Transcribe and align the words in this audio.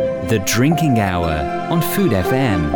The 0.00 0.42
Drinking 0.46 0.98
Hour 0.98 1.28
on 1.70 1.82
Food 1.82 2.12
FM. 2.12 2.72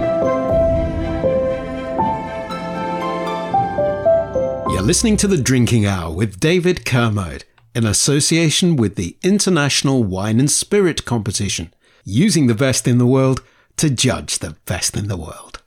You're 4.71 4.83
listening 4.83 5.17
to 5.17 5.27
The 5.27 5.41
Drinking 5.41 5.87
Hour 5.87 6.13
with 6.13 6.39
David 6.39 6.85
Kermode 6.85 7.45
in 7.75 7.87
association 7.87 8.77
with 8.77 8.97
the 8.97 9.17
International 9.23 10.05
Wine 10.05 10.39
and 10.39 10.51
Spirit 10.51 11.07
Competition, 11.07 11.73
using 12.05 12.47
the 12.47 12.55
best 12.55 12.87
in 12.87 12.99
the 12.99 13.07
world 13.07 13.43
to 13.79 13.89
judge 13.89 14.41
the 14.41 14.57
best 14.67 14.95
in 14.95 15.09
the 15.09 15.17
world. 15.17 15.63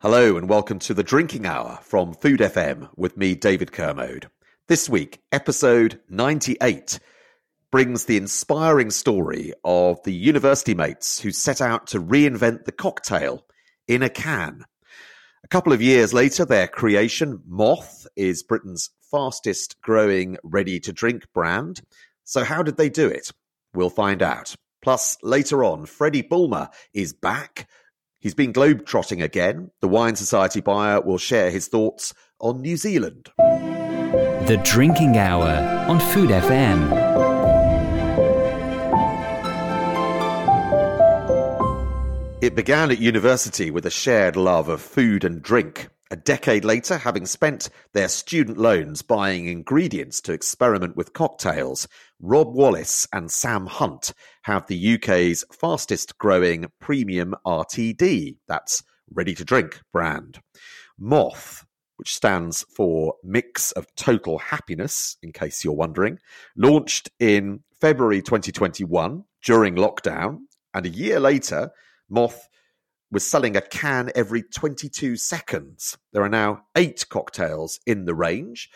Hello 0.00 0.36
and 0.36 0.48
welcome 0.48 0.80
to 0.80 0.92
The 0.92 1.04
Drinking 1.04 1.46
Hour 1.46 1.78
from 1.82 2.14
Food 2.14 2.40
FM 2.40 2.88
with 2.96 3.16
me, 3.16 3.36
David 3.36 3.70
Kermode. 3.70 4.28
This 4.66 4.88
week, 4.88 5.20
episode 5.30 6.00
98 6.10 6.98
brings 7.76 8.06
the 8.06 8.16
inspiring 8.16 8.90
story 8.90 9.52
of 9.62 10.02
the 10.04 10.12
university 10.14 10.72
mates 10.72 11.20
who 11.20 11.30
set 11.30 11.60
out 11.60 11.86
to 11.86 12.00
reinvent 12.00 12.64
the 12.64 12.72
cocktail 12.72 13.44
in 13.86 14.02
a 14.02 14.08
can. 14.08 14.64
A 15.44 15.48
couple 15.48 15.74
of 15.74 15.82
years 15.82 16.14
later, 16.14 16.46
their 16.46 16.68
creation, 16.68 17.42
Moth, 17.46 18.06
is 18.16 18.42
Britain's 18.42 18.88
fastest 19.10 19.78
growing 19.82 20.38
ready 20.42 20.80
to 20.80 20.90
drink 20.90 21.24
brand. 21.34 21.82
So, 22.24 22.44
how 22.44 22.62
did 22.62 22.78
they 22.78 22.88
do 22.88 23.08
it? 23.08 23.30
We'll 23.74 23.90
find 23.90 24.22
out. 24.22 24.54
Plus, 24.80 25.18
later 25.22 25.62
on, 25.62 25.84
Freddie 25.84 26.22
Bulmer 26.22 26.70
is 26.94 27.12
back. 27.12 27.68
He's 28.20 28.34
been 28.34 28.54
globetrotting 28.54 29.22
again. 29.22 29.70
The 29.82 29.88
Wine 29.88 30.16
Society 30.16 30.62
buyer 30.62 31.02
will 31.02 31.18
share 31.18 31.50
his 31.50 31.68
thoughts 31.68 32.14
on 32.40 32.62
New 32.62 32.78
Zealand. 32.78 33.28
The 33.36 34.58
Drinking 34.64 35.18
Hour 35.18 35.90
on 35.90 36.00
Food 36.00 36.30
FM. 36.30 37.25
It 42.42 42.54
began 42.54 42.90
at 42.90 42.98
university 42.98 43.70
with 43.70 43.86
a 43.86 43.90
shared 43.90 44.36
love 44.36 44.68
of 44.68 44.82
food 44.82 45.24
and 45.24 45.40
drink. 45.40 45.88
A 46.10 46.16
decade 46.16 46.66
later, 46.66 46.98
having 46.98 47.24
spent 47.24 47.70
their 47.94 48.08
student 48.08 48.58
loans 48.58 49.00
buying 49.00 49.46
ingredients 49.46 50.20
to 50.20 50.34
experiment 50.34 50.96
with 50.96 51.14
cocktails, 51.14 51.88
Rob 52.20 52.54
Wallace 52.54 53.08
and 53.10 53.30
Sam 53.30 53.64
Hunt 53.64 54.12
have 54.42 54.66
the 54.66 54.96
UK's 54.96 55.46
fastest 55.50 56.18
growing 56.18 56.66
premium 56.78 57.34
RTD, 57.46 58.36
that's 58.46 58.84
ready 59.10 59.34
to 59.34 59.44
drink 59.44 59.80
brand. 59.90 60.38
Moth, 60.98 61.64
which 61.96 62.14
stands 62.14 62.66
for 62.76 63.14
Mix 63.24 63.72
of 63.72 63.86
Total 63.96 64.38
Happiness, 64.38 65.16
in 65.22 65.32
case 65.32 65.64
you're 65.64 65.72
wondering, 65.72 66.18
launched 66.54 67.10
in 67.18 67.60
February 67.80 68.20
2021 68.20 69.24
during 69.42 69.74
lockdown, 69.74 70.40
and 70.74 70.84
a 70.84 70.90
year 70.90 71.18
later, 71.18 71.72
Moth 72.08 72.48
was 73.10 73.26
selling 73.26 73.56
a 73.56 73.60
can 73.60 74.10
every 74.14 74.42
22 74.42 75.16
seconds. 75.16 75.96
There 76.12 76.22
are 76.22 76.28
now 76.28 76.62
eight 76.76 77.06
cocktails 77.08 77.78
in 77.86 78.04
the 78.04 78.14
range. 78.14 78.68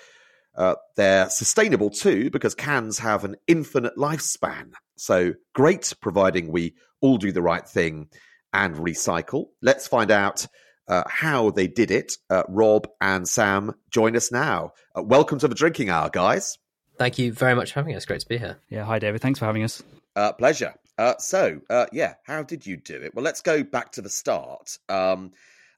Uh, 0.56 0.74
they're 0.96 1.28
sustainable 1.30 1.90
too 1.90 2.30
because 2.30 2.54
cans 2.54 2.98
have 2.98 3.24
an 3.24 3.36
infinite 3.46 3.96
lifespan. 3.96 4.72
So 4.96 5.34
great, 5.54 5.92
providing 6.00 6.52
we 6.52 6.74
all 7.00 7.16
do 7.16 7.32
the 7.32 7.42
right 7.42 7.66
thing 7.66 8.08
and 8.52 8.76
recycle. 8.76 9.46
Let's 9.62 9.86
find 9.88 10.10
out 10.10 10.46
uh, 10.88 11.04
how 11.08 11.50
they 11.50 11.68
did 11.68 11.90
it. 11.90 12.14
Uh, 12.28 12.42
Rob 12.48 12.88
and 13.00 13.28
Sam 13.28 13.74
join 13.90 14.16
us 14.16 14.32
now. 14.32 14.72
Uh, 14.96 15.02
welcome 15.02 15.38
to 15.38 15.48
the 15.48 15.54
drinking 15.54 15.88
hour, 15.88 16.10
guys. 16.10 16.58
Thank 16.98 17.18
you 17.18 17.32
very 17.32 17.54
much 17.54 17.72
for 17.72 17.80
having 17.80 17.94
us. 17.94 18.04
Great 18.04 18.20
to 18.20 18.28
be 18.28 18.36
here. 18.36 18.58
Yeah, 18.68 18.84
hi 18.84 18.98
David. 18.98 19.22
Thanks 19.22 19.38
for 19.38 19.46
having 19.46 19.62
us. 19.62 19.82
Uh, 20.14 20.32
pleasure. 20.32 20.74
Uh, 21.00 21.16
so, 21.16 21.62
uh, 21.70 21.86
yeah, 21.92 22.12
how 22.24 22.42
did 22.42 22.66
you 22.66 22.76
do 22.76 23.00
it? 23.00 23.14
Well, 23.14 23.24
let's 23.24 23.40
go 23.40 23.62
back 23.64 23.92
to 23.92 24.02
the 24.02 24.10
start. 24.10 24.76
Um, 24.90 25.32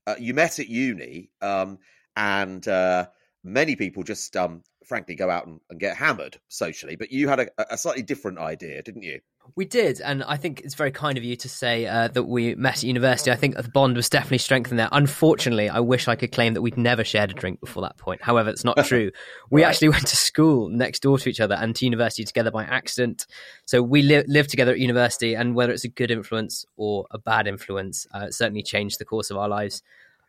uh, 0.04 0.16
you 0.18 0.34
met 0.34 0.58
at 0.58 0.68
uni, 0.68 1.30
um, 1.40 1.78
and 2.16 2.66
uh, 2.66 3.06
many 3.44 3.76
people 3.76 4.02
just, 4.02 4.36
um, 4.36 4.64
frankly, 4.84 5.14
go 5.14 5.30
out 5.30 5.46
and, 5.46 5.60
and, 5.70 5.78
get 5.78 5.96
hammered 5.96 6.40
socially. 6.48 6.96
But 6.96 7.12
you 7.12 7.28
had 7.28 7.38
a, 7.38 7.72
a 7.72 7.78
slightly 7.78 8.02
different 8.02 8.40
idea, 8.40 8.82
didn't 8.82 9.04
you? 9.04 9.20
We 9.54 9.66
did, 9.66 10.00
and 10.00 10.22
I 10.24 10.38
think 10.38 10.60
it's 10.60 10.74
very 10.74 10.90
kind 10.90 11.18
of 11.18 11.24
you 11.24 11.36
to 11.36 11.48
say 11.48 11.86
uh, 11.86 12.08
that 12.08 12.22
we 12.22 12.54
met 12.54 12.78
at 12.78 12.84
university. 12.84 13.30
I 13.30 13.36
think 13.36 13.56
the 13.56 13.68
bond 13.68 13.96
was 13.96 14.08
definitely 14.08 14.38
strengthened 14.38 14.78
there. 14.78 14.88
Unfortunately, 14.92 15.68
I 15.68 15.80
wish 15.80 16.08
I 16.08 16.16
could 16.16 16.32
claim 16.32 16.54
that 16.54 16.62
we'd 16.62 16.78
never 16.78 17.04
shared 17.04 17.30
a 17.30 17.34
drink 17.34 17.60
before 17.60 17.82
that 17.82 17.98
point. 17.98 18.22
However, 18.22 18.48
it's 18.48 18.64
not 18.64 18.76
true. 18.86 19.10
We 19.50 19.62
right. 19.62 19.68
actually 19.68 19.90
went 19.90 20.06
to 20.06 20.16
school 20.16 20.70
next 20.70 21.00
door 21.00 21.18
to 21.18 21.28
each 21.28 21.40
other 21.40 21.54
and 21.54 21.76
to 21.76 21.84
university 21.84 22.24
together 22.24 22.50
by 22.50 22.64
accident. 22.64 23.26
So 23.66 23.82
we 23.82 24.00
li- 24.00 24.24
lived 24.26 24.48
together 24.48 24.72
at 24.72 24.78
university, 24.78 25.34
and 25.34 25.54
whether 25.54 25.72
it's 25.72 25.84
a 25.84 25.88
good 25.88 26.10
influence 26.10 26.64
or 26.76 27.06
a 27.10 27.18
bad 27.18 27.46
influence, 27.46 28.06
uh, 28.14 28.26
it 28.28 28.34
certainly 28.34 28.62
changed 28.62 28.98
the 28.98 29.04
course 29.04 29.30
of 29.30 29.36
our 29.36 29.48
lives. 29.48 29.82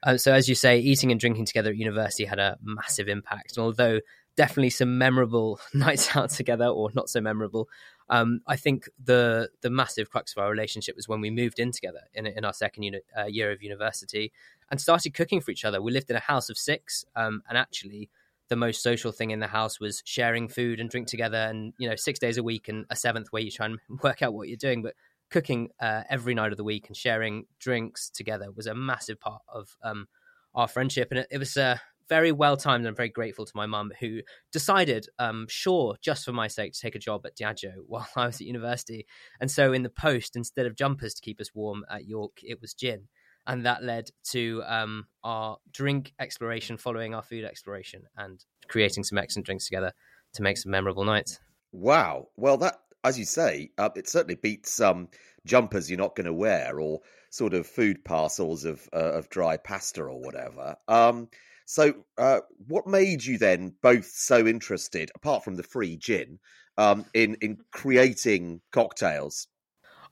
Uh, 0.03 0.17
so, 0.17 0.33
as 0.33 0.49
you 0.49 0.55
say, 0.55 0.79
eating 0.79 1.11
and 1.11 1.19
drinking 1.19 1.45
together 1.45 1.69
at 1.69 1.77
university 1.77 2.25
had 2.25 2.39
a 2.39 2.57
massive 2.61 3.07
impact. 3.07 3.57
although 3.57 3.99
definitely 4.35 4.69
some 4.69 4.97
memorable 4.97 5.59
nights 5.73 6.15
out 6.15 6.29
together, 6.29 6.67
or 6.67 6.89
not 6.93 7.09
so 7.09 7.21
memorable, 7.21 7.69
um, 8.13 8.41
I 8.45 8.57
think 8.57 8.87
the 9.03 9.49
the 9.61 9.71
massive 9.71 10.11
crux 10.11 10.35
of 10.35 10.43
our 10.43 10.51
relationship 10.51 10.95
was 10.95 11.07
when 11.07 11.19
we 11.19 11.31
moved 11.31 11.57
in 11.57 11.71
together 11.71 12.01
in, 12.13 12.27
in 12.27 12.45
our 12.45 12.53
second 12.53 12.95
uh, 13.17 13.25
year 13.25 13.51
of 13.51 13.63
university 13.63 14.31
and 14.69 14.79
started 14.79 15.15
cooking 15.15 15.41
for 15.41 15.49
each 15.49 15.65
other. 15.65 15.81
We 15.81 15.91
lived 15.91 16.11
in 16.11 16.15
a 16.15 16.19
house 16.19 16.47
of 16.51 16.55
six, 16.55 17.03
um, 17.15 17.41
and 17.49 17.57
actually, 17.57 18.11
the 18.49 18.55
most 18.55 18.83
social 18.83 19.11
thing 19.11 19.31
in 19.31 19.39
the 19.39 19.47
house 19.47 19.79
was 19.79 20.03
sharing 20.05 20.47
food 20.47 20.79
and 20.79 20.91
drink 20.91 21.07
together, 21.07 21.39
and 21.39 21.73
you 21.79 21.89
know, 21.89 21.95
six 21.95 22.19
days 22.19 22.37
a 22.37 22.43
week, 22.43 22.67
and 22.67 22.85
a 22.91 22.95
seventh 22.95 23.29
where 23.31 23.41
you 23.41 23.49
try 23.49 23.65
and 23.65 23.79
work 24.03 24.21
out 24.21 24.35
what 24.35 24.47
you're 24.47 24.57
doing, 24.57 24.83
but 24.83 24.93
cooking 25.31 25.69
uh, 25.79 26.03
every 26.07 26.35
night 26.35 26.51
of 26.51 26.57
the 26.57 26.63
week 26.63 26.85
and 26.87 26.95
sharing 26.95 27.45
drinks 27.57 28.11
together 28.11 28.51
was 28.51 28.67
a 28.67 28.75
massive 28.75 29.19
part 29.19 29.41
of 29.51 29.75
um, 29.83 30.07
our 30.53 30.67
friendship, 30.67 31.07
and 31.09 31.21
it, 31.21 31.27
it 31.31 31.37
was. 31.39 31.57
Uh, 31.57 31.77
very 32.13 32.31
well 32.31 32.55
timed 32.55 32.81
and 32.81 32.89
I'm 32.89 32.95
very 32.95 33.09
grateful 33.09 33.43
to 33.43 33.51
my 33.55 33.65
mum 33.65 33.91
who 33.99 34.21
decided, 34.51 35.07
um, 35.17 35.47
sure, 35.49 35.95
just 35.99 36.23
for 36.23 36.31
my 36.31 36.47
sake, 36.47 36.73
to 36.73 36.79
take 36.79 36.93
a 36.93 36.99
job 36.99 37.25
at 37.25 37.35
Diageo 37.35 37.73
while 37.87 38.07
I 38.15 38.27
was 38.27 38.35
at 38.35 38.45
university. 38.45 39.07
And 39.41 39.49
so 39.49 39.73
in 39.73 39.81
the 39.81 39.89
post, 39.89 40.35
instead 40.35 40.67
of 40.67 40.75
jumpers 40.75 41.15
to 41.15 41.23
keep 41.23 41.41
us 41.41 41.55
warm 41.55 41.83
at 41.89 42.05
York, 42.05 42.33
it 42.43 42.61
was 42.61 42.75
gin. 42.75 43.07
And 43.47 43.65
that 43.65 43.83
led 43.83 44.11
to 44.29 44.61
um, 44.67 45.07
our 45.23 45.57
drink 45.71 46.13
exploration 46.19 46.77
following 46.77 47.15
our 47.15 47.23
food 47.23 47.45
exploration 47.45 48.03
and 48.15 48.45
creating 48.67 49.05
some 49.05 49.17
excellent 49.17 49.47
drinks 49.47 49.65
together 49.65 49.91
to 50.35 50.43
make 50.43 50.59
some 50.59 50.71
memorable 50.71 51.05
nights. 51.05 51.39
Wow. 51.71 52.27
Well, 52.37 52.57
that, 52.57 52.75
as 53.03 53.17
you 53.17 53.25
say, 53.25 53.71
uh, 53.79 53.89
it 53.95 54.07
certainly 54.07 54.35
beats 54.35 54.79
um, 54.79 55.07
jumpers 55.45 55.89
you're 55.89 55.99
not 55.99 56.15
going 56.15 56.25
to 56.25 56.33
wear 56.33 56.79
or 56.79 57.01
sort 57.29 57.53
of 57.53 57.67
food 57.67 58.03
parcels 58.05 58.65
of 58.65 58.87
uh, 58.93 59.13
of 59.13 59.29
dry 59.29 59.57
pasta 59.57 60.03
or 60.03 60.19
whatever. 60.19 60.75
Um, 60.87 61.29
so, 61.65 61.93
uh, 62.17 62.41
what 62.67 62.87
made 62.87 63.23
you 63.23 63.37
then 63.37 63.73
both 63.81 64.05
so 64.05 64.45
interested, 64.45 65.11
apart 65.15 65.43
from 65.43 65.55
the 65.55 65.63
free 65.63 65.97
gin, 65.97 66.39
um, 66.77 67.05
in 67.13 67.35
in 67.41 67.57
creating 67.71 68.61
cocktails? 68.71 69.47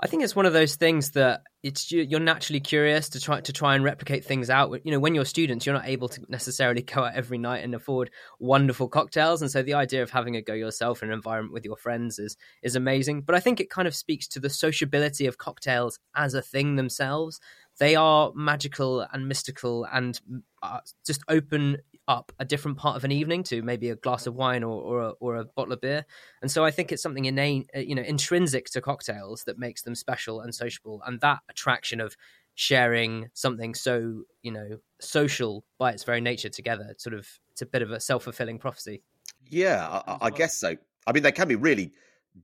I 0.03 0.07
think 0.07 0.23
it's 0.23 0.35
one 0.35 0.47
of 0.47 0.53
those 0.53 0.75
things 0.77 1.11
that 1.11 1.43
it's 1.61 1.91
you're 1.91 2.19
naturally 2.19 2.59
curious 2.59 3.09
to 3.09 3.19
try 3.19 3.39
to 3.39 3.53
try 3.53 3.75
and 3.75 3.83
replicate 3.83 4.25
things 4.25 4.49
out. 4.49 4.71
You 4.83 4.91
know, 4.91 4.99
when 4.99 5.13
you're 5.13 5.25
students, 5.25 5.63
you're 5.63 5.75
not 5.75 5.87
able 5.87 6.09
to 6.09 6.21
necessarily 6.27 6.81
go 6.81 7.03
out 7.03 7.13
every 7.13 7.37
night 7.37 7.63
and 7.63 7.75
afford 7.75 8.09
wonderful 8.39 8.89
cocktails, 8.89 9.43
and 9.43 9.51
so 9.51 9.61
the 9.61 9.75
idea 9.75 10.01
of 10.01 10.09
having 10.09 10.35
a 10.35 10.41
go 10.41 10.53
yourself 10.53 11.03
in 11.03 11.09
an 11.09 11.13
environment 11.13 11.53
with 11.53 11.65
your 11.65 11.77
friends 11.77 12.17
is 12.17 12.35
is 12.63 12.75
amazing. 12.75 13.21
But 13.21 13.35
I 13.35 13.39
think 13.39 13.59
it 13.59 13.69
kind 13.69 13.87
of 13.87 13.93
speaks 13.93 14.27
to 14.29 14.39
the 14.39 14.49
sociability 14.49 15.27
of 15.27 15.37
cocktails 15.37 15.99
as 16.15 16.33
a 16.33 16.41
thing 16.41 16.77
themselves 16.77 17.39
they 17.79 17.95
are 17.95 18.31
magical 18.35 19.05
and 19.11 19.27
mystical 19.27 19.87
and 19.91 20.19
uh, 20.61 20.79
just 21.05 21.23
open 21.27 21.77
up 22.07 22.31
a 22.39 22.45
different 22.45 22.77
part 22.77 22.95
of 22.95 23.03
an 23.03 23.11
evening 23.11 23.43
to 23.43 23.61
maybe 23.61 23.89
a 23.89 23.95
glass 23.95 24.27
of 24.27 24.35
wine 24.35 24.63
or 24.63 24.81
or 24.81 25.01
a, 25.01 25.09
or 25.19 25.35
a 25.37 25.45
bottle 25.45 25.73
of 25.73 25.81
beer. 25.81 26.05
And 26.41 26.51
so 26.51 26.65
I 26.65 26.71
think 26.71 26.91
it's 26.91 27.03
something 27.03 27.25
innate, 27.25 27.69
uh, 27.75 27.79
you 27.79 27.95
know, 27.95 28.01
intrinsic 28.01 28.65
to 28.71 28.81
cocktails 28.81 29.43
that 29.45 29.57
makes 29.57 29.83
them 29.83 29.95
special 29.95 30.41
and 30.41 30.53
sociable. 30.53 31.01
And 31.05 31.21
that 31.21 31.39
attraction 31.49 32.01
of 32.01 32.15
sharing 32.55 33.29
something 33.33 33.73
so 33.73 34.23
you 34.43 34.51
know 34.51 34.77
social 34.99 35.63
by 35.79 35.91
its 35.91 36.03
very 36.03 36.21
nature 36.21 36.49
together, 36.49 36.93
sort 36.97 37.13
of 37.13 37.27
it's 37.51 37.61
a 37.61 37.65
bit 37.65 37.81
of 37.81 37.91
a 37.91 37.99
self 37.99 38.23
fulfilling 38.23 38.59
prophecy. 38.59 39.03
Yeah, 39.49 40.01
I, 40.07 40.17
I 40.21 40.29
guess 40.29 40.57
so. 40.57 40.75
I 41.07 41.11
mean, 41.11 41.23
they 41.23 41.31
can 41.31 41.47
be 41.47 41.55
really 41.55 41.91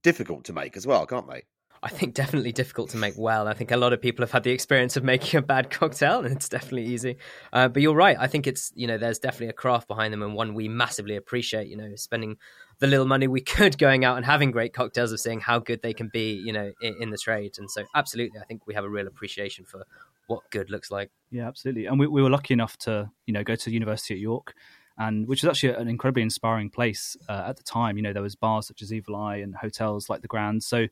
difficult 0.04 0.46
to 0.46 0.54
make 0.54 0.76
as 0.76 0.88
well, 0.88 1.06
can't 1.06 1.30
they? 1.30 1.44
I 1.88 1.90
think 1.90 2.14
definitely 2.14 2.52
difficult 2.52 2.90
to 2.90 2.98
make 2.98 3.14
well. 3.16 3.48
I 3.48 3.54
think 3.54 3.72
a 3.72 3.78
lot 3.78 3.94
of 3.94 4.02
people 4.02 4.22
have 4.22 4.32
had 4.34 4.44
the 4.44 4.52
experience 4.52 4.98
of 4.98 5.06
making 5.06 5.38
a 5.38 5.42
bad 5.42 5.70
cocktail, 5.70 6.20
and 6.20 6.36
it's 6.36 6.50
definitely 6.50 6.84
easy. 6.84 7.16
Uh, 7.54 7.70
but 7.70 7.82
you're 7.82 7.96
right. 7.96 8.18
I 8.20 8.28
think 8.28 8.46
it's 8.46 8.74
you 8.76 8.88
know 8.88 8.98
there's 8.98 9.20
definitely 9.20 9.48
a 9.48 9.54
craft 9.54 9.88
behind 9.88 10.12
them, 10.12 10.22
and 10.22 10.36
one 10.36 10.54
we 10.54 10.68
massively 10.68 11.16
appreciate. 11.16 11.70
You 11.70 11.78
know, 11.78 11.96
spending 11.96 12.36
the 12.80 12.88
little 12.88 13.06
money 13.06 13.30
we 13.30 13.40
could 13.56 13.78
going 13.78 14.04
out 14.04 14.18
and 14.18 14.26
having 14.26 14.52
great 14.52 14.74
cocktails, 14.74 15.14
of 15.14 15.22
seeing 15.22 15.40
how 15.40 15.60
good 15.60 15.82
they 15.82 15.94
can 15.94 16.10
be. 16.12 16.34
You 16.34 16.52
know, 16.52 16.74
in, 16.82 16.96
in 17.04 17.10
the 17.10 17.18
trade, 17.18 17.56
and 17.58 17.72
so 17.72 17.86
absolutely, 17.96 18.38
I 18.42 18.44
think 18.44 18.68
we 18.68 18.74
have 18.74 18.84
a 18.84 18.90
real 18.90 19.08
appreciation 19.08 19.64
for 19.64 19.86
what 20.26 20.42
good 20.52 20.70
looks 20.70 20.92
like. 20.92 21.10
Yeah, 21.32 21.48
absolutely. 21.48 21.86
And 21.86 21.98
we, 21.98 22.08
we 22.08 22.22
were 22.22 22.30
lucky 22.30 22.54
enough 22.54 22.78
to 22.80 23.10
you 23.26 23.34
know 23.34 23.46
go 23.46 23.56
to 23.56 23.72
University 23.72 24.14
at 24.14 24.20
York 24.20 24.56
and 24.98 25.26
which 25.26 25.44
was 25.44 25.50
actually 25.50 25.74
an 25.74 25.88
incredibly 25.88 26.24
inspiring 26.24 26.70
place 26.70 27.16
uh, 27.30 27.44
at 27.48 27.56
the 27.56 27.64
time. 27.64 27.96
You 27.96 28.04
know, 28.04 28.12
there 28.12 28.22
was 28.22 28.36
bars 28.36 28.68
such 28.68 28.82
as 28.82 28.92
Evil 28.92 29.16
Eye 29.16 29.38
and 29.38 29.56
hotels 29.56 30.10
like 30.10 30.22
the 30.22 30.28
Grand. 30.28 30.64
So 30.64 30.88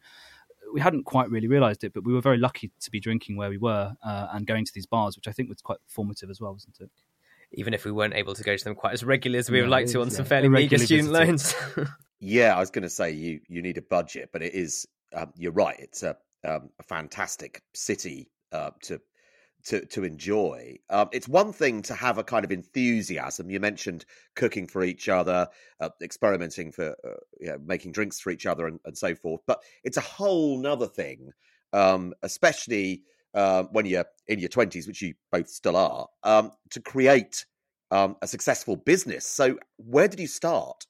we 0.75 0.81
hadn't 0.81 1.05
quite 1.05 1.29
really 1.29 1.47
realised 1.47 1.85
it, 1.85 1.93
but 1.93 2.03
we 2.03 2.11
were 2.11 2.19
very 2.19 2.37
lucky 2.37 2.69
to 2.81 2.91
be 2.91 2.99
drinking 2.99 3.37
where 3.37 3.49
we 3.49 3.57
were 3.57 3.93
uh, 4.03 4.27
and 4.33 4.45
going 4.45 4.65
to 4.65 4.71
these 4.75 4.85
bars, 4.85 5.15
which 5.15 5.25
I 5.25 5.31
think 5.31 5.47
was 5.47 5.61
quite 5.61 5.77
formative 5.87 6.29
as 6.29 6.41
well, 6.41 6.51
wasn't 6.51 6.75
it? 6.81 6.91
Even 7.53 7.73
if 7.73 7.85
we 7.85 7.93
weren't 7.93 8.13
able 8.13 8.35
to 8.35 8.43
go 8.43 8.57
to 8.57 8.63
them 8.63 8.75
quite 8.75 8.93
as 8.93 9.01
regularly 9.01 9.39
as 9.39 9.49
we 9.49 9.61
would 9.61 9.69
like 9.69 9.87
to 9.87 10.01
on 10.01 10.11
some 10.11 10.25
fairly 10.25 10.49
meagre 10.49 10.77
student 10.77 11.13
loans. 11.13 11.55
yeah, 12.19 12.53
I 12.53 12.59
was 12.59 12.71
going 12.71 12.83
to 12.83 12.89
say 12.89 13.09
you 13.11 13.39
you 13.47 13.61
need 13.61 13.77
a 13.77 13.83
budget, 13.83 14.31
but 14.33 14.41
it 14.41 14.53
is 14.53 14.85
um, 15.13 15.31
you're 15.37 15.53
right. 15.53 15.79
It's 15.79 16.03
a, 16.03 16.17
um, 16.45 16.69
a 16.77 16.83
fantastic 16.83 17.61
city 17.73 18.29
uh, 18.51 18.71
to 18.83 18.99
to 19.65 19.85
to 19.87 20.03
enjoy. 20.03 20.77
Um, 20.89 21.09
it's 21.11 21.27
one 21.27 21.51
thing 21.51 21.81
to 21.83 21.95
have 21.95 22.17
a 22.17 22.23
kind 22.23 22.45
of 22.45 22.51
enthusiasm. 22.51 23.49
You 23.49 23.59
mentioned 23.59 24.05
cooking 24.35 24.67
for 24.67 24.83
each 24.83 25.09
other, 25.09 25.47
uh, 25.79 25.89
experimenting 26.01 26.71
for 26.71 26.95
uh, 27.03 27.17
you 27.39 27.47
know, 27.47 27.57
making 27.65 27.91
drinks 27.91 28.19
for 28.19 28.29
each 28.29 28.45
other, 28.45 28.67
and, 28.67 28.79
and, 28.85 28.97
so 28.97 29.15
forth. 29.15 29.41
But 29.45 29.61
it's 29.83 29.97
a 29.97 30.01
whole 30.01 30.57
nother 30.57 30.87
thing, 30.87 31.31
um, 31.73 32.13
especially 32.21 33.03
uh, 33.33 33.63
when 33.71 33.85
you're 33.85 34.05
in 34.27 34.39
your 34.39 34.49
twenties, 34.49 34.87
which 34.87 35.01
you 35.01 35.15
both 35.31 35.49
still 35.49 35.75
are, 35.75 36.07
um, 36.23 36.51
to 36.71 36.79
create 36.79 37.45
um, 37.91 38.15
a 38.21 38.27
successful 38.27 38.75
business. 38.75 39.25
So, 39.25 39.57
where 39.77 40.07
did 40.07 40.19
you 40.19 40.27
start? 40.27 40.85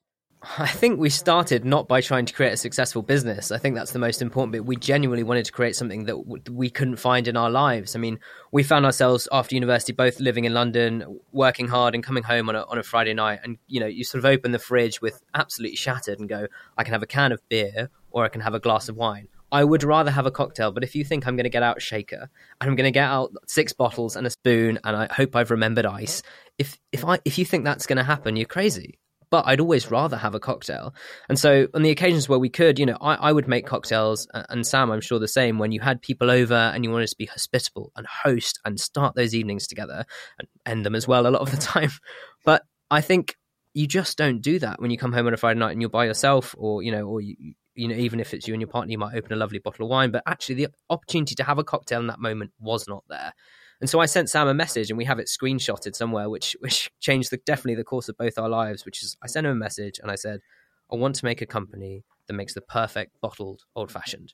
I 0.59 0.68
think 0.68 1.00
we 1.00 1.09
started 1.09 1.65
not 1.65 1.88
by 1.88 2.01
trying 2.01 2.25
to 2.25 2.33
create 2.33 2.53
a 2.53 2.57
successful 2.57 3.01
business. 3.01 3.51
I 3.51 3.57
think 3.57 3.75
that's 3.75 3.92
the 3.92 4.00
most 4.00 4.21
important 4.21 4.51
bit. 4.51 4.65
We 4.65 4.75
genuinely 4.75 5.24
wanted 5.24 5.45
to 5.45 5.51
create 5.51 5.75
something 5.75 6.06
that 6.06 6.51
we 6.51 6.69
couldn't 6.69 6.97
find 6.97 7.27
in 7.27 7.36
our 7.36 7.50
lives. 7.50 7.95
I 7.95 8.00
mean, 8.00 8.19
we 8.51 8.62
found 8.62 8.86
ourselves 8.86 9.27
after 9.31 9.56
university 9.56 9.92
both 9.92 10.19
living 10.19 10.45
in 10.45 10.53
London, 10.53 11.19
working 11.31 11.68
hard, 11.68 11.95
and 11.95 12.03
coming 12.03 12.24
home 12.24 12.50
on 12.50 12.56
a, 12.56 12.63
on 12.63 12.77
a 12.77 12.83
Friday 12.83 13.13
night. 13.13 13.39
And, 13.44 13.57
you 13.68 13.80
know, 13.80 13.88
you 13.88 14.03
sort 14.03 14.19
of 14.19 14.25
open 14.25 14.51
the 14.51 14.59
fridge 14.59 15.01
with 15.01 15.24
absolutely 15.33 15.77
shattered 15.77 16.19
and 16.19 16.30
go, 16.30 16.47
I 16.77 16.83
can 16.83 16.94
have 16.94 17.03
a 17.03 17.07
can 17.07 17.31
of 17.31 17.42
beer 17.50 17.89
or 18.12 18.24
I 18.24 18.30
can 18.30 18.42
have 18.42 18.53
a 18.53 18.59
glass 18.59 18.88
of 18.88 18.95
wine. 18.95 19.27
I 19.51 19.63
would 19.63 19.83
rather 19.83 20.12
have 20.12 20.25
a 20.25 20.31
cocktail, 20.31 20.71
but 20.71 20.83
if 20.83 20.95
you 20.95 21.03
think 21.03 21.25
I'm 21.25 21.36
going 21.36 21.45
to 21.45 21.50
get 21.50 21.63
out 21.63 21.81
shaker 21.81 22.30
and 22.59 22.69
I'm 22.69 22.75
going 22.75 22.88
to 22.88 22.92
get 22.92 23.09
out 23.09 23.31
six 23.47 23.74
bottles 23.74 24.15
and 24.15 24.27
a 24.27 24.30
spoon 24.30 24.80
and 24.83 24.95
I 24.95 25.07
hope 25.12 25.36
I've 25.36 25.51
remembered 25.51 25.86
ice, 25.86 26.24
if 26.57 26.77
if 26.92 27.06
I 27.06 27.19
if 27.25 27.38
you 27.38 27.45
think 27.45 27.63
that's 27.63 27.86
going 27.86 27.97
to 27.97 28.03
happen, 28.03 28.36
you're 28.36 28.47
crazy 28.47 29.00
but 29.35 29.47
I'd 29.47 29.59
always 29.59 29.91
rather 29.91 30.15
have 30.15 30.33
a 30.33 30.39
cocktail. 30.39 30.95
And 31.27 31.37
so, 31.37 31.67
on 31.73 31.81
the 31.81 31.89
occasions 31.89 32.29
where 32.29 32.39
we 32.39 32.47
could, 32.47 32.79
you 32.79 32.85
know, 32.85 32.97
I, 33.01 33.15
I, 33.15 33.31
would 33.33 33.49
make 33.49 33.65
cocktails, 33.65 34.29
and 34.33 34.65
Sam, 34.65 34.89
I'm 34.91 35.01
sure 35.01 35.19
the 35.19 35.27
same, 35.27 35.59
when 35.59 35.73
you 35.73 35.81
had 35.81 36.01
people 36.01 36.31
over 36.31 36.53
and 36.53 36.85
you 36.85 36.89
wanted 36.89 37.09
to 37.09 37.17
be 37.17 37.25
hospitable 37.25 37.91
and 37.97 38.07
host 38.07 38.61
and 38.63 38.79
start 38.79 39.13
those 39.13 39.35
evenings 39.35 39.67
together 39.67 40.05
and 40.39 40.47
end 40.65 40.85
them 40.85 40.95
as 40.95 41.05
well 41.05 41.27
a 41.27 41.31
lot 41.31 41.41
of 41.41 41.51
the 41.51 41.57
time. 41.73 41.91
But 42.45 42.63
I 42.89 43.01
think 43.01 43.35
you 43.73 43.87
just 43.87 44.17
don't 44.17 44.39
do 44.39 44.57
that 44.59 44.79
when 44.79 44.89
you 44.89 44.97
come 44.97 45.11
home 45.11 45.27
on 45.27 45.33
a 45.33 45.37
Friday 45.37 45.59
night 45.59 45.73
and 45.73 45.81
you're 45.81 45.89
by 45.89 46.05
yourself, 46.05 46.55
or, 46.57 46.81
you 46.81 46.93
know, 46.93 47.05
or 47.05 47.19
you, 47.19 47.35
you 47.73 47.89
know, 47.89 47.95
even 47.95 48.21
if 48.21 48.33
it's 48.33 48.47
you 48.47 48.53
and 48.53 48.61
your 48.61 48.69
partner, 48.69 48.93
you 48.93 48.97
might 48.97 49.17
open 49.17 49.33
a 49.33 49.35
lovely 49.35 49.59
bottle 49.59 49.83
of 49.83 49.91
wine. 49.91 50.11
But 50.11 50.23
actually, 50.25 50.55
the 50.55 50.69
opportunity 50.89 51.35
to 51.35 51.43
have 51.43 51.59
a 51.59 51.63
cocktail 51.65 51.99
in 51.99 52.07
that 52.07 52.21
moment 52.21 52.51
was 52.57 52.87
not 52.87 53.03
there. 53.09 53.33
And 53.81 53.89
so 53.89 54.00
I 54.00 54.06
sent 54.06 54.30
Sam 54.30 54.48
a 54.48 54.54
message, 54.54 54.89
and 54.89 54.98
we 54.98 55.06
have 55.06 55.19
it 55.19 55.27
screenshotted 55.27 55.95
somewhere, 55.95 56.30
which 56.30 56.56
which 56.60 56.92
changed 57.00 57.31
the, 57.31 57.38
definitely 57.38 57.75
the 57.75 57.83
course 57.83 58.10
of 58.10 58.18
both 58.18 58.38
our 58.38 58.50
lives. 58.50 58.86
Which 58.86 59.04
is, 59.04 59.18
I 59.24 59.27
sent 59.27 59.45
him 59.45 59.51
a 59.51 59.56
message, 59.56 60.00
and 60.01 60.12
I 60.12 60.16
said, 60.16 60.42
I 60.92 60.95
want 60.95 61.16
to 61.16 61.25
make 61.25 61.42
a 61.42 61.45
company 61.45 62.04
that 62.27 62.33
makes 62.33 62.54
the 62.54 62.62
perfect 62.62 63.19
bottled 63.22 63.63
old 63.75 63.92
fashioned. 63.92 64.33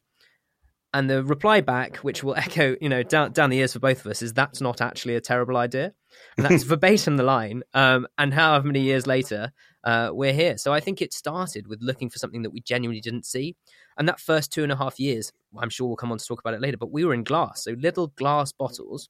And 0.94 1.10
the 1.10 1.24
reply 1.24 1.62
back, 1.62 1.98
which 1.98 2.24
will 2.24 2.36
echo, 2.38 2.76
you 2.82 2.90
know, 2.90 3.04
down 3.04 3.32
down 3.32 3.50
the 3.50 3.58
years 3.58 3.74
for 3.74 3.80
both 3.80 4.06
of 4.06 4.12
us, 4.12 4.22
is 4.22 4.34
that's 4.34 4.62
not 4.62 4.82
actually 4.82 5.16
a 5.16 5.22
terrible 5.22 5.58
idea. 5.58 5.94
And 6.38 6.46
that's 6.46 6.64
verbatim 6.72 7.18
the 7.18 7.24
line. 7.24 7.64
Um, 7.74 8.08
and 8.18 8.34
however 8.34 8.68
many 8.68 8.82
years 8.82 9.08
later, 9.08 9.52
uh, 9.84 10.10
we're 10.12 10.34
here. 10.34 10.58
So 10.58 10.74
I 10.74 10.80
think 10.80 11.02
it 11.02 11.14
started 11.14 11.68
with 11.68 11.80
looking 11.82 12.10
for 12.10 12.20
something 12.20 12.42
that 12.44 12.52
we 12.52 12.62
genuinely 12.62 13.02
didn't 13.02 13.26
see. 13.26 13.56
And 13.98 14.08
that 14.08 14.20
first 14.20 14.52
two 14.52 14.64
and 14.64 14.72
a 14.72 14.76
half 14.76 15.00
years, 15.00 15.32
I'm 15.58 15.70
sure 15.70 15.88
we'll 15.88 15.96
come 15.96 16.12
on 16.12 16.18
to 16.18 16.26
talk 16.26 16.40
about 16.40 16.54
it 16.54 16.62
later, 16.62 16.78
but 16.78 16.92
we 16.92 17.06
were 17.06 17.14
in 17.14 17.24
glass. 17.24 17.64
So 17.64 17.72
little 17.72 18.08
glass 18.08 18.52
bottles 18.52 19.10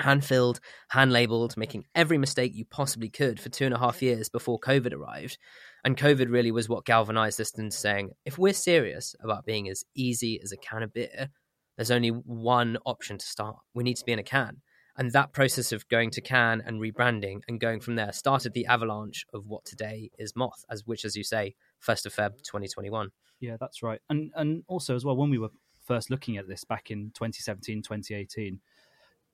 hand 0.00 0.24
filled, 0.24 0.60
hand 0.88 1.12
labeled, 1.12 1.56
making 1.56 1.84
every 1.94 2.18
mistake 2.18 2.54
you 2.54 2.64
possibly 2.64 3.08
could 3.08 3.40
for 3.40 3.48
two 3.48 3.64
and 3.64 3.74
a 3.74 3.78
half 3.78 4.02
years 4.02 4.28
before 4.28 4.58
COVID 4.58 4.92
arrived. 4.92 5.38
And 5.84 5.96
COVID 5.96 6.30
really 6.30 6.50
was 6.50 6.68
what 6.68 6.84
galvanized 6.84 7.40
us 7.40 7.56
into 7.58 7.76
saying, 7.76 8.10
if 8.24 8.38
we're 8.38 8.52
serious 8.52 9.14
about 9.20 9.46
being 9.46 9.68
as 9.68 9.84
easy 9.94 10.40
as 10.42 10.52
a 10.52 10.56
can 10.56 10.82
of 10.82 10.92
beer, 10.92 11.28
there's 11.76 11.90
only 11.90 12.10
one 12.10 12.76
option 12.84 13.18
to 13.18 13.26
start. 13.26 13.56
We 13.74 13.84
need 13.84 13.96
to 13.96 14.04
be 14.04 14.12
in 14.12 14.18
a 14.18 14.24
can. 14.24 14.62
And 14.96 15.12
that 15.12 15.32
process 15.32 15.70
of 15.70 15.88
going 15.88 16.10
to 16.10 16.20
can 16.20 16.60
and 16.66 16.80
rebranding 16.80 17.42
and 17.46 17.60
going 17.60 17.78
from 17.78 17.94
there 17.94 18.12
started 18.12 18.52
the 18.52 18.66
avalanche 18.66 19.24
of 19.32 19.46
what 19.46 19.64
today 19.64 20.10
is 20.18 20.34
Moth, 20.34 20.64
as 20.68 20.84
which, 20.86 21.04
as 21.04 21.14
you 21.14 21.22
say, 21.22 21.54
first 21.78 22.04
of 22.04 22.12
Feb 22.12 22.42
2021. 22.42 23.10
Yeah, 23.38 23.56
that's 23.60 23.80
right. 23.80 24.00
And 24.10 24.32
and 24.34 24.64
also 24.66 24.96
as 24.96 25.04
well, 25.04 25.16
when 25.16 25.30
we 25.30 25.38
were 25.38 25.50
first 25.84 26.10
looking 26.10 26.36
at 26.36 26.48
this 26.48 26.64
back 26.64 26.90
in 26.90 27.12
2017, 27.14 27.82
2018, 27.82 28.60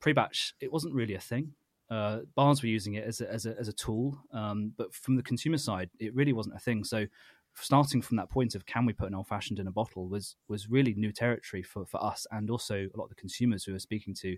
pre-batch 0.00 0.55
it 0.61 0.73
wasn't 0.73 0.94
really 0.94 1.14
a 1.14 1.20
thing. 1.20 1.52
Uh, 1.91 2.20
bars 2.35 2.62
were 2.62 2.69
using 2.69 2.94
it 2.94 3.05
as 3.05 3.20
a, 3.20 3.31
as 3.31 3.46
a, 3.46 3.55
as 3.58 3.69
a 3.69 3.73
tool, 3.73 4.19
um, 4.32 4.73
but 4.76 4.94
from 4.94 5.17
the 5.17 5.23
consumer 5.23 5.58
side, 5.58 5.91
it 6.00 6.14
really 6.14 6.32
wasn't 6.32 6.55
a 6.55 6.58
thing. 6.58 6.82
So, 6.82 7.06
starting 7.56 8.02
from 8.02 8.17
that 8.17 8.31
point 8.31 8.55
of 8.55 8.67
can 8.67 8.85
we 8.85 8.93
put 8.93 9.06
an 9.06 9.14
old 9.14 9.29
fashioned 9.29 9.61
in 9.61 9.69
a 9.69 9.70
bottle 9.70 10.08
was 10.08 10.35
was 10.49 10.69
really 10.69 10.93
new 10.94 11.12
territory 11.12 11.62
for, 11.62 11.87
for 11.87 12.02
us 12.02 12.26
and 12.32 12.50
also 12.50 12.75
a 12.75 12.96
lot 12.96 13.05
of 13.05 13.11
the 13.11 13.14
consumers 13.14 13.67
we 13.67 13.73
were 13.73 13.79
speaking 13.79 14.12
to, 14.12 14.37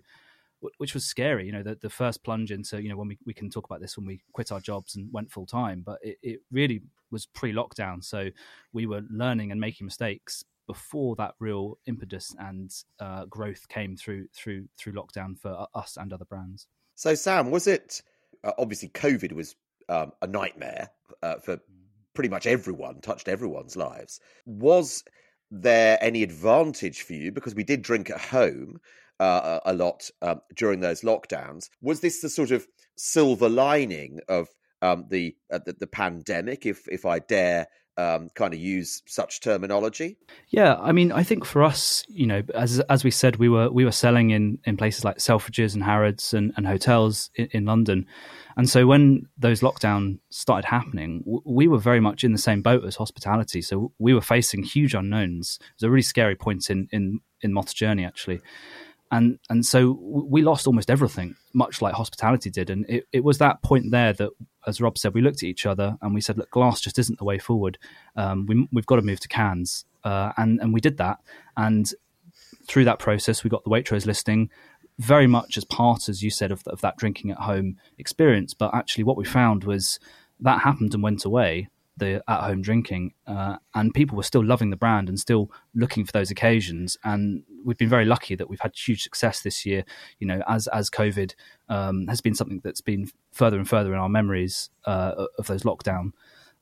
which 0.77 0.93
was 0.93 1.05
scary. 1.05 1.45
You 1.45 1.51
know, 1.51 1.63
the, 1.63 1.75
the 1.75 1.89
first 1.89 2.23
plunge 2.23 2.51
into 2.51 2.81
you 2.81 2.89
know 2.89 2.97
when 2.97 3.07
we, 3.07 3.17
we 3.25 3.33
can 3.33 3.49
talk 3.49 3.65
about 3.65 3.81
this 3.81 3.97
when 3.97 4.05
we 4.05 4.21
quit 4.33 4.51
our 4.51 4.59
jobs 4.59 4.95
and 4.95 5.11
went 5.11 5.31
full 5.31 5.45
time, 5.45 5.83
but 5.85 5.99
it, 6.01 6.17
it 6.21 6.39
really 6.51 6.81
was 7.11 7.25
pre 7.25 7.53
lockdown. 7.53 8.03
So 8.03 8.29
we 8.73 8.85
were 8.85 9.01
learning 9.09 9.51
and 9.51 9.61
making 9.61 9.85
mistakes, 9.85 10.43
before 10.67 11.15
that 11.15 11.33
real 11.39 11.79
impetus 11.87 12.35
and 12.37 12.71
uh, 12.99 13.25
growth 13.25 13.67
came 13.69 13.95
through 13.95 14.27
through 14.35 14.67
through 14.77 14.93
lockdown 14.93 15.37
for 15.37 15.67
us 15.73 15.97
and 15.97 16.13
other 16.13 16.25
brands. 16.25 16.67
So, 16.95 17.15
Sam, 17.15 17.49
was 17.51 17.67
it 17.67 18.01
uh, 18.43 18.51
obviously 18.57 18.89
COVID 18.89 19.31
was 19.31 19.55
um, 19.89 20.11
a 20.21 20.27
nightmare 20.27 20.89
uh, 21.23 21.35
for 21.35 21.59
pretty 22.13 22.29
much 22.29 22.47
everyone, 22.47 23.01
touched 23.01 23.27
everyone's 23.27 23.75
lives. 23.75 24.19
Was 24.45 25.03
there 25.51 25.97
any 26.01 26.23
advantage 26.23 27.03
for 27.03 27.13
you 27.13 27.31
because 27.31 27.55
we 27.55 27.63
did 27.63 27.81
drink 27.81 28.09
at 28.09 28.19
home? 28.19 28.79
Uh, 29.19 29.59
a 29.65 29.73
lot 29.73 30.11
um, 30.21 30.39
during 30.55 30.79
those 30.79 31.01
lockdowns. 31.01 31.69
Was 31.81 32.01
this 32.01 32.21
the 32.21 32.29
sort 32.29 32.51
of 32.51 32.67
silver 32.97 33.49
lining 33.49 34.19
of 34.29 34.47
um, 34.83 35.05
the, 35.09 35.35
uh, 35.51 35.57
the, 35.65 35.73
the 35.73 35.87
pandemic, 35.87 36.67
if 36.67 36.87
if 36.87 37.03
I 37.03 37.17
dare 37.17 37.65
um, 37.97 38.29
kind 38.35 38.53
of 38.53 38.59
use 38.59 39.01
such 39.07 39.41
terminology? 39.41 40.17
Yeah, 40.49 40.75
I 40.75 40.91
mean, 40.91 41.11
I 41.11 41.23
think 41.23 41.45
for 41.45 41.63
us, 41.63 42.03
you 42.07 42.27
know, 42.27 42.43
as 42.53 42.79
as 42.81 43.03
we 43.03 43.11
said, 43.11 43.37
we 43.37 43.49
were 43.49 43.69
we 43.69 43.85
were 43.85 43.91
selling 43.91 44.29
in, 44.29 44.59
in 44.65 44.77
places 44.77 45.03
like 45.03 45.17
Selfridges 45.17 45.73
and 45.73 45.83
Harrods 45.83 46.33
and, 46.33 46.53
and 46.57 46.67
hotels 46.67 47.29
in, 47.35 47.47
in 47.51 47.65
London, 47.65 48.05
and 48.55 48.69
so 48.69 48.85
when 48.85 49.23
those 49.37 49.61
lockdown 49.61 50.19
started 50.29 50.67
happening, 50.67 51.23
we 51.45 51.67
were 51.67 51.79
very 51.79 51.99
much 51.99 52.23
in 52.23 52.31
the 52.31 52.37
same 52.37 52.61
boat 52.61 52.85
as 52.85 52.95
hospitality. 52.95 53.61
So 53.61 53.91
we 53.97 54.13
were 54.13 54.21
facing 54.21 54.63
huge 54.63 54.93
unknowns. 54.93 55.57
It 55.59 55.67
was 55.77 55.87
a 55.87 55.89
really 55.89 56.03
scary 56.03 56.35
point 56.35 56.69
in 56.69 56.87
in 56.91 57.19
in 57.41 57.53
Moth's 57.53 57.73
journey, 57.73 58.05
actually 58.05 58.41
and 59.11 59.39
and 59.49 59.65
so 59.65 59.97
we 60.01 60.41
lost 60.41 60.67
almost 60.67 60.89
everything, 60.89 61.35
much 61.53 61.81
like 61.81 61.93
hospitality 61.93 62.49
did. 62.49 62.69
And 62.69 62.85
it, 62.89 63.07
it 63.13 63.23
was 63.23 63.37
that 63.37 63.61
point 63.61 63.91
there 63.91 64.13
that, 64.13 64.29
as 64.65 64.81
Rob 64.81 64.97
said, 64.97 65.13
we 65.13 65.21
looked 65.21 65.37
at 65.37 65.49
each 65.49 65.65
other 65.65 65.97
and 66.01 66.13
we 66.13 66.21
said, 66.21 66.37
"Look, 66.37 66.51
glass 66.51 66.81
just 66.81 66.99
isn't 66.99 67.17
the 67.17 67.25
way 67.25 67.37
forward. 67.37 67.77
Um, 68.15 68.45
we, 68.45 68.67
have 68.75 68.85
got 68.85 68.97
to 68.97 69.01
move 69.01 69.19
to 69.21 69.27
cans." 69.27 69.85
Uh, 70.03 70.31
and 70.37 70.59
and 70.59 70.73
we 70.73 70.81
did 70.81 70.97
that. 70.97 71.19
And 71.55 71.91
through 72.67 72.85
that 72.85 72.99
process, 72.99 73.43
we 73.43 73.49
got 73.49 73.63
the 73.63 73.69
Waitrose 73.69 74.05
listing, 74.05 74.49
very 74.99 75.27
much 75.27 75.57
as 75.57 75.63
part, 75.63 76.09
as 76.09 76.21
you 76.21 76.29
said, 76.29 76.51
of, 76.51 76.63
of 76.67 76.81
that 76.81 76.97
drinking 76.97 77.31
at 77.31 77.37
home 77.37 77.77
experience. 77.97 78.53
But 78.53 78.73
actually, 78.73 79.05
what 79.05 79.17
we 79.17 79.25
found 79.25 79.63
was 79.63 79.99
that 80.39 80.61
happened 80.61 80.93
and 80.93 81.01
went 81.01 81.23
away 81.23 81.69
the 81.97 82.23
at 82.27 82.41
home 82.41 82.61
drinking, 82.61 83.13
uh, 83.25 83.57
and 83.75 83.93
people 83.93 84.15
were 84.15 84.23
still 84.23 84.43
loving 84.43 84.69
the 84.69 84.77
brand 84.77 85.09
and 85.09 85.19
still 85.19 85.51
looking 85.73 86.05
for 86.05 86.11
those 86.11 86.31
occasions. 86.31 86.97
And 87.03 87.43
we've 87.63 87.77
been 87.77 87.89
very 87.89 88.05
lucky 88.05 88.35
that 88.35 88.49
we've 88.49 88.59
had 88.59 88.75
huge 88.75 89.03
success 89.03 89.41
this 89.41 89.65
year. 89.65 89.83
You 90.19 90.27
know, 90.27 90.41
as 90.47 90.67
as 90.67 90.89
COVID 90.89 91.33
um, 91.69 92.07
has 92.07 92.21
been 92.21 92.35
something 92.35 92.61
that's 92.63 92.81
been 92.81 93.09
further 93.31 93.57
and 93.57 93.67
further 93.67 93.93
in 93.93 93.99
our 93.99 94.09
memories 94.09 94.69
uh, 94.85 95.25
of 95.37 95.47
those 95.47 95.63
lockdown. 95.63 96.11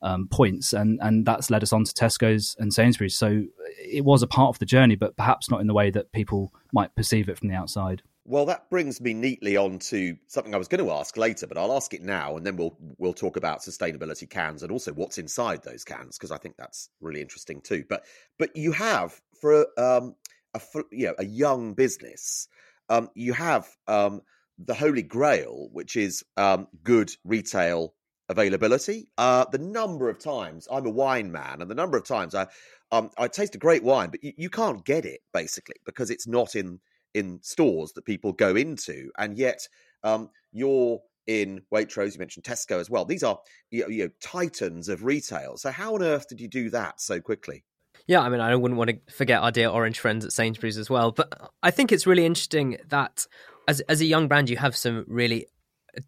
Um, 0.02 0.28
points, 0.28 0.74
and 0.74 1.00
and 1.02 1.26
that's 1.26 1.50
led 1.50 1.64
us 1.64 1.74
on 1.74 1.84
to 1.86 1.94
Tesco's 1.94 2.56
and 2.60 2.72
Sainsbury's. 2.72 3.18
So 3.18 3.46
it 3.80 4.04
was 4.04 4.22
a 4.22 4.28
part 4.28 4.50
of 4.50 4.60
the 4.60 4.66
journey, 4.66 4.96
but 4.96 5.16
perhaps 5.16 5.50
not 5.50 5.62
in 5.62 5.68
the 5.68 5.74
way 5.74 5.90
that 5.90 6.12
people 6.12 6.54
might 6.74 6.94
perceive 6.96 7.28
it 7.28 7.40
from 7.40 7.48
the 7.48 7.56
outside. 7.56 8.04
Well, 8.28 8.48
that 8.48 8.72
brings 8.72 9.00
me 9.00 9.14
neatly 9.14 9.56
on 9.56 9.78
to 9.80 10.18
something 10.28 10.56
I 10.56 10.58
was 10.58 10.68
going 10.68 10.84
to 10.84 10.92
ask 10.92 11.16
later, 11.16 11.46
but 11.46 11.60
I'll 11.60 11.76
ask 11.76 11.94
it 11.94 12.02
now, 12.02 12.38
and 12.38 12.46
then 12.46 12.56
we'll 12.58 12.76
we'll 12.98 13.14
talk 13.14 13.38
about 13.38 13.60
sustainability 13.60 14.28
cans 14.28 14.64
and 14.64 14.72
also 14.72 14.92
what's 14.94 15.20
inside 15.20 15.62
those 15.64 15.84
cans 15.84 16.18
because 16.18 16.32
I 16.32 16.38
think 16.38 16.56
that's 16.58 16.90
really 17.00 17.22
interesting 17.22 17.62
too. 17.62 17.84
But 17.88 18.04
but 18.40 18.56
you 18.56 18.72
have 18.72 19.22
for 19.40 19.68
a, 19.78 19.82
um, 19.82 20.16
a 20.56 20.62
you 20.92 21.06
know 21.06 21.14
a 21.20 21.26
young 21.26 21.76
business, 21.76 22.48
um, 22.90 23.10
you 23.14 23.32
have 23.34 23.68
um, 23.88 24.22
the 24.58 24.74
holy 24.74 25.04
grail, 25.04 25.70
which 25.72 25.96
is 25.96 26.24
um, 26.36 26.68
good 26.84 27.12
retail 27.26 27.94
availability. 28.28 29.08
Uh, 29.20 29.46
the 29.52 29.60
number 29.60 30.10
of 30.10 30.18
times 30.18 30.68
I'm 30.72 30.88
a 30.88 30.90
wine 30.90 31.32
man, 31.32 31.62
and 31.62 31.70
the 31.70 31.76
number 31.76 31.96
of 31.96 32.08
times 32.08 32.34
I 32.34 32.48
um, 32.92 33.12
I 33.20 33.28
taste 33.28 33.54
a 33.54 33.60
great 33.60 33.84
wine, 33.84 34.10
but 34.10 34.24
you, 34.24 34.34
you 34.36 34.50
can't 34.50 34.84
get 34.84 35.06
it 35.06 35.20
basically 35.32 35.76
because 35.86 36.10
it's 36.10 36.26
not 36.26 36.56
in 36.56 36.80
in 37.16 37.40
stores 37.42 37.94
that 37.94 38.06
people 38.06 38.34
go 38.34 38.56
into, 38.56 39.10
and 39.18 39.38
yet 39.38 39.68
um, 40.04 40.30
you're 40.52 41.00
in 41.26 41.62
Waitrose. 41.74 42.14
You 42.14 42.20
mentioned 42.20 42.44
Tesco 42.44 42.80
as 42.80 42.90
well. 42.90 43.06
These 43.06 43.24
are 43.24 43.40
you 43.72 43.82
know, 43.82 43.88
you 43.88 44.04
know, 44.04 44.10
titans 44.22 44.90
of 44.90 45.04
retail. 45.04 45.58
So 45.58 45.72
how 45.72 45.96
on 45.96 46.04
earth 46.04 46.28
did 46.28 46.40
you 46.40 46.48
do 46.48 46.70
that 46.72 47.02
so 47.02 47.20
quickly? 47.20 47.64
Yeah, 48.08 48.22
I 48.22 48.30
mean, 48.30 48.42
I 48.42 48.56
wouldn't 48.56 48.78
want 48.78 48.92
to 48.92 49.14
forget 49.14 49.42
our 49.42 49.52
dear 49.52 49.70
orange 49.70 50.00
friends 50.00 50.26
at 50.26 50.32
Sainsbury's 50.32 50.78
as 50.78 50.90
well. 50.90 51.12
But 51.12 51.52
I 51.64 51.72
think 51.72 51.92
it's 51.92 52.06
really 52.06 52.26
interesting 52.26 52.78
that 52.90 53.26
as 53.68 53.80
as 53.82 54.02
a 54.02 54.06
young 54.06 54.28
brand, 54.28 54.50
you 54.50 54.58
have 54.58 54.76
some 54.76 55.06
really 55.08 55.48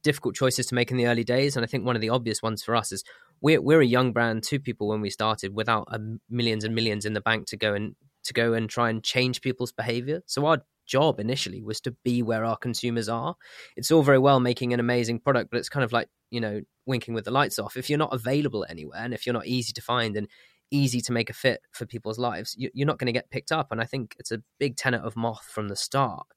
difficult 0.03 0.35
choices 0.35 0.65
to 0.67 0.75
make 0.75 0.91
in 0.91 0.97
the 0.97 1.07
early 1.07 1.23
days. 1.23 1.55
And 1.55 1.63
I 1.63 1.67
think 1.67 1.85
one 1.85 1.95
of 1.95 2.01
the 2.01 2.09
obvious 2.09 2.43
ones 2.43 2.61
for 2.61 2.75
us 2.75 2.91
is 2.91 3.03
we're 3.41 3.61
we're 3.61 3.81
a 3.81 3.85
young 3.85 4.11
brand, 4.11 4.43
two 4.43 4.59
people 4.59 4.89
when 4.89 5.01
we 5.01 5.09
started, 5.09 5.55
without 5.55 5.87
millions 6.29 6.63
and 6.63 6.75
millions 6.75 7.05
in 7.05 7.13
the 7.13 7.21
bank 7.21 7.47
to 7.47 7.57
go 7.57 7.73
and 7.73 7.95
to 8.25 8.33
go 8.33 8.53
and 8.53 8.69
try 8.69 8.89
and 8.89 9.03
change 9.03 9.41
people's 9.41 9.71
behavior. 9.71 10.21
So 10.25 10.45
our 10.45 10.63
job 10.87 11.19
initially 11.19 11.61
was 11.61 11.81
to 11.81 11.91
be 12.03 12.23
where 12.23 12.45
our 12.45 12.57
consumers 12.57 13.09
are. 13.09 13.35
It's 13.75 13.91
all 13.91 14.03
very 14.03 14.17
well 14.17 14.39
making 14.39 14.73
an 14.73 14.79
amazing 14.79 15.19
product, 15.19 15.51
but 15.51 15.57
it's 15.57 15.69
kind 15.69 15.83
of 15.83 15.91
like 15.91 16.09
you 16.31 16.41
know 16.41 16.61
winking 16.85 17.13
with 17.13 17.25
the 17.25 17.31
lights 17.31 17.59
off. 17.59 17.77
If 17.77 17.89
you're 17.89 17.99
not 17.99 18.13
available 18.13 18.65
anywhere, 18.67 19.01
and 19.01 19.13
if 19.13 19.25
you're 19.25 19.33
not 19.33 19.47
easy 19.47 19.73
to 19.73 19.81
find 19.81 20.17
and 20.17 20.27
easy 20.71 20.99
to 21.01 21.13
make 21.13 21.29
a 21.29 21.33
fit 21.33 21.61
for 21.71 21.85
people's 21.85 22.19
lives, 22.19 22.55
you're 22.57 22.87
not 22.87 22.97
going 22.97 23.07
to 23.07 23.13
get 23.13 23.29
picked 23.29 23.51
up. 23.51 23.71
And 23.71 23.79
I 23.79 23.85
think 23.85 24.15
it's 24.19 24.31
a 24.31 24.41
big 24.59 24.75
tenet 24.75 25.01
of 25.01 25.15
Moth 25.15 25.45
from 25.45 25.69
the 25.69 25.75
start 25.75 26.27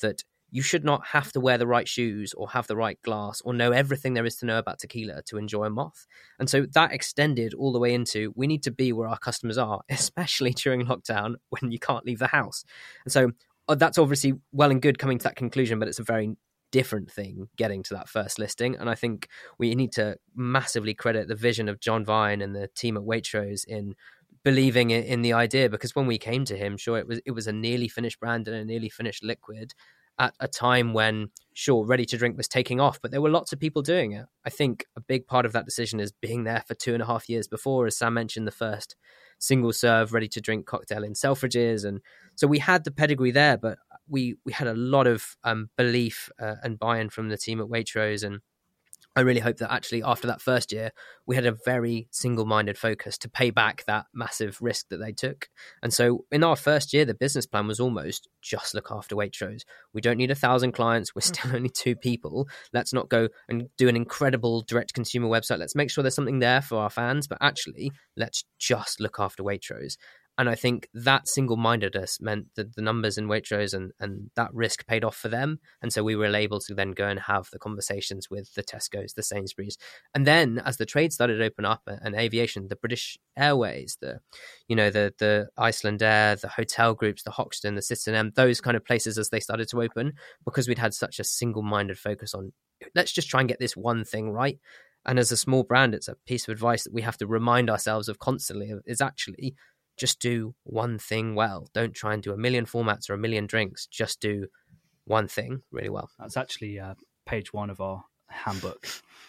that 0.00 0.22
you 0.50 0.62
should 0.62 0.84
not 0.84 1.06
have 1.08 1.32
to 1.32 1.40
wear 1.40 1.58
the 1.58 1.66
right 1.66 1.86
shoes 1.86 2.34
or 2.34 2.50
have 2.50 2.66
the 2.66 2.76
right 2.76 3.00
glass 3.02 3.40
or 3.42 3.54
know 3.54 3.70
everything 3.70 4.14
there 4.14 4.26
is 4.26 4.36
to 4.36 4.46
know 4.46 4.58
about 4.58 4.80
tequila 4.80 5.22
to 5.22 5.38
enjoy 5.38 5.64
a 5.64 5.70
moth. 5.70 6.06
And 6.38 6.50
so 6.50 6.66
that 6.74 6.92
extended 6.92 7.54
all 7.54 7.72
the 7.72 7.78
way 7.78 7.94
into 7.94 8.32
we 8.34 8.46
need 8.46 8.62
to 8.64 8.70
be 8.70 8.92
where 8.92 9.08
our 9.08 9.18
customers 9.18 9.58
are, 9.58 9.80
especially 9.88 10.52
during 10.52 10.86
lockdown 10.86 11.36
when 11.50 11.70
you 11.70 11.78
can't 11.78 12.04
leave 12.04 12.18
the 12.18 12.26
house. 12.26 12.64
And 13.04 13.12
so 13.12 13.30
Oh, 13.70 13.76
that's 13.76 13.98
obviously 13.98 14.34
well 14.50 14.72
and 14.72 14.82
good 14.82 14.98
coming 14.98 15.16
to 15.18 15.22
that 15.22 15.36
conclusion, 15.36 15.78
but 15.78 15.86
it's 15.86 16.00
a 16.00 16.02
very 16.02 16.36
different 16.72 17.08
thing 17.08 17.46
getting 17.56 17.84
to 17.84 17.94
that 17.94 18.08
first 18.08 18.36
listing. 18.36 18.74
And 18.74 18.90
I 18.90 18.96
think 18.96 19.28
we 19.58 19.76
need 19.76 19.92
to 19.92 20.16
massively 20.34 20.92
credit 20.92 21.28
the 21.28 21.36
vision 21.36 21.68
of 21.68 21.78
John 21.78 22.04
Vine 22.04 22.42
and 22.42 22.52
the 22.52 22.66
team 22.74 22.96
at 22.96 23.04
Waitrose 23.04 23.64
in 23.68 23.94
believing 24.42 24.90
in 24.90 25.22
the 25.22 25.34
idea 25.34 25.68
because 25.68 25.94
when 25.94 26.08
we 26.08 26.18
came 26.18 26.44
to 26.46 26.56
him 26.56 26.76
sure 26.76 26.98
it 26.98 27.06
was 27.06 27.20
it 27.26 27.30
was 27.30 27.46
a 27.46 27.52
nearly 27.52 27.86
finished 27.86 28.18
brand 28.18 28.48
and 28.48 28.56
a 28.56 28.64
nearly 28.64 28.88
finished 28.88 29.22
liquid 29.22 29.72
at 30.18 30.34
a 30.40 30.48
time 30.48 30.92
when, 30.92 31.28
sure, 31.54 31.84
ready 31.84 32.04
to 32.06 32.16
drink 32.16 32.36
was 32.36 32.48
taking 32.48 32.80
off, 32.80 33.00
but 33.00 33.10
there 33.10 33.22
were 33.22 33.30
lots 33.30 33.52
of 33.52 33.60
people 33.60 33.82
doing 33.82 34.12
it. 34.12 34.26
I 34.44 34.50
think 34.50 34.84
a 34.96 35.00
big 35.00 35.26
part 35.26 35.46
of 35.46 35.52
that 35.52 35.64
decision 35.64 36.00
is 36.00 36.12
being 36.12 36.44
there 36.44 36.62
for 36.66 36.74
two 36.74 36.94
and 36.94 37.02
a 37.02 37.06
half 37.06 37.28
years 37.28 37.48
before, 37.48 37.86
as 37.86 37.96
Sam 37.96 38.14
mentioned, 38.14 38.46
the 38.46 38.52
first 38.52 38.96
single 39.38 39.72
serve 39.72 40.12
ready 40.12 40.28
to 40.28 40.40
drink 40.40 40.66
cocktail 40.66 41.02
in 41.02 41.14
Selfridges, 41.14 41.84
and 41.84 42.00
so 42.34 42.46
we 42.46 42.58
had 42.58 42.84
the 42.84 42.90
pedigree 42.90 43.30
there, 43.30 43.56
but 43.56 43.78
we 44.08 44.36
we 44.44 44.52
had 44.52 44.68
a 44.68 44.74
lot 44.74 45.06
of 45.06 45.36
um, 45.44 45.70
belief 45.76 46.30
uh, 46.40 46.56
and 46.62 46.78
buy-in 46.78 47.08
from 47.08 47.28
the 47.28 47.38
team 47.38 47.60
at 47.60 47.68
Waitrose, 47.68 48.22
and 48.22 48.40
I 49.16 49.22
really 49.22 49.40
hope 49.40 49.56
that 49.56 49.72
actually 49.72 50.04
after 50.04 50.28
that 50.28 50.40
first 50.40 50.72
year, 50.72 50.92
we 51.26 51.34
had 51.34 51.44
a 51.44 51.56
very 51.64 52.06
single 52.12 52.46
minded 52.46 52.78
focus 52.78 53.18
to 53.18 53.28
pay 53.28 53.50
back 53.50 53.84
that 53.86 54.06
massive 54.14 54.58
risk 54.60 54.88
that 54.90 54.98
they 54.98 55.12
took. 55.12 55.48
And 55.82 55.92
so 55.92 56.26
in 56.30 56.44
our 56.44 56.54
first 56.54 56.92
year, 56.92 57.04
the 57.04 57.14
business 57.14 57.44
plan 57.44 57.66
was 57.66 57.80
almost 57.80 58.28
just 58.40 58.72
look 58.72 58.88
after 58.90 59.16
Waitrose. 59.16 59.62
We 59.92 60.00
don't 60.00 60.16
need 60.16 60.30
a 60.30 60.36
thousand 60.36 60.72
clients. 60.72 61.12
We're 61.14 61.22
still 61.22 61.54
only 61.56 61.70
two 61.70 61.96
people. 61.96 62.48
Let's 62.72 62.92
not 62.92 63.08
go 63.08 63.28
and 63.48 63.68
do 63.76 63.88
an 63.88 63.96
incredible 63.96 64.62
direct 64.62 64.94
consumer 64.94 65.28
website. 65.28 65.58
Let's 65.58 65.74
make 65.74 65.90
sure 65.90 66.02
there's 66.02 66.14
something 66.14 66.38
there 66.38 66.62
for 66.62 66.78
our 66.78 66.90
fans, 66.90 67.26
but 67.26 67.38
actually, 67.40 67.90
let's 68.16 68.44
just 68.60 69.00
look 69.00 69.18
after 69.18 69.42
Waitrose. 69.42 69.96
And 70.40 70.48
I 70.48 70.54
think 70.54 70.88
that 70.94 71.28
single 71.28 71.58
mindedness 71.58 72.18
meant 72.18 72.46
that 72.56 72.74
the 72.74 72.80
numbers 72.80 73.18
in 73.18 73.28
Waitrose 73.28 73.74
and, 73.74 73.92
and 74.00 74.30
that 74.36 74.48
risk 74.54 74.86
paid 74.86 75.04
off 75.04 75.14
for 75.14 75.28
them. 75.28 75.60
And 75.82 75.92
so 75.92 76.02
we 76.02 76.16
were 76.16 76.34
able 76.34 76.60
to 76.60 76.74
then 76.74 76.92
go 76.92 77.06
and 77.08 77.20
have 77.20 77.50
the 77.52 77.58
conversations 77.58 78.30
with 78.30 78.54
the 78.54 78.62
Tesco's, 78.62 79.12
the 79.12 79.22
Sainsbury's. 79.22 79.76
And 80.14 80.26
then 80.26 80.58
as 80.64 80.78
the 80.78 80.86
trade 80.86 81.12
started 81.12 81.36
to 81.36 81.44
open 81.44 81.66
up 81.66 81.82
and 81.86 82.14
aviation, 82.14 82.68
the 82.68 82.76
British 82.76 83.18
Airways, 83.36 83.98
the, 84.00 84.20
you 84.66 84.74
know, 84.74 84.88
the, 84.88 85.12
the 85.18 85.50
Icelandair, 85.58 86.40
the 86.40 86.48
hotel 86.48 86.94
groups, 86.94 87.22
the 87.22 87.32
Hoxton, 87.32 87.74
the 87.74 87.82
Citizen 87.82 88.32
those 88.34 88.62
kind 88.62 88.78
of 88.78 88.84
places 88.86 89.18
as 89.18 89.28
they 89.28 89.40
started 89.40 89.68
to 89.68 89.82
open, 89.82 90.14
because 90.46 90.66
we'd 90.66 90.78
had 90.78 90.94
such 90.94 91.20
a 91.20 91.24
single 91.24 91.62
minded 91.62 91.98
focus 91.98 92.32
on 92.32 92.54
let's 92.94 93.12
just 93.12 93.28
try 93.28 93.40
and 93.40 93.48
get 93.50 93.58
this 93.58 93.76
one 93.76 94.06
thing 94.06 94.30
right. 94.30 94.58
And 95.06 95.18
as 95.18 95.32
a 95.32 95.36
small 95.36 95.62
brand, 95.62 95.94
it's 95.94 96.08
a 96.08 96.16
piece 96.26 96.46
of 96.46 96.52
advice 96.52 96.84
that 96.84 96.92
we 96.92 97.02
have 97.02 97.16
to 97.18 97.26
remind 97.26 97.70
ourselves 97.70 98.08
of 98.08 98.18
constantly 98.18 98.72
is 98.86 99.00
actually 99.00 99.54
just 100.00 100.18
do 100.18 100.54
one 100.64 100.98
thing 100.98 101.34
well. 101.34 101.68
Don't 101.74 101.94
try 101.94 102.14
and 102.14 102.22
do 102.22 102.32
a 102.32 102.36
million 102.36 102.64
formats 102.64 103.10
or 103.10 103.14
a 103.14 103.18
million 103.18 103.46
drinks. 103.46 103.86
Just 103.86 104.18
do 104.18 104.46
one 105.04 105.28
thing 105.28 105.60
really 105.70 105.90
well. 105.90 106.08
That's 106.18 106.38
actually 106.38 106.80
uh, 106.80 106.94
page 107.26 107.52
one 107.52 107.68
of 107.68 107.82
our 107.82 108.02
handbook. 108.28 108.86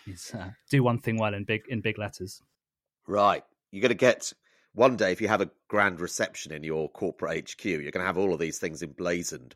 is 0.08 0.34
uh, 0.34 0.52
do 0.70 0.82
one 0.82 0.98
thing 0.98 1.18
well 1.18 1.34
in 1.34 1.44
big 1.44 1.64
in 1.68 1.82
big 1.82 1.98
letters. 1.98 2.42
Right. 3.06 3.44
You're 3.72 3.82
going 3.82 3.90
to 3.90 3.96
get 3.96 4.32
one 4.74 4.96
day 4.96 5.12
if 5.12 5.20
you 5.20 5.28
have 5.28 5.42
a 5.42 5.52
grand 5.68 6.00
reception 6.00 6.54
in 6.54 6.64
your 6.64 6.90
corporate 6.90 7.52
HQ, 7.52 7.66
you're 7.66 7.92
going 7.92 8.04
to 8.04 8.06
have 8.06 8.18
all 8.18 8.34
of 8.34 8.40
these 8.40 8.58
things 8.58 8.82
emblazoned 8.82 9.56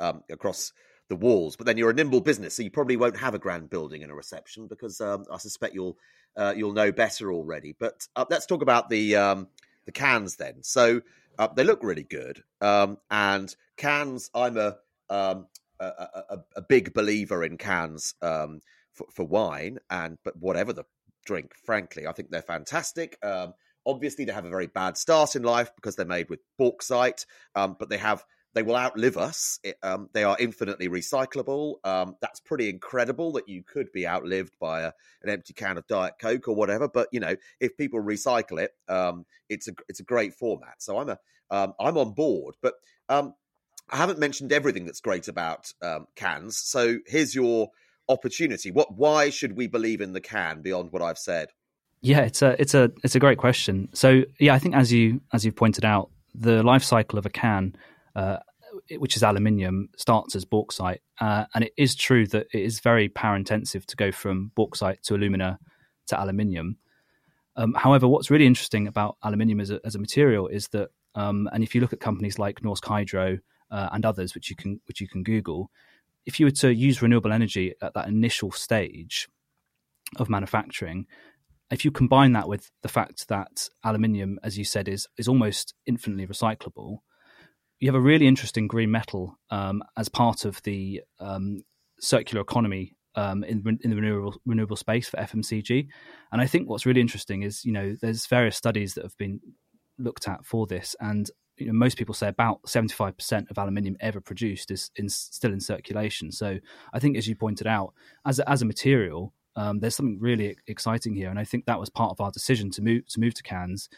um, 0.00 0.24
across 0.28 0.72
the 1.08 1.14
walls. 1.14 1.54
But 1.54 1.66
then 1.66 1.76
you're 1.76 1.90
a 1.90 1.94
nimble 1.94 2.20
business, 2.20 2.56
so 2.56 2.64
you 2.64 2.70
probably 2.72 2.96
won't 2.96 3.16
have 3.16 3.34
a 3.34 3.38
grand 3.38 3.70
building 3.70 4.02
and 4.02 4.10
a 4.10 4.16
reception 4.16 4.66
because 4.66 5.00
um, 5.00 5.26
I 5.32 5.38
suspect 5.38 5.74
you'll 5.74 5.96
uh, 6.36 6.54
you'll 6.56 6.72
know 6.72 6.90
better 6.90 7.32
already. 7.32 7.76
But 7.78 8.08
uh, 8.16 8.24
let's 8.28 8.46
talk 8.46 8.62
about 8.62 8.90
the 8.90 9.14
um, 9.14 9.46
the 9.86 9.92
cans 9.92 10.36
then. 10.36 10.62
So 10.62 11.00
uh, 11.38 11.48
they 11.54 11.64
look 11.64 11.82
really 11.82 12.02
good. 12.02 12.42
Um, 12.60 12.98
and 13.10 13.54
cans, 13.76 14.30
I'm 14.34 14.56
a, 14.56 14.76
um, 15.08 15.46
a, 15.80 15.84
a, 15.86 16.38
a, 16.56 16.62
big 16.62 16.94
believer 16.94 17.44
in 17.44 17.58
cans 17.58 18.14
um, 18.22 18.60
for, 18.92 19.06
for, 19.12 19.24
wine 19.24 19.78
and 19.90 20.18
but 20.24 20.36
whatever 20.38 20.72
the 20.72 20.84
drink. 21.24 21.52
Frankly, 21.64 22.06
I 22.06 22.12
think 22.12 22.30
they're 22.30 22.42
fantastic. 22.42 23.18
Um, 23.22 23.54
obviously, 23.84 24.24
they 24.24 24.32
have 24.32 24.46
a 24.46 24.50
very 24.50 24.66
bad 24.66 24.96
start 24.96 25.36
in 25.36 25.42
life 25.42 25.70
because 25.76 25.94
they're 25.94 26.06
made 26.06 26.30
with 26.30 26.40
bauxite, 26.58 27.26
um, 27.54 27.76
but 27.78 27.88
they 27.88 27.98
have 27.98 28.24
they 28.56 28.62
will 28.62 28.74
outlive 28.74 29.18
us. 29.18 29.60
It, 29.62 29.76
um, 29.82 30.08
they 30.14 30.24
are 30.24 30.34
infinitely 30.40 30.88
recyclable. 30.88 31.74
Um, 31.84 32.16
that's 32.22 32.40
pretty 32.40 32.70
incredible 32.70 33.32
that 33.32 33.50
you 33.50 33.62
could 33.62 33.92
be 33.92 34.08
outlived 34.08 34.58
by 34.58 34.80
a, 34.80 34.92
an 35.22 35.28
empty 35.28 35.52
can 35.52 35.76
of 35.76 35.86
Diet 35.86 36.14
Coke 36.18 36.48
or 36.48 36.54
whatever. 36.54 36.88
But 36.88 37.08
you 37.12 37.20
know, 37.20 37.36
if 37.60 37.76
people 37.76 38.00
recycle 38.00 38.58
it, 38.58 38.70
um, 38.88 39.26
it's 39.50 39.68
a 39.68 39.72
it's 39.90 40.00
a 40.00 40.04
great 40.04 40.32
format. 40.32 40.76
So 40.78 40.96
I'm 40.98 41.10
a 41.10 41.18
am 41.50 41.74
um, 41.78 41.98
on 41.98 42.14
board. 42.14 42.54
But 42.62 42.72
um, 43.10 43.34
I 43.90 43.98
haven't 43.98 44.18
mentioned 44.18 44.52
everything 44.52 44.86
that's 44.86 45.02
great 45.02 45.28
about 45.28 45.70
um, 45.82 46.06
cans. 46.16 46.56
So 46.56 46.96
here's 47.06 47.34
your 47.34 47.68
opportunity. 48.08 48.70
What? 48.70 48.96
Why 48.96 49.28
should 49.28 49.54
we 49.54 49.66
believe 49.66 50.00
in 50.00 50.14
the 50.14 50.20
can 50.22 50.62
beyond 50.62 50.92
what 50.92 51.02
I've 51.02 51.18
said? 51.18 51.48
Yeah, 52.00 52.20
it's 52.20 52.40
a 52.40 52.58
it's 52.58 52.72
a 52.72 52.90
it's 53.04 53.14
a 53.14 53.20
great 53.20 53.36
question. 53.36 53.90
So 53.92 54.22
yeah, 54.40 54.54
I 54.54 54.58
think 54.58 54.74
as 54.74 54.90
you 54.94 55.20
as 55.34 55.44
you've 55.44 55.56
pointed 55.56 55.84
out, 55.84 56.08
the 56.34 56.62
life 56.62 56.84
cycle 56.84 57.18
of 57.18 57.26
a 57.26 57.30
can 57.30 57.76
uh, 58.16 58.38
which 58.98 59.16
is 59.16 59.22
aluminium, 59.22 59.90
starts 59.96 60.34
as 60.34 60.44
bauxite. 60.44 61.02
Uh, 61.20 61.44
and 61.54 61.64
it 61.64 61.72
is 61.76 61.94
true 61.94 62.26
that 62.28 62.46
it 62.52 62.62
is 62.62 62.80
very 62.80 63.08
power 63.08 63.36
intensive 63.36 63.86
to 63.86 63.96
go 63.96 64.10
from 64.10 64.50
bauxite 64.56 65.02
to 65.04 65.14
alumina 65.14 65.58
to 66.08 66.20
aluminium. 66.20 66.78
Um, 67.56 67.74
however, 67.74 68.08
what's 68.08 68.30
really 68.30 68.46
interesting 68.46 68.86
about 68.86 69.16
aluminium 69.22 69.60
as 69.60 69.70
a, 69.70 69.80
as 69.84 69.94
a 69.94 69.98
material 69.98 70.48
is 70.48 70.68
that, 70.68 70.90
um, 71.14 71.48
and 71.52 71.62
if 71.62 71.74
you 71.74 71.80
look 71.80 71.92
at 71.92 72.00
companies 72.00 72.38
like 72.38 72.60
Norsk 72.60 72.84
Hydro 72.84 73.38
uh, 73.70 73.88
and 73.92 74.04
others, 74.04 74.34
which 74.34 74.50
you 74.50 74.56
can 74.56 74.80
which 74.86 75.00
you 75.00 75.08
can 75.08 75.22
Google, 75.22 75.70
if 76.24 76.40
you 76.40 76.46
were 76.46 76.50
to 76.52 76.74
use 76.74 77.02
renewable 77.02 77.32
energy 77.32 77.74
at 77.80 77.94
that 77.94 78.08
initial 78.08 78.50
stage 78.50 79.28
of 80.16 80.28
manufacturing, 80.28 81.06
if 81.70 81.84
you 81.84 81.90
combine 81.90 82.32
that 82.32 82.48
with 82.48 82.70
the 82.82 82.88
fact 82.88 83.28
that 83.28 83.68
aluminium, 83.84 84.38
as 84.42 84.56
you 84.58 84.64
said, 84.64 84.88
is 84.88 85.06
is 85.16 85.28
almost 85.28 85.74
infinitely 85.86 86.26
recyclable, 86.26 86.98
you 87.80 87.88
have 87.88 87.94
a 87.94 88.00
really 88.00 88.26
interesting 88.26 88.66
green 88.66 88.90
metal 88.90 89.38
um, 89.50 89.82
as 89.96 90.08
part 90.08 90.44
of 90.44 90.62
the 90.62 91.02
um, 91.20 91.62
circular 92.00 92.40
economy 92.40 92.96
um, 93.14 93.44
in, 93.44 93.62
in 93.82 93.90
the 93.90 93.96
renewable 93.96 94.40
renewable 94.44 94.76
space 94.76 95.08
for 95.08 95.16
FMCG. 95.16 95.88
And 96.32 96.40
I 96.40 96.46
think 96.46 96.68
what's 96.68 96.86
really 96.86 97.00
interesting 97.00 97.42
is 97.42 97.64
you 97.64 97.72
know 97.72 97.96
there's 98.00 98.26
various 98.26 98.56
studies 98.56 98.94
that 98.94 99.04
have 99.04 99.16
been 99.16 99.40
looked 99.98 100.28
at 100.28 100.44
for 100.44 100.66
this, 100.66 100.94
and 101.00 101.30
you 101.56 101.66
know, 101.66 101.72
most 101.72 101.96
people 101.96 102.14
say 102.14 102.28
about 102.28 102.62
75% 102.64 103.50
of 103.50 103.58
aluminium 103.58 103.96
ever 104.00 104.20
produced 104.20 104.70
is 104.70 104.90
in, 104.96 105.08
still 105.08 105.52
in 105.52 105.60
circulation. 105.60 106.30
So 106.30 106.58
I 106.92 106.98
think, 106.98 107.16
as 107.16 107.26
you 107.26 107.34
pointed 107.34 107.66
out, 107.66 107.94
as 108.26 108.38
a, 108.38 108.48
as 108.48 108.60
a 108.60 108.66
material, 108.66 109.32
um, 109.56 109.80
there's 109.80 109.96
something 109.96 110.18
really 110.20 110.56
exciting 110.66 111.14
here, 111.14 111.30
and 111.30 111.38
I 111.38 111.44
think 111.44 111.64
that 111.64 111.80
was 111.80 111.88
part 111.88 112.10
of 112.10 112.20
our 112.20 112.30
decision 112.30 112.70
to 112.72 112.82
move 112.82 113.06
to 113.08 113.20
move 113.20 113.34
to 113.34 113.42
cans. 113.42 113.88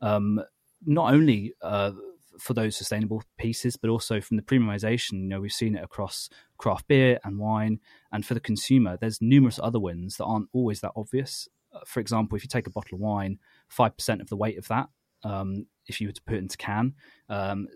Um, 0.00 0.40
not 0.86 1.12
only 1.12 1.54
uh, 1.60 1.90
for 2.38 2.54
those 2.54 2.76
sustainable 2.76 3.22
pieces, 3.38 3.76
but 3.76 3.90
also 3.90 4.20
from 4.20 4.36
the 4.36 4.42
premiumization. 4.42 5.12
You 5.22 5.28
know, 5.28 5.40
we've 5.40 5.52
seen 5.52 5.76
it 5.76 5.84
across 5.84 6.28
craft 6.56 6.88
beer 6.88 7.18
and 7.24 7.38
wine, 7.38 7.80
and 8.12 8.24
for 8.24 8.34
the 8.34 8.40
consumer, 8.40 8.96
there's 8.96 9.20
numerous 9.20 9.60
other 9.62 9.80
wins 9.80 10.16
that 10.16 10.24
aren't 10.24 10.48
always 10.52 10.80
that 10.80 10.92
obvious. 10.96 11.48
uh, 11.72 11.80
for 11.86 12.00
example, 12.00 12.36
if 12.36 12.42
you 12.42 12.48
take 12.48 12.66
a 12.66 12.70
bottle 12.70 12.96
of 12.96 13.00
wine, 13.00 13.38
five 13.68 13.96
percent 13.96 14.20
of 14.20 14.28
the 14.28 14.36
weight 14.36 14.58
of 14.58 14.68
that, 14.68 14.88
um, 15.22 15.66
if 15.86 16.00
you 16.00 16.08
were 16.08 16.12
to 16.12 16.22
put 16.22 16.34
it 16.36 16.38
into 16.38 16.56
can, 16.56 16.94
um, 17.28 17.68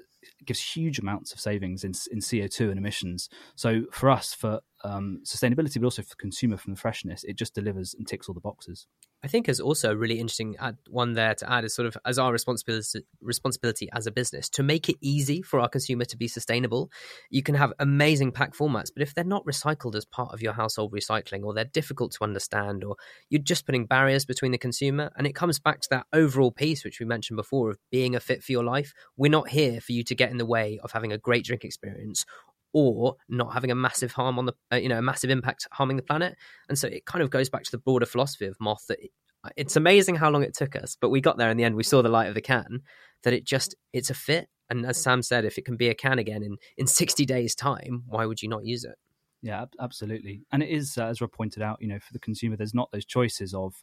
gives 0.44 0.60
huge 0.60 0.98
amounts 0.98 1.32
of 1.32 1.40
savings 1.40 1.84
in, 1.84 1.92
in 2.10 2.20
CO2 2.20 2.70
and 2.70 2.78
emissions. 2.78 3.28
So 3.56 3.84
for 3.90 4.10
us, 4.10 4.32
for 4.32 4.60
um, 4.84 5.20
sustainability, 5.24 5.80
but 5.80 5.84
also 5.84 6.02
for 6.02 6.10
the 6.10 6.16
consumer 6.16 6.56
from 6.56 6.74
the 6.74 6.80
freshness, 6.80 7.24
it 7.24 7.36
just 7.36 7.54
delivers 7.54 7.94
and 7.94 8.06
ticks 8.06 8.28
all 8.28 8.34
the 8.34 8.40
boxes. 8.40 8.86
I 9.24 9.28
think 9.28 9.48
is 9.48 9.60
also 9.60 9.92
a 9.92 9.96
really 9.96 10.18
interesting 10.18 10.56
one 10.88 11.12
there 11.12 11.34
to 11.36 11.50
add 11.50 11.64
is 11.64 11.74
sort 11.74 11.86
of 11.86 11.96
as 12.04 12.18
our 12.18 12.32
responsibility 12.32 13.04
responsibility 13.20 13.88
as 13.92 14.08
a 14.08 14.10
business 14.10 14.48
to 14.50 14.64
make 14.64 14.88
it 14.88 14.96
easy 15.00 15.42
for 15.42 15.60
our 15.60 15.68
consumer 15.68 16.04
to 16.06 16.16
be 16.16 16.26
sustainable. 16.26 16.90
You 17.30 17.42
can 17.42 17.54
have 17.54 17.72
amazing 17.78 18.32
pack 18.32 18.54
formats, 18.54 18.90
but 18.92 19.02
if 19.02 19.14
they're 19.14 19.22
not 19.22 19.44
recycled 19.44 19.94
as 19.94 20.04
part 20.04 20.34
of 20.34 20.42
your 20.42 20.54
household 20.54 20.92
recycling, 20.92 21.44
or 21.44 21.54
they're 21.54 21.64
difficult 21.64 22.12
to 22.12 22.24
understand, 22.24 22.82
or 22.82 22.96
you're 23.30 23.40
just 23.40 23.64
putting 23.64 23.86
barriers 23.86 24.24
between 24.24 24.50
the 24.50 24.58
consumer, 24.58 25.12
and 25.16 25.26
it 25.26 25.36
comes 25.36 25.60
back 25.60 25.80
to 25.82 25.88
that 25.90 26.06
overall 26.12 26.50
piece 26.50 26.84
which 26.84 26.98
we 26.98 27.06
mentioned 27.06 27.36
before 27.36 27.70
of 27.70 27.78
being 27.92 28.16
a 28.16 28.20
fit 28.20 28.42
for 28.42 28.50
your 28.50 28.64
life. 28.64 28.92
We're 29.16 29.30
not 29.30 29.50
here 29.50 29.80
for 29.80 29.92
you 29.92 30.02
to 30.02 30.14
get 30.16 30.32
in 30.32 30.38
the 30.38 30.46
way 30.46 30.80
of 30.82 30.90
having 30.90 31.12
a 31.12 31.18
great 31.18 31.44
drink 31.44 31.64
experience 31.64 32.24
or 32.72 33.16
not 33.28 33.52
having 33.52 33.70
a 33.70 33.74
massive 33.74 34.12
harm 34.12 34.38
on 34.38 34.46
the 34.46 34.54
uh, 34.72 34.76
you 34.76 34.88
know 34.88 34.98
a 34.98 35.02
massive 35.02 35.30
impact 35.30 35.66
harming 35.72 35.96
the 35.96 36.02
planet. 36.02 36.36
And 36.68 36.78
so 36.78 36.88
it 36.88 37.06
kind 37.06 37.22
of 37.22 37.30
goes 37.30 37.48
back 37.48 37.64
to 37.64 37.70
the 37.70 37.78
broader 37.78 38.06
philosophy 38.06 38.46
of 38.46 38.56
moth 38.60 38.84
that 38.88 39.00
it, 39.00 39.10
it's 39.56 39.76
amazing 39.76 40.14
how 40.16 40.30
long 40.30 40.42
it 40.42 40.54
took 40.54 40.76
us 40.76 40.96
but 41.00 41.10
we 41.10 41.20
got 41.20 41.36
there 41.36 41.50
in 41.50 41.56
the 41.56 41.64
end. 41.64 41.74
We 41.74 41.82
saw 41.82 42.02
the 42.02 42.08
light 42.08 42.28
of 42.28 42.34
the 42.34 42.40
can 42.40 42.82
that 43.24 43.32
it 43.32 43.44
just 43.44 43.74
it's 43.92 44.10
a 44.10 44.14
fit. 44.14 44.48
And 44.70 44.86
as 44.86 45.02
sam 45.02 45.22
said 45.22 45.44
if 45.44 45.58
it 45.58 45.64
can 45.64 45.76
be 45.76 45.88
a 45.88 45.94
can 45.94 46.18
again 46.18 46.42
in 46.42 46.56
in 46.76 46.86
60 46.86 47.24
days 47.26 47.54
time 47.54 48.04
why 48.08 48.26
would 48.26 48.42
you 48.42 48.48
not 48.48 48.64
use 48.64 48.84
it? 48.84 48.96
Yeah 49.42 49.66
absolutely. 49.80 50.42
And 50.52 50.62
it 50.62 50.70
is 50.70 50.96
uh, 50.98 51.06
as 51.06 51.20
rob 51.20 51.32
pointed 51.32 51.62
out 51.62 51.78
you 51.80 51.88
know 51.88 51.98
for 51.98 52.12
the 52.12 52.20
consumer 52.20 52.56
there's 52.56 52.74
not 52.74 52.90
those 52.92 53.04
choices 53.04 53.54
of 53.54 53.74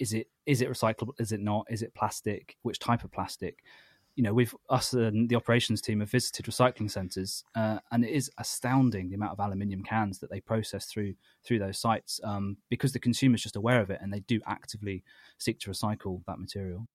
is 0.00 0.14
it 0.14 0.28
is 0.46 0.62
it 0.62 0.68
recyclable? 0.68 1.12
Is 1.18 1.30
it 1.30 1.40
not? 1.40 1.66
Is 1.70 1.82
it 1.82 1.94
plastic? 1.94 2.56
Which 2.62 2.78
type 2.78 3.04
of 3.04 3.12
plastic 3.12 3.58
you 4.20 4.24
know, 4.24 4.34
we've 4.34 4.54
us 4.68 4.92
and 4.92 5.30
the 5.30 5.34
operations 5.34 5.80
team 5.80 6.00
have 6.00 6.10
visited 6.10 6.44
recycling 6.44 6.90
centres, 6.90 7.42
uh, 7.54 7.78
and 7.90 8.04
it 8.04 8.10
is 8.10 8.30
astounding 8.36 9.08
the 9.08 9.14
amount 9.14 9.32
of 9.32 9.40
aluminium 9.40 9.82
cans 9.82 10.18
that 10.18 10.28
they 10.28 10.40
process 10.40 10.84
through 10.84 11.14
through 11.42 11.58
those 11.58 11.78
sites 11.78 12.20
um, 12.22 12.58
because 12.68 12.92
the 12.92 12.98
consumer's 12.98 13.42
just 13.42 13.56
aware 13.56 13.80
of 13.80 13.88
it 13.88 13.98
and 14.02 14.12
they 14.12 14.20
do 14.20 14.38
actively 14.46 15.02
seek 15.38 15.58
to 15.58 15.70
recycle 15.70 16.22
that 16.26 16.38
material. 16.38 16.86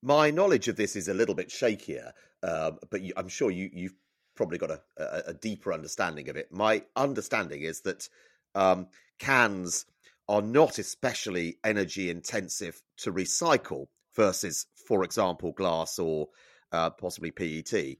My 0.00 0.30
knowledge 0.30 0.68
of 0.68 0.76
this 0.76 0.96
is 0.96 1.08
a 1.08 1.12
little 1.12 1.34
bit 1.34 1.50
shakier, 1.50 2.12
uh, 2.42 2.70
but 2.90 3.02
you, 3.02 3.12
I'm 3.14 3.28
sure 3.28 3.50
you, 3.50 3.68
you've 3.74 3.96
probably 4.34 4.56
got 4.56 4.70
a, 4.70 4.80
a, 4.96 5.22
a, 5.26 5.34
deeper 5.34 5.74
understanding 5.74 6.30
of 6.30 6.36
it. 6.38 6.50
My 6.50 6.82
understanding 6.96 7.60
is 7.60 7.82
that 7.82 8.08
um, 8.54 8.86
cans 9.18 9.84
are 10.30 10.40
not 10.40 10.78
especially 10.78 11.58
energy 11.62 12.08
intensive 12.08 12.80
to 13.00 13.12
recycle 13.12 13.88
versus, 14.16 14.64
for 14.86 15.04
example, 15.04 15.52
glass 15.52 15.98
or 15.98 16.28
uh, 16.72 16.90
possibly 16.90 17.30
PET. 17.30 17.96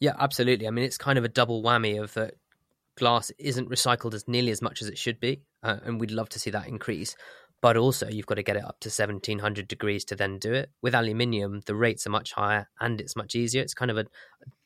Yeah, 0.00 0.12
absolutely. 0.18 0.66
I 0.66 0.70
mean, 0.70 0.84
it's 0.84 0.98
kind 0.98 1.18
of 1.18 1.24
a 1.24 1.28
double 1.28 1.62
whammy 1.62 2.02
of 2.02 2.12
that 2.14 2.34
glass 2.96 3.30
isn't 3.38 3.70
recycled 3.70 4.14
as 4.14 4.28
nearly 4.28 4.50
as 4.50 4.62
much 4.62 4.82
as 4.82 4.88
it 4.88 4.98
should 4.98 5.20
be, 5.20 5.42
uh, 5.62 5.78
and 5.84 6.00
we'd 6.00 6.10
love 6.10 6.28
to 6.30 6.38
see 6.38 6.50
that 6.50 6.68
increase. 6.68 7.16
But 7.60 7.78
also, 7.78 8.08
you've 8.08 8.26
got 8.26 8.34
to 8.34 8.42
get 8.42 8.56
it 8.56 8.64
up 8.64 8.80
to 8.80 8.88
1700 8.88 9.66
degrees 9.66 10.04
to 10.06 10.16
then 10.16 10.38
do 10.38 10.52
it. 10.52 10.70
With 10.82 10.94
aluminium, 10.94 11.62
the 11.64 11.74
rates 11.74 12.06
are 12.06 12.10
much 12.10 12.32
higher 12.32 12.68
and 12.78 13.00
it's 13.00 13.16
much 13.16 13.34
easier. 13.34 13.62
It's 13.62 13.72
kind 13.72 13.90
of 13.90 13.96
a 13.96 14.04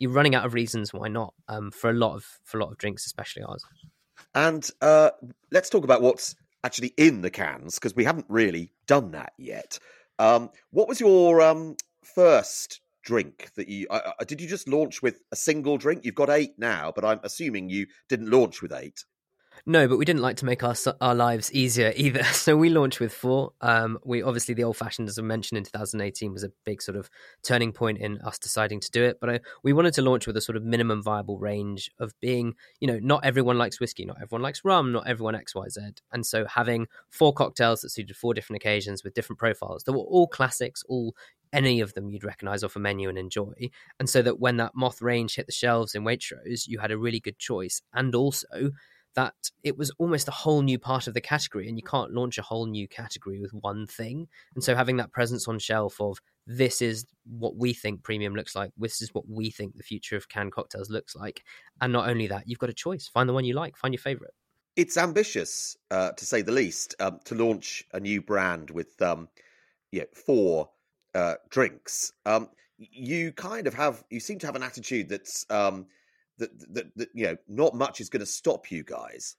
you're 0.01 0.11
running 0.11 0.35
out 0.35 0.45
of 0.45 0.53
reasons 0.53 0.93
why 0.93 1.07
not 1.07 1.33
um, 1.47 1.71
for 1.71 1.91
a 1.91 1.93
lot 1.93 2.17
of 2.17 2.25
for 2.43 2.59
a 2.59 2.65
lot 2.65 2.73
of 2.73 2.79
drinks, 2.79 3.07
especially 3.07 3.45
ours. 3.45 3.65
And 4.35 4.69
uh, 4.81 5.11
let's 5.53 5.71
talk 5.71 5.85
about 5.85 6.03
what's 6.03 6.35
actually 6.65 6.93
in 6.97 7.21
the 7.21 7.31
cans 7.31 7.77
because 7.77 7.95
we 7.95 8.03
haven't 8.03 8.27
really 8.29 8.73
done 8.89 9.13
that 9.13 9.33
yet. 9.39 9.79
Um, 10.19 10.51
what 10.71 10.89
was 10.89 10.99
your 10.99 11.41
um, 11.41 11.77
first 12.03 12.81
drink 13.09 13.51
that 13.57 13.69
you 13.69 13.87
did 14.27 14.39
you 14.39 14.47
just 14.47 14.69
launch 14.69 15.01
with 15.01 15.23
a 15.33 15.37
single 15.37 15.79
drink? 15.79 16.05
You've 16.05 16.15
got 16.23 16.29
eight 16.29 16.59
now 16.59 16.93
but 16.95 17.07
i'm 17.07 17.21
assuming 17.23 17.71
you 17.71 17.87
didn't 18.11 18.31
launch 18.31 18.61
with 18.61 18.71
eight 18.71 18.99
no, 19.67 19.89
but 19.89 19.99
we 19.99 20.05
didn't 20.05 20.23
like 20.23 20.37
to 20.39 20.45
make 20.45 20.63
our 20.63 20.75
our 21.01 21.15
lives 21.15 21.53
easier 21.53 21.93
either. 21.97 22.23
So 22.25 22.57
we 22.57 22.71
launched 22.71 23.01
with 23.01 23.13
four. 23.13 23.53
Um, 23.61 23.99
we 24.05 24.23
obviously 24.23 24.55
the 24.55 24.65
old 24.65 24.77
fashioned, 24.77 25.09
as 25.09 25.19
I 25.19 25.23
mentioned 25.23 25.59
in 25.59 25.65
2018, 25.65 26.33
was 26.33 26.45
a 26.45 26.53
big 26.65 26.83
sort 26.83 26.97
of 26.97 27.11
turning 27.43 27.73
point 27.73 27.99
in 27.99 28.19
us 28.23 28.39
deciding 28.39 28.81
to 28.81 28.91
do 28.91 29.05
it. 29.05 29.19
But 29.21 29.31
I, 29.31 29.41
we 29.63 29.73
wanted 29.73 29.95
to 29.95 30.03
launch 30.03 30.27
with 30.27 30.37
a 30.37 30.41
sort 30.41 30.57
of 30.57 30.65
minimum 30.65 31.03
viable 31.03 31.39
range 31.39 31.91
of 31.99 32.13
being, 32.21 32.55
you 32.81 32.89
know, 32.89 32.99
not 33.03 33.25
everyone 33.25 33.59
likes 33.59 33.81
whiskey, 33.81 34.05
not 34.05 34.17
everyone 34.21 34.43
likes 34.43 34.65
rum, 34.65 34.93
not 34.93 35.07
everyone 35.07 35.35
X 35.35 35.55
Y 35.55 35.69
Z, 35.69 35.81
and 36.13 36.25
so 36.25 36.47
having 36.47 36.87
four 37.11 37.33
cocktails 37.33 37.81
that 37.81 37.91
suited 37.91 38.17
four 38.17 38.35
different 38.35 38.63
occasions 38.63 39.05
with 39.05 39.15
different 39.15 39.39
profiles 39.39 39.85
that 39.85 39.93
were 39.93 39.99
all 39.99 40.27
classics, 40.27 40.83
all 40.89 41.15
any 41.53 41.81
of 41.81 41.95
them 41.95 42.11
you'd 42.11 42.25
recognize 42.25 42.63
off 42.63 42.77
a 42.77 42.79
menu 42.79 43.09
and 43.09 43.19
enjoy. 43.19 43.71
And 43.99 44.09
so 44.09 44.23
that 44.23 44.39
when 44.39 44.57
that 44.59 44.75
moth 44.75 45.01
range 45.01 45.37
hit 45.37 45.47
the 45.47 45.53
shelves 45.53 45.95
in 45.95 46.05
Waitrose, 46.05 46.67
you 46.67 46.79
had 46.79 46.91
a 46.91 46.99
really 46.99 47.21
good 47.21 47.39
choice. 47.39 47.81
And 47.93 48.15
also 48.15 48.73
that 49.15 49.35
it 49.63 49.77
was 49.77 49.91
almost 49.99 50.29
a 50.29 50.33
whole 50.33 50.63
new 50.63 50.79
part 50.79 51.07
of 51.07 51.15
the 51.15 51.21
category, 51.21 51.69
and 51.69 51.77
you 51.77 51.83
can't 51.83 52.13
launch 52.13 52.39
a 52.39 52.43
whole 52.43 52.67
new 52.67 52.87
category 52.87 53.41
with 53.41 53.53
one 53.53 53.87
thing. 53.87 54.29
And 54.55 54.63
so 54.63 54.75
having 54.75 54.97
that 54.99 55.13
presence 55.13 55.49
on 55.49 55.59
shelf 55.59 56.01
of 56.01 56.19
this 56.47 56.81
is 56.81 57.05
what 57.25 57.57
we 57.57 57.73
think 57.73 58.03
premium 58.03 58.35
looks 58.35 58.55
like, 58.55 58.71
this 58.79 59.03
is 59.03 59.13
what 59.13 59.29
we 59.29 59.51
think 59.51 59.77
the 59.77 59.83
future 59.83 60.17
of 60.17 60.29
canned 60.29 60.53
cocktails 60.53 60.91
looks 60.91 61.17
like, 61.17 61.43
and 61.81 61.93
not 61.93 62.09
only 62.09 62.27
that, 62.29 62.49
you've 62.49 62.59
got 62.59 62.71
a 62.71 62.75
choice. 62.75 63.09
Find 63.09 63.29
the 63.29 63.33
one 63.33 63.45
you 63.45 63.55
like, 63.55 63.77
find 63.77 63.93
your 63.93 64.01
favorite. 64.01 64.35
It's 64.77 64.97
ambitious, 64.97 65.77
uh, 65.91 66.13
to 66.13 66.25
say 66.25 66.43
the 66.43 66.53
least, 66.53 66.95
um, 67.01 67.19
to 67.25 67.35
launch 67.35 67.85
a 67.93 67.99
new 67.99 68.23
brand 68.23 68.71
with 68.71 69.01
um, 69.03 69.29
yeah, 69.91 70.05
four 70.15 70.71
uh, 71.15 71.35
drinks. 71.51 72.13
Um, 72.25 72.49
you 72.79 73.33
kind 73.33 73.67
of 73.67 73.75
have, 73.75 74.05
you 74.09 74.21
seem 74.21 74.39
to 74.39 74.47
have 74.47 74.55
an 74.55 74.63
attitude 74.63 75.09
that's 75.09 75.45
um, 75.51 75.87
that, 76.39 76.75
that, 76.75 76.97
that 76.97 77.09
you 77.15 77.27
know 77.27 77.37
not 77.49 77.75
much 77.75 78.01
is 78.01 78.09
going 78.09 78.21
to 78.21 78.27
stop 78.27 78.71
you 78.71 78.85
guys. 78.85 79.37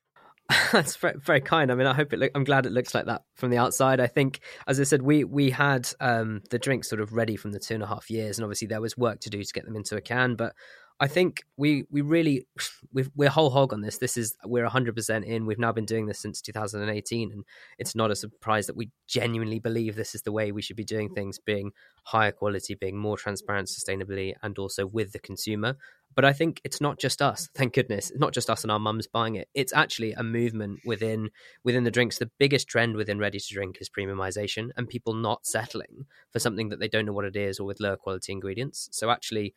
That's 0.72 0.96
very, 0.96 1.14
very 1.18 1.40
kind. 1.40 1.70
I 1.70 1.74
mean, 1.74 1.86
I 1.86 1.94
hope 1.94 2.12
it. 2.12 2.18
Look, 2.18 2.32
I'm 2.34 2.44
glad 2.44 2.66
it 2.66 2.72
looks 2.72 2.94
like 2.94 3.06
that 3.06 3.22
from 3.36 3.50
the 3.50 3.58
outside. 3.58 4.00
I 4.00 4.06
think, 4.08 4.40
as 4.66 4.80
I 4.80 4.84
said, 4.84 5.02
we 5.02 5.24
we 5.24 5.50
had 5.50 5.88
um, 6.00 6.42
the 6.50 6.58
drinks 6.58 6.88
sort 6.88 7.00
of 7.00 7.12
ready 7.12 7.36
from 7.36 7.52
the 7.52 7.60
two 7.60 7.74
and 7.74 7.82
a 7.82 7.86
half 7.86 8.10
years, 8.10 8.38
and 8.38 8.44
obviously 8.44 8.66
there 8.66 8.80
was 8.80 8.96
work 8.96 9.20
to 9.20 9.30
do 9.30 9.42
to 9.42 9.52
get 9.52 9.64
them 9.64 9.76
into 9.76 9.96
a 9.96 10.00
can. 10.00 10.34
But 10.34 10.54
I 11.02 11.08
think 11.08 11.44
we 11.56 11.86
we 11.90 12.02
really 12.02 12.46
we 12.92 13.26
are 13.26 13.30
whole 13.30 13.48
hog 13.48 13.72
on 13.72 13.80
this. 13.80 13.96
This 13.96 14.18
is 14.18 14.36
we're 14.44 14.68
100% 14.68 15.24
in. 15.24 15.46
We've 15.46 15.58
now 15.58 15.72
been 15.72 15.86
doing 15.86 16.04
this 16.04 16.20
since 16.20 16.42
2018, 16.42 17.32
and 17.32 17.44
it's 17.78 17.94
not 17.94 18.10
a 18.10 18.16
surprise 18.16 18.66
that 18.66 18.76
we 18.76 18.90
genuinely 19.08 19.60
believe 19.60 19.96
this 19.96 20.14
is 20.14 20.22
the 20.22 20.32
way 20.32 20.52
we 20.52 20.60
should 20.60 20.76
be 20.76 20.84
doing 20.84 21.08
things, 21.08 21.38
being 21.38 21.72
higher 22.04 22.32
quality, 22.32 22.74
being 22.74 22.98
more 22.98 23.16
transparent, 23.16 23.68
sustainably, 23.68 24.34
and 24.42 24.58
also 24.58 24.86
with 24.86 25.12
the 25.12 25.18
consumer. 25.18 25.78
But 26.14 26.26
I 26.26 26.34
think 26.34 26.60
it's 26.64 26.82
not 26.82 26.98
just 26.98 27.22
us. 27.22 27.48
Thank 27.54 27.72
goodness, 27.72 28.10
it's 28.10 28.20
not 28.20 28.34
just 28.34 28.50
us 28.50 28.62
and 28.62 28.70
our 28.70 28.78
mums 28.78 29.06
buying 29.06 29.36
it. 29.36 29.48
It's 29.54 29.72
actually 29.72 30.12
a 30.12 30.22
movement 30.22 30.80
within 30.84 31.30
within 31.64 31.84
the 31.84 31.90
drinks. 31.90 32.18
The 32.18 32.30
biggest 32.38 32.68
trend 32.68 32.96
within 32.96 33.18
ready 33.18 33.40
to 33.40 33.54
drink 33.54 33.78
is 33.80 33.88
premiumization 33.88 34.68
and 34.76 34.86
people 34.86 35.14
not 35.14 35.46
settling 35.46 36.04
for 36.30 36.40
something 36.40 36.68
that 36.68 36.78
they 36.78 36.88
don't 36.88 37.06
know 37.06 37.14
what 37.14 37.24
it 37.24 37.36
is 37.36 37.58
or 37.58 37.64
with 37.64 37.80
lower 37.80 37.96
quality 37.96 38.32
ingredients. 38.32 38.90
So 38.92 39.08
actually, 39.08 39.54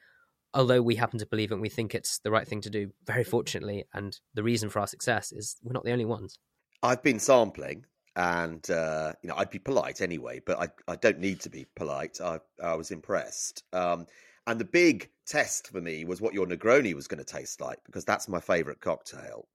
although 0.54 0.82
we 0.82 0.96
happen 0.96 1.20
to 1.20 1.26
believe 1.26 1.52
it, 1.52 1.56
and 1.56 1.62
we 1.62 1.70
think 1.70 1.96
it's 1.96 2.20
the 2.20 2.32
right 2.32 2.48
thing 2.48 2.62
to 2.62 2.70
do. 2.70 2.92
Very 3.06 3.24
fortunately, 3.24 3.86
and 3.94 4.20
the 4.34 4.44
reason 4.44 4.70
for 4.70 4.80
our 4.80 4.88
success 4.88 5.32
is 5.32 5.58
we're 5.64 5.74
not 5.74 5.84
the 5.84 5.92
only 5.92 6.06
ones. 6.06 6.38
I've 6.82 7.04
been 7.04 7.20
sampling, 7.20 7.86
and 8.16 8.70
uh, 8.70 9.14
you 9.22 9.30
know 9.30 9.36
I'd 9.36 9.50
be 9.50 9.60
polite 9.60 10.02
anyway, 10.02 10.42
but 10.46 10.60
I 10.60 10.92
I 10.92 10.96
don't 10.96 11.20
need 11.20 11.42
to 11.42 11.50
be 11.50 11.66
polite. 11.76 12.20
I 12.22 12.40
I 12.62 12.76
was 12.76 12.92
impressed. 12.92 13.64
Um, 13.74 14.08
and 14.46 14.60
the 14.60 14.66
big 14.66 15.10
test 15.26 15.68
for 15.68 15.80
me 15.80 16.04
was 16.04 16.20
what 16.20 16.34
your 16.34 16.46
Negroni 16.46 16.94
was 16.94 17.08
going 17.08 17.24
to 17.24 17.34
taste 17.34 17.62
like 17.62 17.80
because 17.86 18.04
that's 18.04 18.28
my 18.28 18.40
favourite 18.40 18.82
cocktail. 18.82 19.48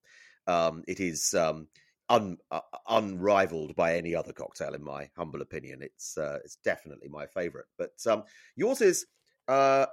Um, 0.47 0.83
it 0.89 0.99
is 0.99 1.35
um, 1.35 1.69
un, 2.09 2.39
uh, 2.51 2.61
unrivaled 2.89 3.77
by 3.77 3.97
any 3.97 4.15
other 4.15 4.33
cocktail, 4.33 4.75
in 4.75 4.83
my 4.83 5.11
humble 5.17 5.43
opinion. 5.43 5.83
It's 5.83 6.17
uh, 6.17 6.39
it's 6.45 6.57
definitely 6.57 7.09
my 7.09 7.27
favourite. 7.27 7.67
But 7.77 7.93
um, 8.07 8.25
yours 8.57 8.81
is 8.81 9.07
uh, 9.47 9.87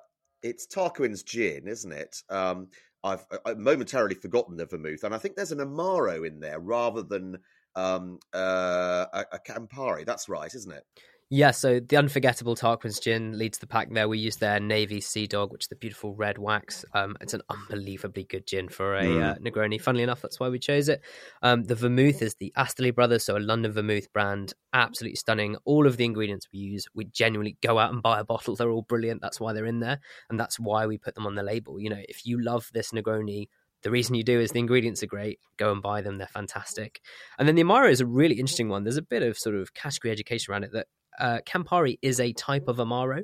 it's 0.45 0.67
Tarquin's 0.67 1.23
gin, 1.23 1.67
isn't 1.67 1.91
it? 1.91 2.21
Um, 2.29 2.67
I've, 3.03 3.25
I've, 3.45 3.57
momentarily 3.57 4.15
forgotten 4.15 4.55
the 4.55 4.67
vermouth, 4.67 5.03
and 5.03 5.13
I 5.13 5.17
think 5.17 5.35
there's 5.35 5.51
an 5.51 5.59
amaro 5.59 6.25
in 6.25 6.39
there 6.39 6.59
rather 6.59 7.01
than 7.01 7.39
um, 7.75 8.19
uh, 8.33 9.05
a, 9.11 9.25
a 9.33 9.39
Campari. 9.39 10.05
That's 10.05 10.29
right, 10.29 10.53
isn't 10.53 10.71
it? 10.71 10.83
Yeah, 11.31 11.51
so 11.51 11.79
the 11.79 11.97
unforgettable 11.97 12.55
Tarquin's 12.55 12.99
gin 12.99 13.35
leads 13.35 13.57
the 13.57 13.65
pack 13.65 13.91
there. 13.91 14.07
We 14.07 14.19
use 14.19 14.35
their 14.35 14.59
Navy 14.59 15.01
Sea 15.01 15.25
Dog, 15.25 15.51
which 15.51 15.63
is 15.63 15.67
the 15.69 15.75
beautiful 15.75 16.13
red 16.13 16.37
wax. 16.37 16.85
Um, 16.93 17.17
it's 17.19 17.33
an 17.33 17.41
unbelievably 17.49 18.25
good 18.25 18.45
gin 18.45 18.69
for 18.69 18.95
a 18.95 19.03
mm. 19.03 19.23
uh, 19.23 19.35
Negroni. 19.39 19.81
Funnily 19.81 20.03
enough, 20.03 20.21
that's 20.21 20.39
why 20.39 20.49
we 20.49 20.59
chose 20.59 20.87
it. 20.87 21.01
Um, 21.41 21.63
the 21.63 21.73
vermouth 21.73 22.21
is 22.21 22.35
the 22.35 22.53
Asterley 22.55 22.91
Brothers, 22.91 23.23
so 23.23 23.37
a 23.37 23.39
London 23.39 23.71
vermouth 23.71 24.13
brand. 24.13 24.53
Absolutely 24.71 25.15
stunning. 25.15 25.55
All 25.65 25.87
of 25.87 25.97
the 25.97 26.05
ingredients 26.05 26.47
we 26.53 26.59
use, 26.59 26.85
we 26.93 27.05
genuinely 27.05 27.57
go 27.59 27.79
out 27.79 27.91
and 27.91 28.03
buy 28.03 28.19
a 28.19 28.23
bottle. 28.23 28.55
They're 28.55 28.69
all 28.69 28.83
brilliant. 28.83 29.21
That's 29.21 29.39
why 29.39 29.53
they're 29.53 29.65
in 29.65 29.79
there, 29.79 29.99
and 30.29 30.39
that's 30.39 30.59
why 30.59 30.85
we 30.85 30.99
put 30.99 31.15
them 31.15 31.25
on 31.25 31.33
the 31.33 31.43
label. 31.43 31.79
You 31.79 31.89
know, 31.89 32.01
if 32.07 32.27
you 32.27 32.39
love 32.39 32.69
this 32.71 32.91
Negroni, 32.91 33.47
the 33.81 33.89
reason 33.89 34.13
you 34.13 34.23
do 34.23 34.39
is 34.39 34.51
the 34.51 34.59
ingredients 34.59 35.01
are 35.01 35.07
great. 35.07 35.39
Go 35.57 35.71
and 35.71 35.81
buy 35.81 36.01
them; 36.01 36.19
they're 36.19 36.27
fantastic. 36.27 37.01
And 37.39 37.47
then 37.47 37.55
the 37.55 37.63
amaro 37.63 37.89
is 37.89 38.01
a 38.01 38.05
really 38.05 38.35
interesting 38.35 38.69
one. 38.69 38.83
There's 38.83 38.97
a 38.97 39.01
bit 39.01 39.23
of 39.23 39.39
sort 39.39 39.55
of 39.55 39.73
category 39.73 40.11
education 40.11 40.51
around 40.51 40.65
it 40.65 40.71
that 40.73 40.85
uh, 41.19 41.39
Campari 41.45 41.97
is 42.01 42.19
a 42.19 42.33
type 42.33 42.67
of 42.67 42.77
amaro. 42.77 43.23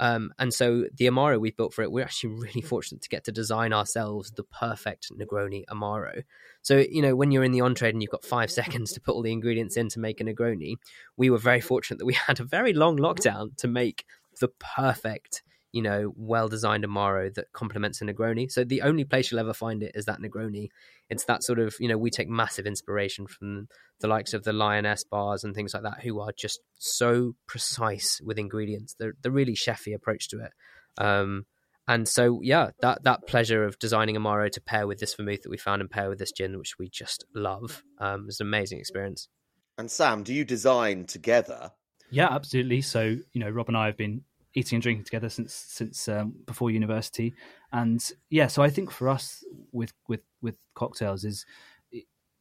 Um, 0.00 0.32
and 0.38 0.52
so 0.52 0.86
the 0.96 1.06
Amaro 1.08 1.38
we've 1.38 1.56
built 1.56 1.74
for 1.74 1.82
it, 1.82 1.92
we're 1.92 2.04
actually 2.04 2.34
really 2.40 2.62
fortunate 2.62 3.02
to 3.02 3.08
get 3.10 3.24
to 3.24 3.32
design 3.32 3.74
ourselves 3.74 4.30
the 4.30 4.44
perfect 4.44 5.12
Negroni 5.12 5.64
Amaro. 5.66 6.22
So, 6.62 6.78
you 6.78 7.02
know, 7.02 7.14
when 7.14 7.30
you're 7.30 7.44
in 7.44 7.52
the 7.52 7.60
on 7.60 7.74
trade 7.74 7.94
and 7.94 8.02
you've 8.02 8.10
got 8.10 8.24
five 8.24 8.50
seconds 8.60 8.92
to 8.94 9.00
put 9.00 9.14
all 9.14 9.22
the 9.22 9.32
ingredients 9.32 9.76
in 9.76 9.88
to 9.90 10.00
make 10.00 10.20
a 10.20 10.24
Negroni, 10.24 10.76
we 11.18 11.28
were 11.28 11.38
very 11.38 11.60
fortunate 11.60 11.98
that 11.98 12.06
we 12.06 12.14
had 12.26 12.40
a 12.40 12.44
very 12.44 12.72
long 12.72 12.96
lockdown 12.96 13.54
to 13.58 13.68
make 13.68 14.06
the 14.40 14.48
perfect 14.58 15.42
you 15.72 15.82
know, 15.82 16.12
well 16.16 16.48
designed 16.48 16.84
Amaro 16.84 17.32
that 17.34 17.52
complements 17.52 18.00
a 18.02 18.04
Negroni. 18.04 18.50
So 18.50 18.64
the 18.64 18.82
only 18.82 19.04
place 19.04 19.30
you'll 19.30 19.40
ever 19.40 19.52
find 19.54 19.82
it 19.82 19.92
is 19.94 20.06
that 20.06 20.20
Negroni. 20.20 20.68
It's 21.08 21.24
that 21.24 21.42
sort 21.42 21.58
of, 21.58 21.76
you 21.80 21.88
know, 21.88 21.98
we 21.98 22.10
take 22.10 22.28
massive 22.28 22.66
inspiration 22.66 23.26
from 23.26 23.68
the 24.00 24.08
likes 24.08 24.34
of 24.34 24.44
the 24.44 24.52
Lyaness 24.52 25.04
bars 25.08 25.44
and 25.44 25.54
things 25.54 25.74
like 25.74 25.82
that, 25.82 26.00
who 26.02 26.20
are 26.20 26.32
just 26.36 26.60
so 26.78 27.34
precise 27.46 28.20
with 28.24 28.38
ingredients. 28.38 28.94
They're, 28.98 29.14
they're 29.22 29.32
really 29.32 29.54
chefy 29.54 29.94
approach 29.94 30.28
to 30.28 30.40
it. 30.40 30.52
Um, 30.98 31.46
and 31.88 32.06
so, 32.06 32.40
yeah, 32.42 32.70
that 32.82 33.02
that 33.04 33.26
pleasure 33.26 33.64
of 33.64 33.78
designing 33.78 34.14
Amaro 34.14 34.50
to 34.50 34.60
pair 34.60 34.86
with 34.86 34.98
this 34.98 35.14
vermouth 35.14 35.42
that 35.42 35.50
we 35.50 35.56
found 35.56 35.80
and 35.80 35.90
pair 35.90 36.08
with 36.08 36.18
this 36.18 36.30
gin, 36.30 36.56
which 36.58 36.78
we 36.78 36.88
just 36.88 37.24
love, 37.34 37.82
um, 37.98 38.26
was 38.26 38.38
an 38.38 38.46
amazing 38.46 38.78
experience. 38.78 39.28
And 39.76 39.90
Sam, 39.90 40.22
do 40.22 40.32
you 40.32 40.44
design 40.44 41.06
together? 41.06 41.72
Yeah, 42.10 42.28
absolutely. 42.30 42.82
So, 42.82 43.16
you 43.32 43.40
know, 43.40 43.50
Rob 43.50 43.68
and 43.68 43.76
I 43.76 43.86
have 43.86 43.96
been 43.96 44.22
eating 44.54 44.76
and 44.76 44.82
drinking 44.82 45.04
together 45.04 45.28
since 45.28 45.54
since 45.54 46.08
um, 46.08 46.34
before 46.46 46.70
university, 46.70 47.34
and 47.72 48.12
yeah, 48.30 48.46
so 48.46 48.62
I 48.62 48.70
think 48.70 48.90
for 48.90 49.08
us 49.08 49.44
with 49.72 49.92
with 50.08 50.22
with 50.40 50.56
cocktails 50.74 51.24
is 51.24 51.44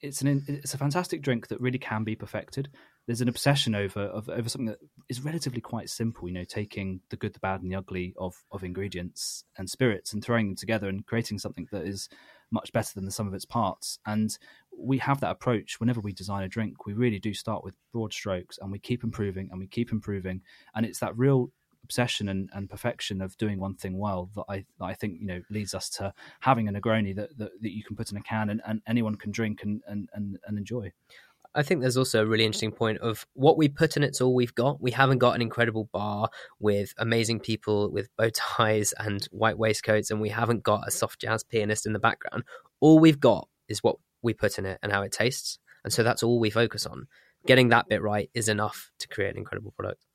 it's 0.02 0.22
an 0.22 0.44
it's 0.48 0.74
a 0.74 0.78
fantastic 0.78 1.22
drink 1.22 1.48
that 1.48 1.60
really 1.60 1.78
can 1.78 2.04
be 2.04 2.16
perfected. 2.16 2.70
There's 3.06 3.22
an 3.22 3.28
obsession 3.28 3.76
over 3.76 4.02
of, 4.02 4.30
over 4.30 4.48
something 4.48 4.68
that 4.68 4.80
is 5.10 5.24
relatively 5.24 5.62
quite 5.62 5.90
simple. 5.90 6.28
You 6.28 6.34
know, 6.36 6.44
taking 6.44 7.02
the 7.10 7.18
good, 7.18 7.34
the 7.34 7.40
bad, 7.40 7.62
and 7.62 7.72
the 7.72 7.76
ugly 7.76 8.14
of 8.18 8.36
of 8.52 8.64
ingredients 8.64 9.44
and 9.58 9.70
spirits 9.70 10.14
and 10.14 10.24
throwing 10.24 10.48
them 10.48 10.56
together 10.56 10.88
and 10.88 11.06
creating 11.06 11.40
something 11.40 11.68
that 11.72 11.86
is 11.86 12.08
much 12.52 12.72
better 12.72 12.94
than 12.96 13.06
the 13.06 13.12
sum 13.12 13.28
of 13.28 13.34
its 13.34 13.46
parts. 13.46 14.00
And 14.06 14.36
we 14.76 14.98
have 15.00 15.20
that 15.20 15.32
approach 15.32 15.80
whenever 15.80 16.00
we 16.00 16.14
design 16.14 16.44
a 16.44 16.48
drink. 16.48 16.86
We 16.86 16.94
really 16.94 17.20
do 17.20 17.34
start 17.34 17.64
with 17.64 17.76
broad 17.92 18.14
strokes 18.14 18.58
and 18.60 18.72
we 18.72 18.80
keep 18.80 19.04
improving 19.04 19.50
and 19.52 19.60
we 19.60 19.68
keep 19.68 19.92
improving. 19.92 20.42
And 20.74 20.86
it's 20.86 21.00
that 21.00 21.18
real 21.18 21.52
obsession 21.90 22.30
and, 22.30 22.50
and 22.54 22.70
perfection 22.70 23.20
of 23.20 23.36
doing 23.38 23.60
one 23.60 23.74
thing 23.74 23.98
well 23.98 24.30
that 24.36 24.46
I 24.48 24.66
that 24.78 24.86
I 24.86 24.94
think 24.94 25.20
you 25.20 25.26
know 25.26 25.42
leads 25.50 25.74
us 25.74 25.90
to 25.92 26.14
having 26.40 26.68
a 26.68 26.72
Negroni 26.72 27.16
that, 27.16 27.36
that, 27.40 27.52
that 27.62 27.76
you 27.76 27.84
can 27.84 27.96
put 27.96 28.12
in 28.12 28.18
a 28.18 28.22
can 28.22 28.52
and, 28.52 28.62
and 28.68 28.82
anyone 28.88 29.16
can 29.16 29.32
drink 29.32 29.64
and, 29.64 29.82
and, 29.88 30.08
and, 30.14 30.38
and 30.46 30.58
enjoy. 30.58 30.92
I 31.56 31.64
think 31.64 31.82
there's 31.82 31.98
also 31.98 32.22
a 32.22 32.28
really 32.28 32.46
interesting 32.46 32.72
point 32.72 33.00
of 33.00 33.26
what 33.34 33.58
we 33.58 33.68
put 33.68 33.98
in 33.98 34.04
it's 34.04 34.22
all 34.22 34.36
we've 34.36 34.54
got. 34.54 34.80
We 34.80 34.92
haven't 34.92 35.18
got 35.18 35.34
an 35.34 35.42
incredible 35.42 35.90
bar 35.92 36.30
with 36.60 36.94
amazing 37.00 37.40
people 37.40 37.90
with 37.90 38.16
bow 38.18 38.30
ties 38.36 38.94
and 39.00 39.28
white 39.32 39.58
waistcoats, 39.58 40.12
and 40.12 40.22
we 40.22 40.30
haven't 40.30 40.62
got 40.62 40.88
a 40.88 40.92
soft 40.92 41.22
jazz 41.22 41.44
pianist 41.44 41.88
in 41.88 41.94
the 41.94 42.00
background. 42.00 42.44
All 42.82 43.00
we've 43.00 43.20
got 43.20 43.48
is 43.68 43.84
what 43.84 43.96
we 44.22 44.36
put 44.36 44.60
in 44.60 44.68
it 44.68 44.78
and 44.84 44.92
how 44.92 45.02
it 45.02 45.12
tastes. 45.12 45.58
And 45.84 45.92
so 45.92 46.04
that's 46.04 46.22
all 46.22 46.40
we 46.40 46.52
focus 46.52 46.86
on. 46.86 47.08
Getting 47.48 47.70
that 47.70 47.90
bit 47.90 48.04
right 48.04 48.30
is 48.36 48.48
enough 48.48 48.92
to 49.00 49.08
create 49.08 49.32
an 49.32 49.38
incredible 49.38 49.72
product. 49.72 50.06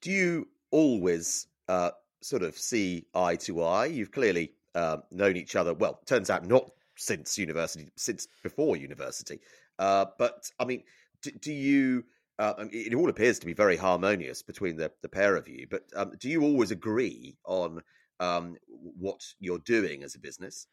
Do 0.00 0.10
you 0.10 0.48
always 0.70 1.46
uh, 1.68 1.90
sort 2.22 2.42
of 2.42 2.56
see 2.56 3.06
eye 3.14 3.36
to 3.36 3.62
eye. 3.62 3.86
You've 3.86 4.12
clearly 4.12 4.52
uh, 4.74 4.98
known 5.10 5.36
each 5.36 5.56
other. 5.56 5.74
Well, 5.74 6.00
turns 6.06 6.30
out 6.30 6.46
not 6.46 6.70
since 6.96 7.38
university, 7.38 7.88
since 7.96 8.28
before 8.42 8.76
university. 8.76 9.40
Uh, 9.78 10.06
but 10.18 10.50
I 10.58 10.64
mean, 10.64 10.82
do, 11.22 11.30
do 11.30 11.52
you? 11.52 12.04
Uh, 12.38 12.54
it 12.72 12.94
all 12.94 13.10
appears 13.10 13.38
to 13.38 13.44
be 13.44 13.52
very 13.52 13.76
harmonious 13.76 14.40
between 14.40 14.74
the, 14.74 14.90
the 15.02 15.08
pair 15.08 15.36
of 15.36 15.46
you. 15.46 15.66
But 15.70 15.82
um, 15.94 16.12
do 16.18 16.30
you 16.30 16.42
always 16.42 16.70
agree 16.70 17.36
on 17.44 17.82
um, 18.18 18.56
what 18.68 19.20
you're 19.40 19.58
doing 19.58 20.02
as 20.02 20.14
a 20.14 20.18
business? 20.18 20.66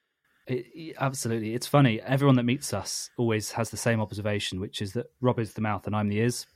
It, 0.48 0.96
absolutely, 0.98 1.56
it's 1.56 1.68
funny. 1.68 2.00
Everyone 2.02 2.38
that 2.38 2.44
meets 2.44 2.74
us 2.74 3.10
always 3.18 3.52
has 3.52 3.70
the 3.70 3.76
same 3.76 4.00
observation, 4.00 4.62
which 4.62 4.82
is 4.82 4.94
that 4.94 5.08
Rob 5.20 5.40
is 5.40 5.54
the 5.54 5.62
mouth 5.62 5.86
and 5.88 5.96
I'm 5.96 6.08
the 6.08 6.20
ears, 6.20 6.48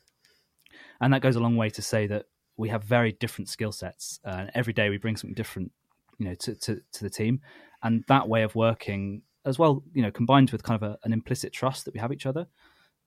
and 1.02 1.14
that 1.14 1.22
goes 1.22 1.36
a 1.36 1.42
long 1.42 1.58
way 1.58 1.70
to 1.72 1.82
say 1.82 2.08
that 2.08 2.28
we 2.58 2.70
have 2.70 2.84
very 2.84 3.14
different 3.14 3.50
skill 3.50 3.72
sets, 3.72 4.20
uh, 4.26 4.36
and 4.40 4.52
every 4.54 4.74
day 4.74 4.90
we 4.90 4.98
bring 4.98 5.18
something 5.18 5.36
different, 5.36 5.72
you 6.18 6.28
know, 6.28 6.36
to, 6.36 6.56
to, 6.56 6.82
to 6.94 7.04
the 7.04 7.10
team, 7.10 7.42
and 7.84 8.04
that 8.08 8.28
way 8.28 8.44
of 8.44 8.56
working 8.56 9.22
as 9.46 9.58
well, 9.58 9.84
you 9.94 10.02
know, 10.02 10.12
combined 10.12 10.52
with 10.52 10.64
kind 10.64 10.82
of 10.82 10.92
a, 10.92 10.98
an 11.04 11.14
implicit 11.14 11.52
trust 11.52 11.86
that 11.86 11.94
we 11.94 12.00
have 12.00 12.14
each 12.14 12.26
other, 12.26 12.46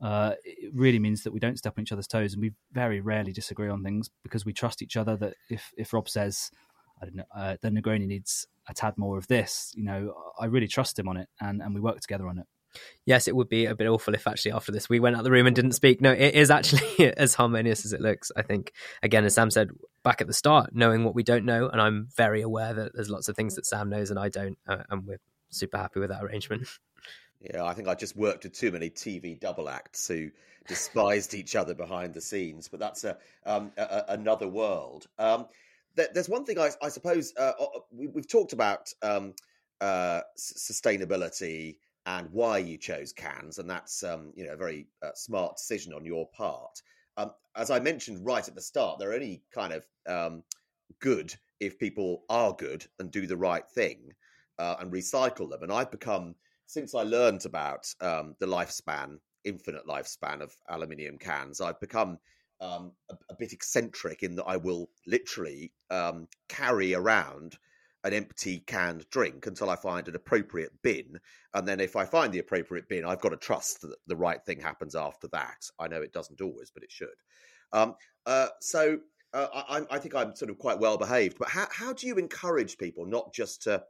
uh, 0.03 0.33
it 0.45 0.73
really 0.75 0.99
means 0.99 1.23
that 1.23 1.33
we 1.33 1.41
don't 1.41 1.59
step 1.59 1.75
on 1.77 1.83
each 1.83 1.93
other's 1.93 2.09
toes, 2.09 2.33
and 2.33 2.43
we 2.43 2.53
very 2.73 3.01
rarely 3.01 3.33
disagree 3.33 3.69
on 3.69 3.83
things 3.83 4.11
because 4.23 4.45
we 4.45 4.53
trust 4.53 4.83
each 4.83 4.97
other. 4.97 5.17
That 5.17 5.35
if 5.49 5.73
if 5.77 5.93
Rob 5.93 6.09
says, 6.09 6.51
I 7.01 7.05
don't 7.05 7.17
know, 7.17 7.25
uh, 7.35 7.57
the 7.63 7.69
Negroni 7.71 8.07
needs 8.07 8.47
a 8.69 8.75
tad 8.75 8.99
more 8.99 9.19
of 9.19 9.27
this, 9.29 9.73
you 9.77 9.85
know, 9.85 10.15
I 10.41 10.47
really 10.47 10.69
trust 10.69 10.99
him 10.99 11.09
on 11.09 11.17
it, 11.17 11.29
and 11.41 11.63
and 11.63 11.75
we 11.75 11.81
work 11.81 12.01
together 12.01 12.29
on 12.29 12.39
it 12.39 12.47
yes, 13.05 13.29
it 13.29 13.37
would 13.37 13.49
be 13.49 13.67
a 13.67 13.75
bit 13.75 13.87
awful 13.87 14.15
if 14.15 14.27
actually 14.27 14.53
after 14.53 14.73
this 14.73 14.89
we 14.89 15.01
went 15.01 15.17
out 15.17 15.25
the 15.25 15.31
room 15.31 15.47
and 15.47 15.55
didn't 15.55 15.73
speak. 15.73 16.01
No, 16.01 16.13
it 16.13 16.35
is 16.35 16.51
actually 16.51 17.13
as 17.17 17.35
harmonious 17.35 17.85
as 17.85 17.93
it 17.93 18.01
looks. 18.01 18.31
I 18.37 18.43
think, 18.43 18.73
again, 19.03 19.25
as 19.25 19.35
Sam 19.35 19.51
said 19.51 19.71
back 20.03 20.21
at 20.21 20.27
the 20.27 20.33
start, 20.33 20.71
knowing 20.75 21.05
what 21.05 21.15
we 21.15 21.23
don't 21.23 21.45
know, 21.45 21.69
and 21.69 21.81
I'm 21.81 22.09
very 22.17 22.43
aware 22.43 22.75
that 22.75 22.95
there's 22.95 23.11
lots 23.11 23.29
of 23.29 23.37
things 23.37 23.55
that 23.57 23.67
Sam 23.67 23.89
knows 23.89 24.11
and 24.11 24.19
I 24.19 24.29
don't, 24.29 24.59
uh, 24.67 24.83
and 24.91 25.07
we're 25.07 25.21
super 25.51 25.79
happy 25.79 26.01
with 26.01 26.11
that 26.11 26.23
arrangement. 26.23 26.69
Yeah, 27.53 27.65
I 27.65 27.75
think 27.75 27.89
I 27.89 27.95
just 27.95 28.17
worked 28.17 28.45
with 28.45 28.55
too 28.55 28.73
many 28.73 28.89
TV 28.89 29.39
double 29.39 29.69
acts 29.69 30.09
who 30.09 30.31
despised 30.67 31.35
each 31.35 31.55
other 31.55 31.75
behind 31.75 32.15
the 32.15 32.23
scenes, 32.23 32.69
but 32.69 32.81
that's 32.81 33.05
a, 33.05 33.19
um, 33.45 33.71
a 33.77 34.05
another 34.09 34.49
world. 34.49 35.07
Um, 35.19 35.47
there's 35.95 36.29
one 36.29 36.45
thing 36.45 36.59
I, 36.59 36.71
I 36.83 36.89
suppose 36.89 37.33
uh, 37.37 37.53
we, 37.93 38.09
have 38.17 38.27
talked 38.27 38.53
about 38.53 38.93
um, 39.03 39.35
uh, 39.81 40.23
sustainability 40.39 41.77
and 42.07 42.29
why 42.31 42.59
you 42.59 42.77
chose 42.77 43.13
cans, 43.13 43.59
and 43.59 43.69
that's 43.69 44.03
um, 44.03 44.33
you 44.37 44.45
know 44.45 44.53
a 44.53 44.57
very 44.57 44.87
uh, 45.03 45.11
smart 45.15 45.57
decision 45.57 45.93
on 45.93 46.05
your 46.05 46.29
part. 46.29 46.83
Um, 47.17 47.31
as 47.57 47.71
I 47.71 47.79
mentioned 47.81 48.25
right 48.25 48.47
at 48.47 48.55
the 48.55 48.61
start, 48.61 48.99
they're 48.99 49.15
only 49.15 49.43
kind 49.53 49.73
of 49.73 49.87
um, 50.07 50.43
good 51.01 51.35
if 51.61 51.79
people 51.79 52.25
are 52.29 52.53
good 52.53 52.85
and 52.99 53.11
do 53.11 53.27
the 53.27 53.37
right 53.37 53.69
thing 53.71 54.13
uh, 54.59 54.77
and 54.81 54.93
recycle 54.93 55.49
them. 55.49 55.63
And 55.63 55.73
I've 55.73 55.91
become 55.91 56.35
since 56.67 56.95
I 56.95 57.03
learned 57.03 57.47
about 57.47 57.93
um, 58.01 58.35
the 58.41 58.47
lifespan, 58.47 59.19
infinite 59.45 59.87
lifespan 59.87 60.41
of 60.41 60.57
aluminium 60.69 61.19
cans, 61.19 61.61
I've 61.61 61.81
become 61.81 62.19
um, 62.61 62.93
a, 63.11 63.15
a, 63.31 63.35
bit 63.39 63.53
eccentric 63.53 64.23
in 64.23 64.37
that 64.37 64.45
I 64.45 64.57
will 64.57 64.89
literally 65.07 65.73
um, 65.91 66.29
carry 66.49 66.95
around 66.95 67.59
an 68.05 68.13
empty 68.13 68.61
canned 68.61 69.09
drink 69.11 69.47
until 69.47 69.71
I 69.71 69.77
find 69.77 70.07
an 70.07 70.15
appropriate 70.15 70.73
bin. 70.83 71.19
And 71.55 71.67
then 71.67 71.81
if 71.81 71.97
I 71.97 72.05
find 72.05 72.33
the 72.33 72.39
appropriate 72.39 72.89
bin, 72.89 73.05
I've 73.05 73.21
got 73.21 73.31
to 73.31 73.37
trust 73.37 73.81
that 73.83 73.97
the 74.07 74.17
right 74.17 74.45
thing 74.45 74.61
happens 74.61 74.95
after 74.95 75.27
that. 75.29 75.71
I 75.79 75.89
know 75.89 76.03
it 76.03 76.13
doesn't 76.13 76.43
always, 76.43 76.71
but 76.71 76.83
it 76.83 76.93
should. 76.93 77.09
Um, 77.73 77.95
uh, 78.27 78.49
so 78.61 78.99
uh, 79.33 79.47
I, 79.53 79.83
I, 79.91 79.99
think 79.99 80.15
I'm 80.15 80.37
sort 80.37 80.51
of 80.51 80.59
quite 80.59 80.79
well 80.79 80.99
behaved. 80.99 81.39
But 81.39 81.49
how, 81.49 81.67
how 81.71 81.93
do 81.95 82.07
you 82.07 82.17
encourage 82.17 82.79
people 82.79 83.07
not 83.07 83.33
just 83.33 83.63
to 83.63 83.83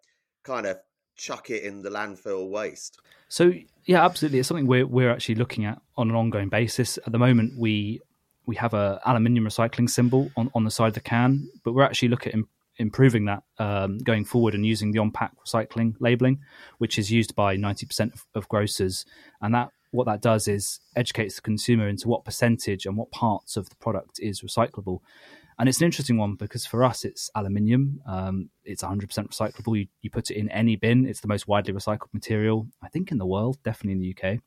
kind 0.45 0.67
of 0.67 0.79
chuck 1.17 1.51
it 1.51 1.65
in 1.65 1.83
the 1.83 1.91
landfill 1.91 2.49
waste? 2.49 3.01
So 3.29 3.53
yeah, 3.85 4.05
absolutely. 4.05 4.39
It's 4.39 4.49
something 4.49 4.67
we're 4.67 4.87
we're 4.87 5.11
actually 5.11 5.35
looking 5.35 5.65
at 5.65 5.83
on 5.97 6.09
an 6.09 6.17
ongoing 6.17 6.49
basis. 6.49 6.99
At 6.99 7.13
the 7.13 7.19
moment, 7.19 7.59
we 7.59 8.01
we 8.47 8.57
have 8.57 8.75
a 8.75 9.01
aluminium 9.05 9.45
recycling 9.45 9.89
symbol 9.89 10.31
on, 10.37 10.51
on 10.55 10.65
the 10.65 10.71
side 10.71 10.89
of 10.89 10.95
the 10.95 11.01
can, 11.01 11.49
but 11.65 11.73
we're 11.73 11.83
actually 11.83 12.09
looking 12.09 12.33
at 12.33 12.39
improving 12.79 13.25
that 13.27 13.43
um, 13.59 13.99
going 13.99 14.25
forward 14.25 14.55
and 14.55 14.67
using 14.67 14.91
the 14.91 14.99
on 14.99 15.11
pack 15.11 15.33
recycling 15.47 15.95
labeling, 16.01 16.41
which 16.79 16.99
is 16.99 17.11
used 17.11 17.35
by 17.35 17.57
90% 17.57 18.13
of, 18.13 18.27
of, 18.35 18.49
grocers. 18.49 19.05
And 19.41 19.55
that 19.55 19.71
what 19.91 20.07
that 20.07 20.21
does 20.21 20.49
is 20.49 20.81
educates 20.97 21.37
the 21.37 21.43
consumer 21.43 21.89
into 21.89 22.09
what 22.09 22.25
percentage 22.25 22.85
and 22.85 22.97
what 22.97 23.13
parts 23.13 23.57
of 23.57 23.69
the 23.69 23.77
product 23.77 24.19
is 24.19 24.41
recyclable. 24.41 25.01
And 25.59 25.69
it's 25.69 25.81
an 25.81 25.85
interesting 25.85 26.17
one 26.17 26.35
because 26.35 26.67
for 26.67 26.83
us, 26.83 27.05
it's 27.05 27.31
aluminium. 27.35 28.01
Um, 28.07 28.51
it's 28.65 28.83
100% 28.83 29.07
recyclable. 29.07 29.79
You, 29.79 29.87
you 30.03 30.11
put 30.11 30.31
it 30.31 30.37
in 30.37 30.49
any 30.49 30.75
bin. 30.75 31.07
It's 31.07 31.21
the 31.21 31.29
most 31.29 31.47
widely 31.47 31.73
recycled 31.73 32.13
material, 32.13 32.67
I 32.83 32.89
think, 32.89 33.13
in 33.13 33.19
the 33.19 33.27
world, 33.27 33.59
definitely 33.63 33.93
in 33.93 34.01
the 34.01 34.17
UK. 34.17 34.41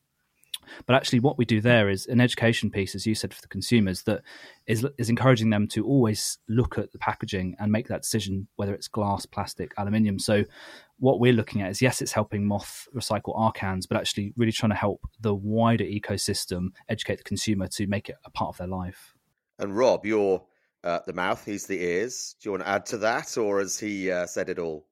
But 0.86 0.96
actually, 0.96 1.20
what 1.20 1.38
we 1.38 1.44
do 1.44 1.60
there 1.60 1.88
is 1.88 2.06
an 2.06 2.20
education 2.20 2.70
piece, 2.70 2.94
as 2.94 3.06
you 3.06 3.14
said, 3.14 3.34
for 3.34 3.42
the 3.42 3.48
consumers 3.48 4.02
that 4.02 4.22
is 4.66 4.86
is 4.98 5.10
encouraging 5.10 5.50
them 5.50 5.66
to 5.68 5.86
always 5.86 6.38
look 6.48 6.78
at 6.78 6.92
the 6.92 6.98
packaging 6.98 7.56
and 7.58 7.72
make 7.72 7.88
that 7.88 8.02
decision 8.02 8.48
whether 8.56 8.74
it's 8.74 8.88
glass, 8.88 9.26
plastic, 9.26 9.72
aluminium. 9.76 10.18
So, 10.18 10.44
what 10.98 11.20
we're 11.20 11.32
looking 11.32 11.62
at 11.62 11.70
is 11.70 11.82
yes, 11.82 12.02
it's 12.02 12.12
helping 12.12 12.46
Moth 12.46 12.88
recycle 12.94 13.38
our 13.38 13.52
cans, 13.52 13.86
but 13.86 13.96
actually 13.96 14.32
really 14.36 14.52
trying 14.52 14.70
to 14.70 14.76
help 14.76 15.00
the 15.20 15.34
wider 15.34 15.84
ecosystem 15.84 16.68
educate 16.88 17.18
the 17.18 17.24
consumer 17.24 17.68
to 17.68 17.86
make 17.86 18.08
it 18.08 18.16
a 18.24 18.30
part 18.30 18.50
of 18.50 18.58
their 18.58 18.66
life. 18.66 19.14
And 19.58 19.76
Rob, 19.76 20.06
you're 20.06 20.42
uh, 20.84 21.00
the 21.06 21.12
mouth, 21.12 21.44
he's 21.44 21.66
the 21.66 21.80
ears. 21.82 22.36
Do 22.40 22.48
you 22.48 22.50
want 22.52 22.64
to 22.64 22.68
add 22.68 22.86
to 22.86 22.98
that, 22.98 23.36
or 23.36 23.60
has 23.60 23.78
he 23.78 24.10
uh, 24.10 24.26
said 24.26 24.48
it 24.48 24.58
all? 24.58 24.87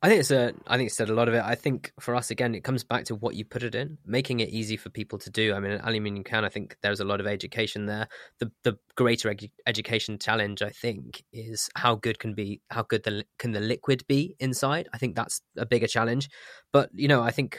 I 0.00 0.08
think 0.08 0.20
it's 0.20 0.30
a. 0.30 0.54
I 0.68 0.76
think 0.76 0.86
you 0.86 0.90
said 0.90 1.10
a 1.10 1.14
lot 1.14 1.26
of 1.26 1.34
it. 1.34 1.42
I 1.44 1.56
think 1.56 1.92
for 1.98 2.14
us 2.14 2.30
again, 2.30 2.54
it 2.54 2.62
comes 2.62 2.84
back 2.84 3.04
to 3.06 3.16
what 3.16 3.34
you 3.34 3.44
put 3.44 3.64
it 3.64 3.74
in, 3.74 3.98
making 4.06 4.38
it 4.38 4.48
easy 4.50 4.76
for 4.76 4.90
people 4.90 5.18
to 5.18 5.28
do. 5.28 5.52
I 5.52 5.58
mean, 5.58 5.80
aluminium 5.82 6.22
can. 6.22 6.44
I 6.44 6.48
think 6.48 6.76
there's 6.82 7.00
a 7.00 7.04
lot 7.04 7.18
of 7.18 7.26
education 7.26 7.86
there. 7.86 8.06
The 8.38 8.52
the 8.62 8.78
greater 8.94 9.28
edu- 9.34 9.50
education 9.66 10.16
challenge, 10.18 10.62
I 10.62 10.70
think, 10.70 11.24
is 11.32 11.68
how 11.74 11.96
good 11.96 12.20
can 12.20 12.34
be 12.34 12.60
how 12.70 12.84
good 12.84 13.02
the 13.02 13.24
can 13.40 13.50
the 13.50 13.60
liquid 13.60 14.06
be 14.06 14.36
inside. 14.38 14.88
I 14.92 14.98
think 14.98 15.16
that's 15.16 15.40
a 15.56 15.66
bigger 15.66 15.88
challenge. 15.88 16.28
But 16.72 16.90
you 16.94 17.08
know, 17.08 17.22
I 17.22 17.32
think 17.32 17.58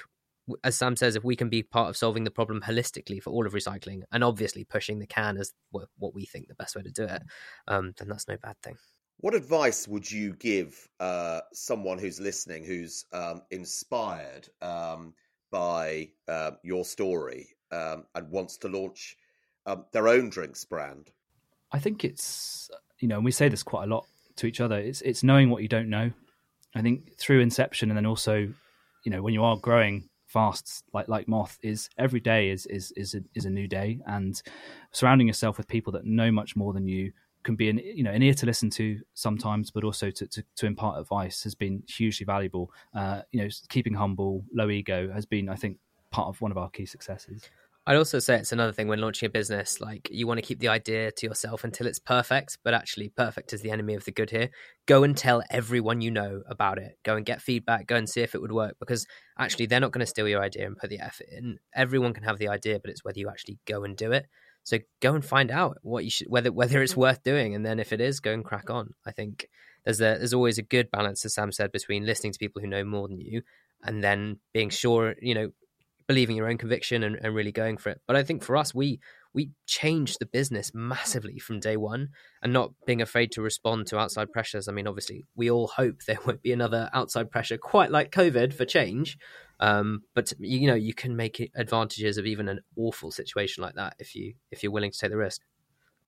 as 0.63 0.77
Sam 0.77 0.95
says, 0.95 1.17
if 1.17 1.25
we 1.25 1.35
can 1.35 1.49
be 1.49 1.61
part 1.61 1.89
of 1.89 1.97
solving 1.97 2.23
the 2.23 2.31
problem 2.31 2.61
holistically 2.61 3.21
for 3.21 3.31
all 3.31 3.45
of 3.45 3.53
recycling, 3.53 4.03
and 4.13 4.23
obviously 4.23 4.63
pushing 4.63 4.99
the 4.99 5.07
can 5.07 5.37
as 5.37 5.51
what 5.71 6.15
we 6.15 6.25
think 6.25 6.47
the 6.47 6.55
best 6.55 6.75
way 6.77 6.83
to 6.83 6.91
do 6.91 7.03
it, 7.03 7.21
um, 7.67 7.93
then 7.97 8.07
that's 8.07 8.29
no 8.29 8.37
bad 8.41 8.55
thing. 8.63 8.77
What 9.21 9.35
advice 9.35 9.85
would 9.85 10.09
you 10.09 10.33
give 10.33 10.87
uh, 11.01 11.41
someone 11.51 11.99
who's 11.99 12.21
listening, 12.21 12.63
who's 12.63 13.03
um, 13.11 13.41
inspired 13.51 14.47
um, 14.61 15.13
by 15.51 16.11
uh, 16.29 16.51
your 16.63 16.85
story 16.85 17.49
um, 17.69 18.05
and 18.15 18.31
wants 18.31 18.57
to 18.59 18.69
launch 18.69 19.17
um, 19.65 19.83
their 19.91 20.07
own 20.07 20.29
drinks 20.29 20.63
brand? 20.63 21.11
I 21.73 21.79
think 21.79 22.05
it's 22.05 22.71
you 22.99 23.09
know, 23.09 23.17
and 23.17 23.25
we 23.25 23.31
say 23.31 23.49
this 23.49 23.61
quite 23.61 23.83
a 23.83 23.93
lot 23.93 24.07
to 24.37 24.47
each 24.47 24.61
other. 24.61 24.79
It's 24.79 25.01
it's 25.01 25.21
knowing 25.21 25.49
what 25.49 25.63
you 25.63 25.67
don't 25.67 25.89
know. 25.89 26.11
I 26.73 26.81
think 26.81 27.17
through 27.17 27.41
inception, 27.41 27.89
and 27.89 27.97
then 27.97 28.05
also, 28.05 28.35
you 29.03 29.11
know, 29.11 29.21
when 29.21 29.33
you 29.33 29.43
are 29.43 29.57
growing 29.57 30.07
fast 30.27 30.83
like 30.93 31.09
like 31.09 31.27
moth 31.27 31.57
is 31.61 31.89
every 31.97 32.19
day 32.19 32.51
is 32.51 32.67
is 32.67 32.93
is 32.95 33.15
a, 33.15 33.21
is 33.33 33.45
a 33.45 33.49
new 33.49 33.67
day 33.67 33.99
and 34.05 34.43
surrounding 34.91 35.25
yourself 35.25 35.57
with 35.57 35.67
people 35.67 35.91
that 35.91 36.05
know 36.05 36.31
much 36.31 36.55
more 36.55 36.71
than 36.71 36.87
you 36.87 37.11
can 37.43 37.55
be 37.55 37.69
an 37.69 37.79
you 37.79 38.03
know 38.03 38.11
an 38.11 38.21
ear 38.21 38.33
to 38.35 38.45
listen 38.45 38.69
to 38.71 38.99
sometimes, 39.13 39.71
but 39.71 39.83
also 39.83 40.09
to, 40.11 40.27
to, 40.27 40.43
to 40.57 40.65
impart 40.65 40.99
advice 40.99 41.43
has 41.43 41.55
been 41.55 41.83
hugely 41.87 42.25
valuable. 42.25 42.71
Uh, 42.93 43.21
you 43.31 43.41
know, 43.41 43.49
keeping 43.69 43.93
humble, 43.93 44.43
low 44.53 44.69
ego 44.69 45.11
has 45.11 45.25
been, 45.25 45.49
I 45.49 45.55
think, 45.55 45.77
part 46.11 46.27
of 46.27 46.41
one 46.41 46.51
of 46.51 46.57
our 46.57 46.69
key 46.69 46.85
successes. 46.85 47.49
I'd 47.89 47.97
also 47.97 48.19
say 48.19 48.35
it's 48.35 48.51
another 48.51 48.71
thing 48.71 48.87
when 48.87 49.01
launching 49.01 49.25
a 49.25 49.31
business, 49.31 49.81
like 49.81 50.09
you 50.11 50.27
want 50.27 50.37
to 50.37 50.45
keep 50.45 50.59
the 50.59 50.67
idea 50.67 51.11
to 51.11 51.25
yourself 51.25 51.63
until 51.63 51.87
it's 51.87 51.97
perfect, 51.97 52.59
but 52.63 52.75
actually 52.75 53.09
perfect 53.09 53.51
is 53.51 53.61
the 53.61 53.71
enemy 53.71 53.95
of 53.95 54.05
the 54.05 54.11
good 54.11 54.29
here. 54.29 54.51
Go 54.85 55.01
and 55.03 55.17
tell 55.17 55.41
everyone 55.49 55.99
you 55.99 56.11
know 56.11 56.43
about 56.47 56.77
it. 56.77 56.99
Go 57.03 57.15
and 57.15 57.25
get 57.25 57.41
feedback, 57.41 57.87
go 57.87 57.95
and 57.95 58.07
see 58.07 58.21
if 58.21 58.35
it 58.35 58.41
would 58.41 58.51
work 58.51 58.75
because 58.79 59.07
actually 59.39 59.65
they're 59.65 59.79
not 59.79 59.91
going 59.91 60.05
to 60.05 60.09
steal 60.09 60.27
your 60.27 60.43
idea 60.43 60.67
and 60.67 60.77
put 60.77 60.91
the 60.91 60.99
effort 60.99 61.27
in. 61.31 61.57
Everyone 61.73 62.13
can 62.13 62.25
have 62.25 62.37
the 62.37 62.49
idea, 62.49 62.79
but 62.79 62.91
it's 62.91 63.03
whether 63.03 63.17
you 63.17 63.27
actually 63.27 63.57
go 63.65 63.83
and 63.83 63.97
do 63.97 64.11
it. 64.11 64.27
So 64.63 64.79
go 64.99 65.15
and 65.15 65.25
find 65.25 65.51
out 65.51 65.77
what 65.81 66.03
you 66.03 66.11
should 66.11 66.27
whether 66.29 66.51
whether 66.51 66.81
it's 66.81 66.93
mm-hmm. 66.93 67.01
worth 67.01 67.23
doing, 67.23 67.55
and 67.55 67.65
then 67.65 67.79
if 67.79 67.93
it 67.93 68.01
is, 68.01 68.19
go 68.19 68.33
and 68.33 68.45
crack 68.45 68.69
on. 68.69 68.93
I 69.05 69.11
think 69.11 69.47
there's 69.83 70.01
a, 70.01 70.17
there's 70.17 70.33
always 70.33 70.57
a 70.57 70.63
good 70.63 70.91
balance, 70.91 71.25
as 71.25 71.33
Sam 71.33 71.51
said, 71.51 71.71
between 71.71 72.05
listening 72.05 72.33
to 72.33 72.39
people 72.39 72.61
who 72.61 72.67
know 72.67 72.83
more 72.83 73.07
than 73.07 73.19
you, 73.19 73.41
and 73.83 74.03
then 74.03 74.39
being 74.53 74.69
sure, 74.69 75.15
you 75.21 75.33
know, 75.33 75.51
believing 76.07 76.35
your 76.35 76.49
own 76.49 76.57
conviction 76.57 77.03
and, 77.03 77.15
and 77.21 77.33
really 77.33 77.51
going 77.51 77.77
for 77.77 77.89
it. 77.89 78.01
But 78.07 78.15
I 78.15 78.23
think 78.23 78.43
for 78.43 78.57
us, 78.57 78.73
we 78.73 78.99
we 79.33 79.51
changed 79.65 80.17
the 80.19 80.25
business 80.25 80.71
massively 80.73 81.39
from 81.39 81.59
day 81.59 81.77
one, 81.77 82.09
and 82.41 82.51
not 82.51 82.71
being 82.85 83.01
afraid 83.01 83.31
to 83.33 83.41
respond 83.41 83.87
to 83.87 83.99
outside 83.99 84.31
pressures. 84.31 84.67
I 84.67 84.71
mean, 84.71 84.87
obviously, 84.87 85.25
we 85.35 85.49
all 85.51 85.67
hope 85.67 86.01
there 86.07 86.19
won't 86.25 86.41
be 86.41 86.53
another 86.53 86.89
outside 86.93 87.31
pressure 87.31 87.57
quite 87.57 87.91
like 87.91 88.11
COVID 88.11 88.53
for 88.53 88.65
change, 88.65 89.17
um, 89.59 90.03
but 90.15 90.33
you 90.39 90.67
know, 90.67 90.75
you 90.75 90.93
can 90.93 91.15
make 91.15 91.51
advantages 91.55 92.17
of 92.17 92.25
even 92.25 92.47
an 92.47 92.61
awful 92.75 93.11
situation 93.11 93.61
like 93.61 93.75
that 93.75 93.95
if 93.99 94.15
you 94.15 94.33
if 94.51 94.63
you're 94.63 94.71
willing 94.71 94.91
to 94.91 94.97
take 94.97 95.11
the 95.11 95.17
risk. 95.17 95.41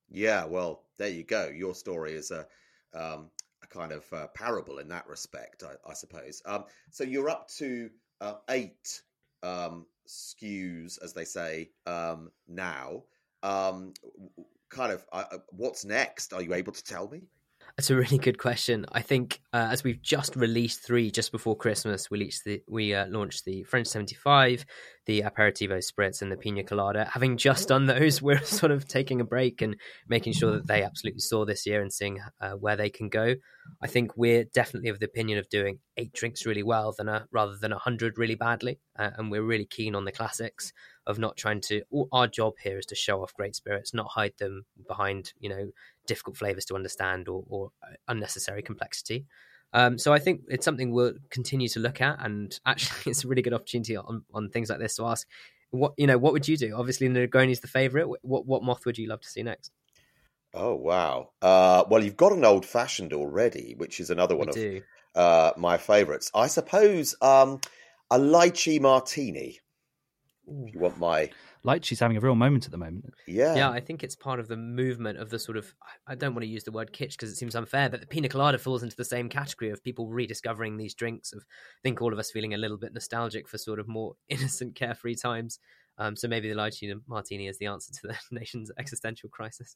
Yeah, 0.09 0.45
well, 0.45 0.83
there 0.97 1.09
you 1.09 1.23
go. 1.23 1.47
Your 1.47 1.73
story 1.73 2.13
is 2.13 2.31
a 2.31 2.45
um, 2.93 3.29
a 3.63 3.67
kind 3.67 3.91
of 3.91 4.11
uh, 4.11 4.27
parable 4.27 4.79
in 4.79 4.87
that 4.89 5.07
respect, 5.07 5.63
I, 5.63 5.89
I 5.89 5.93
suppose. 5.93 6.41
Um, 6.45 6.65
so 6.89 7.03
you're 7.03 7.29
up 7.29 7.47
to 7.57 7.89
uh, 8.19 8.35
eight 8.49 9.01
um, 9.43 9.85
SKUs, 10.11 11.01
as 11.01 11.13
they 11.13 11.25
say 11.25 11.69
um, 11.85 12.31
now. 12.47 13.03
Um, 13.43 13.93
kind 14.69 14.91
of, 14.91 15.05
uh, 15.11 15.37
what's 15.49 15.85
next? 15.85 16.33
Are 16.33 16.41
you 16.41 16.53
able 16.53 16.73
to 16.73 16.83
tell 16.83 17.07
me? 17.07 17.23
That's 17.77 17.89
a 17.89 17.95
really 17.95 18.17
good 18.17 18.37
question. 18.37 18.85
I 18.91 19.01
think 19.01 19.41
uh, 19.53 19.69
as 19.71 19.83
we've 19.83 20.01
just 20.01 20.35
released 20.35 20.85
three 20.85 21.09
just 21.09 21.31
before 21.31 21.55
Christmas, 21.55 22.09
we 22.09 22.19
released 22.19 22.43
the, 22.43 22.61
we 22.67 22.93
uh, 22.93 23.07
launched 23.07 23.45
the 23.45 23.63
French 23.63 23.87
seventy 23.87 24.15
five, 24.15 24.65
the 25.05 25.21
aperitivo 25.21 25.77
spritz, 25.77 26.21
and 26.21 26.31
the 26.31 26.37
pina 26.37 26.63
colada. 26.63 27.09
Having 27.11 27.37
just 27.37 27.69
done 27.69 27.85
those, 27.85 28.21
we're 28.21 28.43
sort 28.43 28.71
of 28.71 28.87
taking 28.87 29.21
a 29.21 29.25
break 29.25 29.61
and 29.61 29.75
making 30.07 30.33
sure 30.33 30.51
that 30.51 30.67
they 30.67 30.83
absolutely 30.83 31.21
saw 31.21 31.45
this 31.45 31.65
year 31.65 31.81
and 31.81 31.91
seeing 31.91 32.19
uh, 32.41 32.51
where 32.51 32.75
they 32.75 32.89
can 32.89 33.09
go. 33.09 33.35
I 33.81 33.87
think 33.87 34.17
we're 34.17 34.43
definitely 34.43 34.89
of 34.89 34.99
the 34.99 35.05
opinion 35.05 35.39
of 35.39 35.49
doing 35.49 35.79
eight 35.97 36.13
drinks 36.13 36.45
really 36.45 36.63
well 36.63 36.93
than 36.97 37.07
a 37.07 37.27
rather 37.31 37.55
than 37.55 37.71
a 37.71 37.79
hundred 37.79 38.17
really 38.17 38.35
badly, 38.35 38.79
uh, 38.97 39.11
and 39.17 39.31
we're 39.31 39.43
really 39.43 39.65
keen 39.65 39.95
on 39.95 40.05
the 40.05 40.11
classics 40.11 40.73
of 41.07 41.17
not 41.17 41.37
trying 41.37 41.61
to. 41.61 41.81
Our 42.11 42.27
job 42.27 42.53
here 42.61 42.77
is 42.77 42.85
to 42.87 42.95
show 42.95 43.23
off 43.23 43.33
great 43.33 43.55
spirits, 43.55 43.93
not 43.93 44.07
hide 44.09 44.33
them 44.39 44.65
behind 44.87 45.33
you 45.39 45.49
know 45.49 45.71
difficult 46.11 46.35
flavors 46.35 46.65
to 46.65 46.75
understand 46.75 47.29
or, 47.29 47.43
or 47.47 47.71
unnecessary 48.07 48.61
complexity. 48.61 49.25
Um, 49.73 49.97
so 49.97 50.11
I 50.11 50.19
think 50.19 50.41
it's 50.49 50.65
something 50.65 50.91
we'll 50.91 51.13
continue 51.29 51.69
to 51.69 51.79
look 51.79 52.01
at, 52.01 52.17
and 52.19 52.59
actually, 52.65 52.99
it's 53.11 53.23
a 53.23 53.27
really 53.27 53.41
good 53.41 53.53
opportunity 53.53 53.95
on, 53.95 54.25
on 54.33 54.49
things 54.49 54.69
like 54.69 54.79
this 54.79 54.95
to 54.97 55.05
ask, 55.05 55.25
what 55.69 55.93
you 55.97 56.07
know, 56.07 56.17
what 56.17 56.33
would 56.33 56.49
you 56.49 56.57
do? 56.57 56.75
Obviously, 56.75 57.07
Negroni 57.07 57.51
is 57.51 57.61
the 57.61 57.67
favorite. 57.67 58.07
What 58.23 58.45
what 58.45 58.61
moth 58.61 58.85
would 58.85 58.97
you 58.97 59.07
love 59.07 59.21
to 59.21 59.29
see 59.29 59.41
next? 59.41 59.71
Oh 60.53 60.75
wow! 60.75 61.29
Uh, 61.41 61.85
well, 61.89 62.03
you've 62.03 62.17
got 62.17 62.33
an 62.33 62.43
old 62.43 62.65
fashioned 62.65 63.13
already, 63.13 63.75
which 63.77 64.01
is 64.01 64.09
another 64.09 64.35
one 64.35 64.49
we 64.53 64.77
of 64.77 64.83
uh, 65.15 65.51
my 65.57 65.77
favourites. 65.77 66.29
I 66.35 66.47
suppose 66.47 67.15
um, 67.21 67.61
a 68.11 68.19
lychee 68.19 68.81
martini. 68.81 69.59
If 70.47 70.73
you 70.73 70.79
want 70.81 70.97
my 70.97 71.29
Lychee's 71.65 71.99
having 71.99 72.17
a 72.17 72.19
real 72.19 72.35
moment 72.35 72.65
at 72.65 72.71
the 72.71 72.77
moment. 72.77 73.13
Yeah. 73.27 73.55
Yeah, 73.55 73.69
I 73.69 73.79
think 73.79 74.03
it's 74.03 74.15
part 74.15 74.39
of 74.39 74.47
the 74.47 74.57
movement 74.57 75.19
of 75.19 75.29
the 75.29 75.37
sort 75.37 75.57
of, 75.57 75.73
I 76.07 76.15
don't 76.15 76.33
want 76.33 76.43
to 76.43 76.49
use 76.49 76.63
the 76.63 76.71
word 76.71 76.91
kitsch 76.91 77.11
because 77.11 77.29
it 77.29 77.35
seems 77.35 77.55
unfair, 77.55 77.89
but 77.89 78.01
the 78.01 78.07
pina 78.07 78.29
colada 78.29 78.57
falls 78.57 78.83
into 78.83 78.95
the 78.95 79.05
same 79.05 79.29
category 79.29 79.69
of 79.71 79.83
people 79.83 80.09
rediscovering 80.09 80.77
these 80.77 80.95
drinks, 80.95 81.33
of 81.33 81.39
I 81.39 81.81
think 81.83 82.01
all 82.01 82.13
of 82.13 82.19
us 82.19 82.31
feeling 82.31 82.53
a 82.53 82.57
little 82.57 82.77
bit 82.77 82.93
nostalgic 82.93 83.47
for 83.47 83.57
sort 83.57 83.79
of 83.79 83.87
more 83.87 84.15
innocent, 84.29 84.75
carefree 84.75 85.15
times. 85.15 85.59
Um, 85.97 86.15
so 86.15 86.27
maybe 86.27 86.49
the 86.49 86.55
lychee 86.55 86.93
martini 87.07 87.47
is 87.47 87.59
the 87.59 87.67
answer 87.67 87.91
to 87.93 88.07
the 88.07 88.17
nation's 88.31 88.71
existential 88.79 89.29
crisis. 89.29 89.75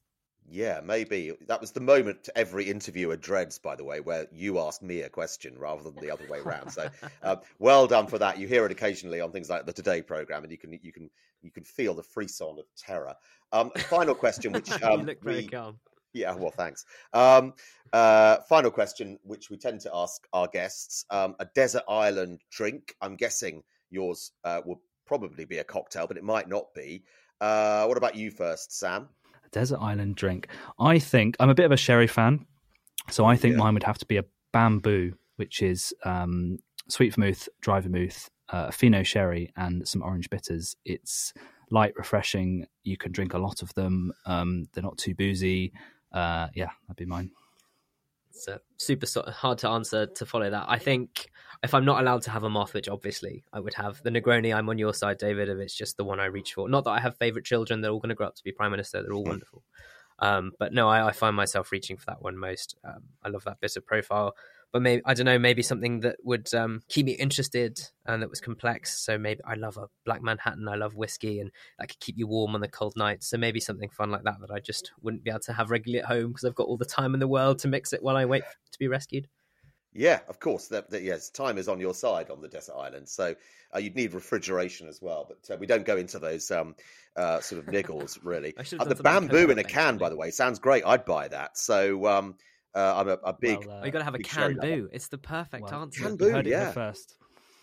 Yeah, 0.50 0.82
maybe 0.84 1.34
that 1.48 1.60
was 1.60 1.72
the 1.72 1.80
moment 1.80 2.30
every 2.36 2.66
interviewer 2.66 3.18
dreads. 3.18 3.58
By 3.58 3.76
the 3.76 3.84
way, 3.84 4.00
where 4.00 4.28
you 4.32 4.60
ask 4.60 4.82
me 4.82 5.02
a 5.02 5.10
question 5.10 5.58
rather 5.58 5.84
than 5.84 5.96
the 5.96 6.12
other 6.12 6.28
way 6.30 6.40
around. 6.40 6.72
So, 6.72 6.88
uh, 7.24 7.38
well 7.58 7.88
done 7.88 8.08
for 8.08 8.20
that. 8.20 8.38
You 8.38 8.48
hear 8.48 8.66
it 8.66 8.72
occasionally 8.72 9.22
on 9.22 9.32
things 9.32 9.50
like 9.50 9.66
the 9.66 9.74
Today 9.74 10.02
program, 10.02 10.44
and 10.44 10.52
you 10.52 10.58
can 10.58 10.78
you 10.84 10.92
can 10.92 11.10
you 11.42 11.52
can 11.52 11.64
feel 11.64 11.96
the 11.96 12.04
frisson 12.04 12.60
of 12.60 12.66
terror. 12.78 13.16
Um, 13.52 13.72
final 13.90 14.14
question, 14.14 14.52
which 14.52 14.70
um, 14.84 15.02
you 15.02 15.06
look 15.08 15.24
very 15.24 15.38
we, 15.38 15.48
calm. 15.48 15.80
Yeah, 16.14 16.34
well, 16.36 16.52
thanks. 16.52 16.86
Um, 17.12 17.54
uh, 17.92 18.38
final 18.48 18.72
question, 18.72 19.18
which 19.24 19.50
we 19.50 19.58
tend 19.58 19.82
to 19.82 19.92
ask 19.94 20.28
our 20.32 20.48
guests: 20.48 21.06
um, 21.10 21.36
a 21.40 21.46
desert 21.56 21.84
island 21.90 22.42
drink. 22.52 22.96
I'm 23.02 23.16
guessing 23.16 23.64
yours 23.90 24.32
uh, 24.44 24.62
will 24.64 24.82
probably 25.08 25.46
be 25.46 25.58
a 25.58 25.64
cocktail, 25.64 26.06
but 26.08 26.18
it 26.18 26.24
might 26.24 26.48
not 26.48 26.74
be. 26.76 27.04
Uh, 27.42 27.86
what 27.86 27.98
about 27.98 28.16
you 28.16 28.32
first, 28.32 28.78
Sam? 28.78 29.10
Desert 29.56 29.80
island 29.80 30.15
drink. 30.18 30.50
I 30.78 31.00
think 31.00 31.38
I'm 31.39 31.50
a 31.50 31.56
bit 31.56 31.65
of 31.65 31.72
a 31.72 31.78
sherry 31.78 32.08
fan, 32.08 32.46
so 33.10 33.26
I 33.26 33.38
think 33.38 33.54
yeah. 33.54 33.60
mine 33.60 33.74
would 33.74 33.84
have 33.84 33.98
to 34.00 34.06
be 34.06 34.18
a 34.18 34.26
bamboo, 34.52 35.13
which 35.38 35.62
is 35.62 35.94
um, 36.04 36.58
sweet 36.89 37.15
vermouth, 37.15 37.48
dry 37.62 37.80
vermouth, 37.80 38.30
uh, 38.50 38.70
fino 38.70 39.02
sherry, 39.02 39.54
and 39.56 39.88
some 39.88 40.04
orange 40.04 40.30
bitters. 40.30 40.76
It's 40.84 41.34
light, 41.72 41.94
refreshing. 41.96 42.65
You 42.84 42.98
can 42.98 43.13
drink 43.13 43.34
a 43.34 43.38
lot 43.38 43.62
of 43.62 43.74
them. 43.76 44.12
Um, 44.26 44.65
they're 44.74 44.84
not 44.84 44.98
too 44.98 45.15
boozy. 45.15 45.72
Uh, 46.12 46.48
yeah, 46.54 46.70
that'd 46.88 46.98
be 46.98 47.06
mine. 47.06 47.32
It's 48.36 48.50
uh, 48.50 48.58
super 48.78 49.08
hard 49.32 49.60
to 49.60 49.69
answer 49.69 50.06
to 50.06 50.26
follow 50.26 50.50
that. 50.50 50.65
I 50.67 50.78
think 50.78 51.30
if 51.63 51.74
I'm 51.74 51.86
not 51.86 52.02
allowed 52.02 52.21
to 52.24 52.32
have 52.32 52.43
a 52.43 52.50
moth, 52.50 52.74
which 52.74 52.89
obviously 52.89 53.45
I 53.54 53.62
would 53.62 53.74
have, 53.76 54.04
the 54.04 54.10
Negroni, 54.10 54.54
I'm 54.54 54.67
on 54.67 54.78
your 54.78 54.93
side, 54.93 55.17
David. 55.17 55.48
If 55.48 55.58
it's 55.60 55.76
just 55.76 55.95
the 55.95 56.04
one 56.04 56.19
I 56.19 56.26
reach 56.26 56.54
for, 56.54 56.67
not 56.67 56.84
that 56.84 56.91
I 56.91 57.00
have 57.00 57.17
favorite 57.17 57.45
children, 57.45 57.80
they're 57.80 57.91
all 57.91 58.00
going 58.00 58.10
to 58.10 58.15
grow 58.15 58.28
up 58.28 58.36
to 58.36 58.43
be 58.43 58.52
prime 58.52 58.71
minister. 58.71 59.02
They're 59.02 59.13
all 59.13 59.24
hmm. 59.24 59.30
wonderful. 59.30 59.63
Um, 60.19 60.52
but 60.60 60.74
no, 60.74 60.88
I, 60.89 61.08
I, 61.08 61.12
find 61.12 61.36
myself 61.36 61.74
reaching 61.74 61.98
for 61.98 62.06
that 62.06 62.21
one 62.21 62.38
most. 62.38 62.78
Um, 62.86 63.04
I 63.21 63.28
love 63.28 63.43
that 63.43 63.60
bitter 63.60 63.82
profile, 63.82 64.36
but 64.76 64.82
maybe 64.82 65.02
I 65.06 65.14
don't 65.14 65.26
know, 65.26 65.40
maybe 65.40 65.62
something 65.62 66.02
that 66.02 66.18
would 66.26 66.54
um, 66.54 66.82
keep 66.90 67.06
me 67.06 67.14
interested 67.14 67.80
and 68.06 68.22
that 68.22 68.30
was 68.30 68.42
complex. 68.42 69.00
So 69.00 69.18
maybe 69.18 69.40
I 69.48 69.54
love 69.54 69.78
a 69.78 69.88
black 70.04 70.22
Manhattan. 70.22 70.68
I 70.68 70.76
love 70.76 70.96
whiskey, 70.96 71.40
and 71.40 71.50
that 71.80 71.88
could 71.88 72.02
keep 72.02 72.18
you 72.18 72.28
warm 72.28 72.56
on 72.56 72.60
the 72.60 72.68
cold 72.68 72.92
nights. 72.98 73.30
So 73.30 73.38
maybe 73.38 73.62
something 73.62 73.90
fun 73.90 74.12
like 74.12 74.24
that 74.24 74.36
that 74.42 74.52
I 74.52 74.60
just 74.60 74.92
wouldn't 75.02 75.24
be 75.24 75.30
able 75.30 75.40
to 75.40 75.54
have 75.54 75.72
regularly 75.72 76.04
at 76.04 76.10
home 76.10 76.34
because 76.34 76.44
I've 76.44 76.56
got 76.56 76.68
all 76.68 76.76
the 76.76 76.84
time 76.84 77.14
in 77.14 77.22
the 77.22 77.28
world 77.28 77.60
to 77.60 77.70
mix 77.70 77.94
it 77.94 78.04
while 78.04 78.18
I 78.18 78.26
wait 78.26 78.44
to 78.74 78.78
be 78.78 78.90
rescued. 78.90 79.30
Yeah, 79.94 80.20
of 80.28 80.42
course. 80.42 80.68
That, 80.68 80.90
that, 80.90 81.04
yes, 81.04 81.30
time 81.30 81.58
is 81.58 81.70
on 81.70 81.80
your 81.80 81.94
side 81.94 82.30
on 82.30 82.42
the 82.42 82.50
desert 82.50 82.76
island, 82.76 83.08
so 83.08 83.34
uh, 83.74 83.80
you'd 83.80 83.96
need 83.96 84.14
refrigeration 84.14 84.90
as 84.90 85.02
well. 85.02 85.26
But 85.26 85.56
uh, 85.56 85.58
we 85.58 85.68
don't 85.68 85.86
go 85.86 85.96
into 85.96 86.20
those 86.20 86.52
um, 86.52 86.76
uh, 87.16 87.40
sort 87.40 87.66
of 87.66 87.74
niggles 87.74 88.20
really. 88.22 88.54
Uh, 88.78 88.84
the 88.84 88.96
bamboo 88.96 89.50
in 89.50 89.58
a 89.58 89.64
can, 89.64 89.96
by 89.96 90.10
the 90.10 90.18
way, 90.18 90.32
sounds 90.32 90.60
great. 90.60 90.84
I'd 90.86 91.06
buy 91.06 91.30
that. 91.30 91.58
So 91.58 92.08
um, 92.08 92.36
Uh, 92.76 92.94
I'm 92.98 93.08
a, 93.08 93.18
a 93.24 93.34
big. 93.34 93.66
Well, 93.66 93.78
uh, 93.78 93.82
Oh, 93.82 93.86
you 93.86 93.92
got 93.92 94.00
to 94.00 94.06
have 94.06 94.16
a 94.16 94.18
big 94.18 94.28
can 94.28 94.56
lover. 94.56 94.76
boo. 94.76 94.90
It's 94.92 95.08
the 95.08 95.18
perfect 95.18 95.72
well, 95.72 95.82
answer. 95.82 96.04
Can 96.04 96.16
do, 96.18 96.30
heard 96.30 96.48
it 96.48 96.52
yeah. 96.52 96.72
first. 96.72 97.16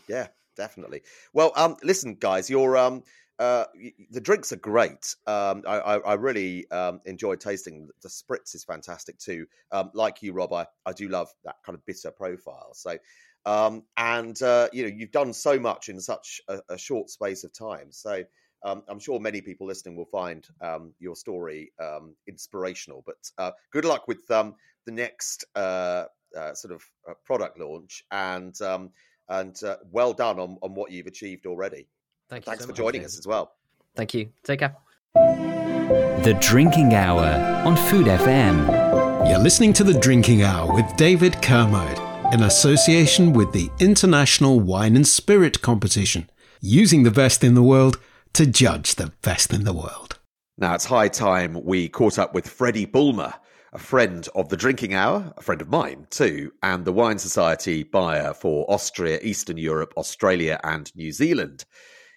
Yeah, 0.09 0.29
definitely. 0.57 1.03
Well, 1.33 1.53
um, 1.57 1.77
listen, 1.83 2.14
guys, 2.14 2.48
your 2.48 2.77
um, 2.77 3.03
uh, 3.38 3.64
the 4.11 4.20
drinks 4.20 4.53
are 4.53 4.57
great. 4.57 5.14
Um, 5.27 5.62
I, 5.66 5.79
I, 5.79 5.98
I 5.98 6.14
really 6.14 6.70
um 6.70 7.01
enjoyed 7.05 7.40
tasting. 7.40 7.88
The 8.03 8.09
spritz 8.09 8.55
is 8.55 8.64
fantastic 8.64 9.18
too. 9.18 9.46
Um, 9.70 9.90
like 9.94 10.22
you, 10.22 10.33
Rob, 10.33 10.53
I, 10.53 10.66
I 10.87 10.92
do 10.92 11.09
love 11.09 11.29
that 11.44 11.57
kind 11.64 11.77
of 11.77 11.85
bitter 11.85 12.11
profile. 12.11 12.70
So, 12.75 12.96
um, 13.44 13.83
and 13.96 14.40
uh, 14.42 14.68
you 14.72 14.85
know, 14.85 14.94
you've 14.94 15.12
done 15.12 15.33
so 15.33 15.59
much 15.59 15.88
in 15.88 16.01
such 16.01 16.40
a, 16.48 16.61
a 16.70 16.79
short 16.79 17.11
space 17.11 17.44
of 17.44 17.53
time. 17.53 17.90
So. 17.90 18.22
Um, 18.64 18.85
I'm 18.88 19.01
sure 19.01 19.18
many 19.18 19.40
people 19.40 19.66
listening 19.66 19.96
will 19.96 20.05
find 20.05 20.46
um, 20.61 20.94
your 21.01 21.16
story 21.16 21.72
um, 21.83 22.14
inspirational. 22.29 23.03
But 23.05 23.16
uh, 23.37 23.51
good 23.72 23.85
luck 23.85 24.07
with 24.07 24.31
um, 24.31 24.55
the 24.87 24.92
next 24.92 25.45
uh, 25.55 26.05
uh, 26.37 26.55
sort 26.55 26.75
of 26.75 26.83
uh, 27.09 27.14
product 27.25 27.59
launch, 27.59 28.05
and 28.11 28.61
um, 28.62 28.90
and 29.29 29.62
uh, 29.62 29.77
well 29.90 30.12
done 30.12 30.38
on, 30.38 30.59
on 30.62 30.75
what 30.75 30.90
you've 30.90 31.07
achieved 31.07 31.47
already. 31.47 31.88
Thank 32.29 32.47
you 32.47 32.51
Thanks 32.51 32.64
so 32.64 32.68
for 32.68 32.73
much. 32.73 32.79
joining 32.79 33.05
us 33.05 33.18
as 33.18 33.27
well. 33.27 33.53
Thank 33.97 34.14
you. 34.14 34.31
Take 34.45 34.61
care. 34.61 34.77
The 35.14 36.37
Drinking 36.40 36.95
Hour 36.95 37.25
on 37.66 37.77
Food 37.77 38.07
FM. 38.07 39.29
You're 39.29 39.38
listening 39.38 39.73
to 39.75 39.85
The 39.85 39.99
Drinking 39.99 40.42
Hour 40.42 40.73
with 40.73 40.97
David 40.97 41.40
Kermode 41.42 41.99
in 42.33 42.42
association 42.45 43.33
with 43.33 43.53
the 43.53 43.71
International 43.79 44.59
Wine 44.59 44.97
and 44.97 45.07
Spirit 45.07 45.61
Competition, 45.61 46.31
using 46.61 47.03
the 47.03 47.11
best 47.11 47.45
in 47.45 47.55
the 47.55 47.62
world 47.62 47.99
to 48.33 48.47
judge 48.47 48.95
the 48.95 49.12
best 49.21 49.53
in 49.53 49.64
the 49.64 49.73
world. 49.73 50.18
Now 50.57 50.75
it's 50.75 50.85
high 50.87 51.09
time 51.09 51.62
we 51.62 51.88
caught 51.88 52.18
up 52.18 52.35
with 52.35 52.49
Freddie 52.49 52.87
Bulmer, 52.87 53.35
a 53.72 53.78
friend 53.78 54.28
of 54.35 54.50
the 54.50 54.56
Drinking 54.56 54.92
Hour, 54.92 55.32
a 55.37 55.42
friend 55.42 55.62
of 55.62 55.68
mine 55.68 56.06
too, 56.11 56.52
and 56.62 56.85
the 56.85 56.92
Wine 56.92 57.18
Society 57.18 57.82
buyer 57.82 58.35
for 58.35 58.70
Austria, 58.70 59.18
Eastern 59.22 59.56
Europe, 59.56 59.94
Australia, 59.96 60.61
and 60.62 60.94
New 60.94 61.11
Zealand. 61.11 61.64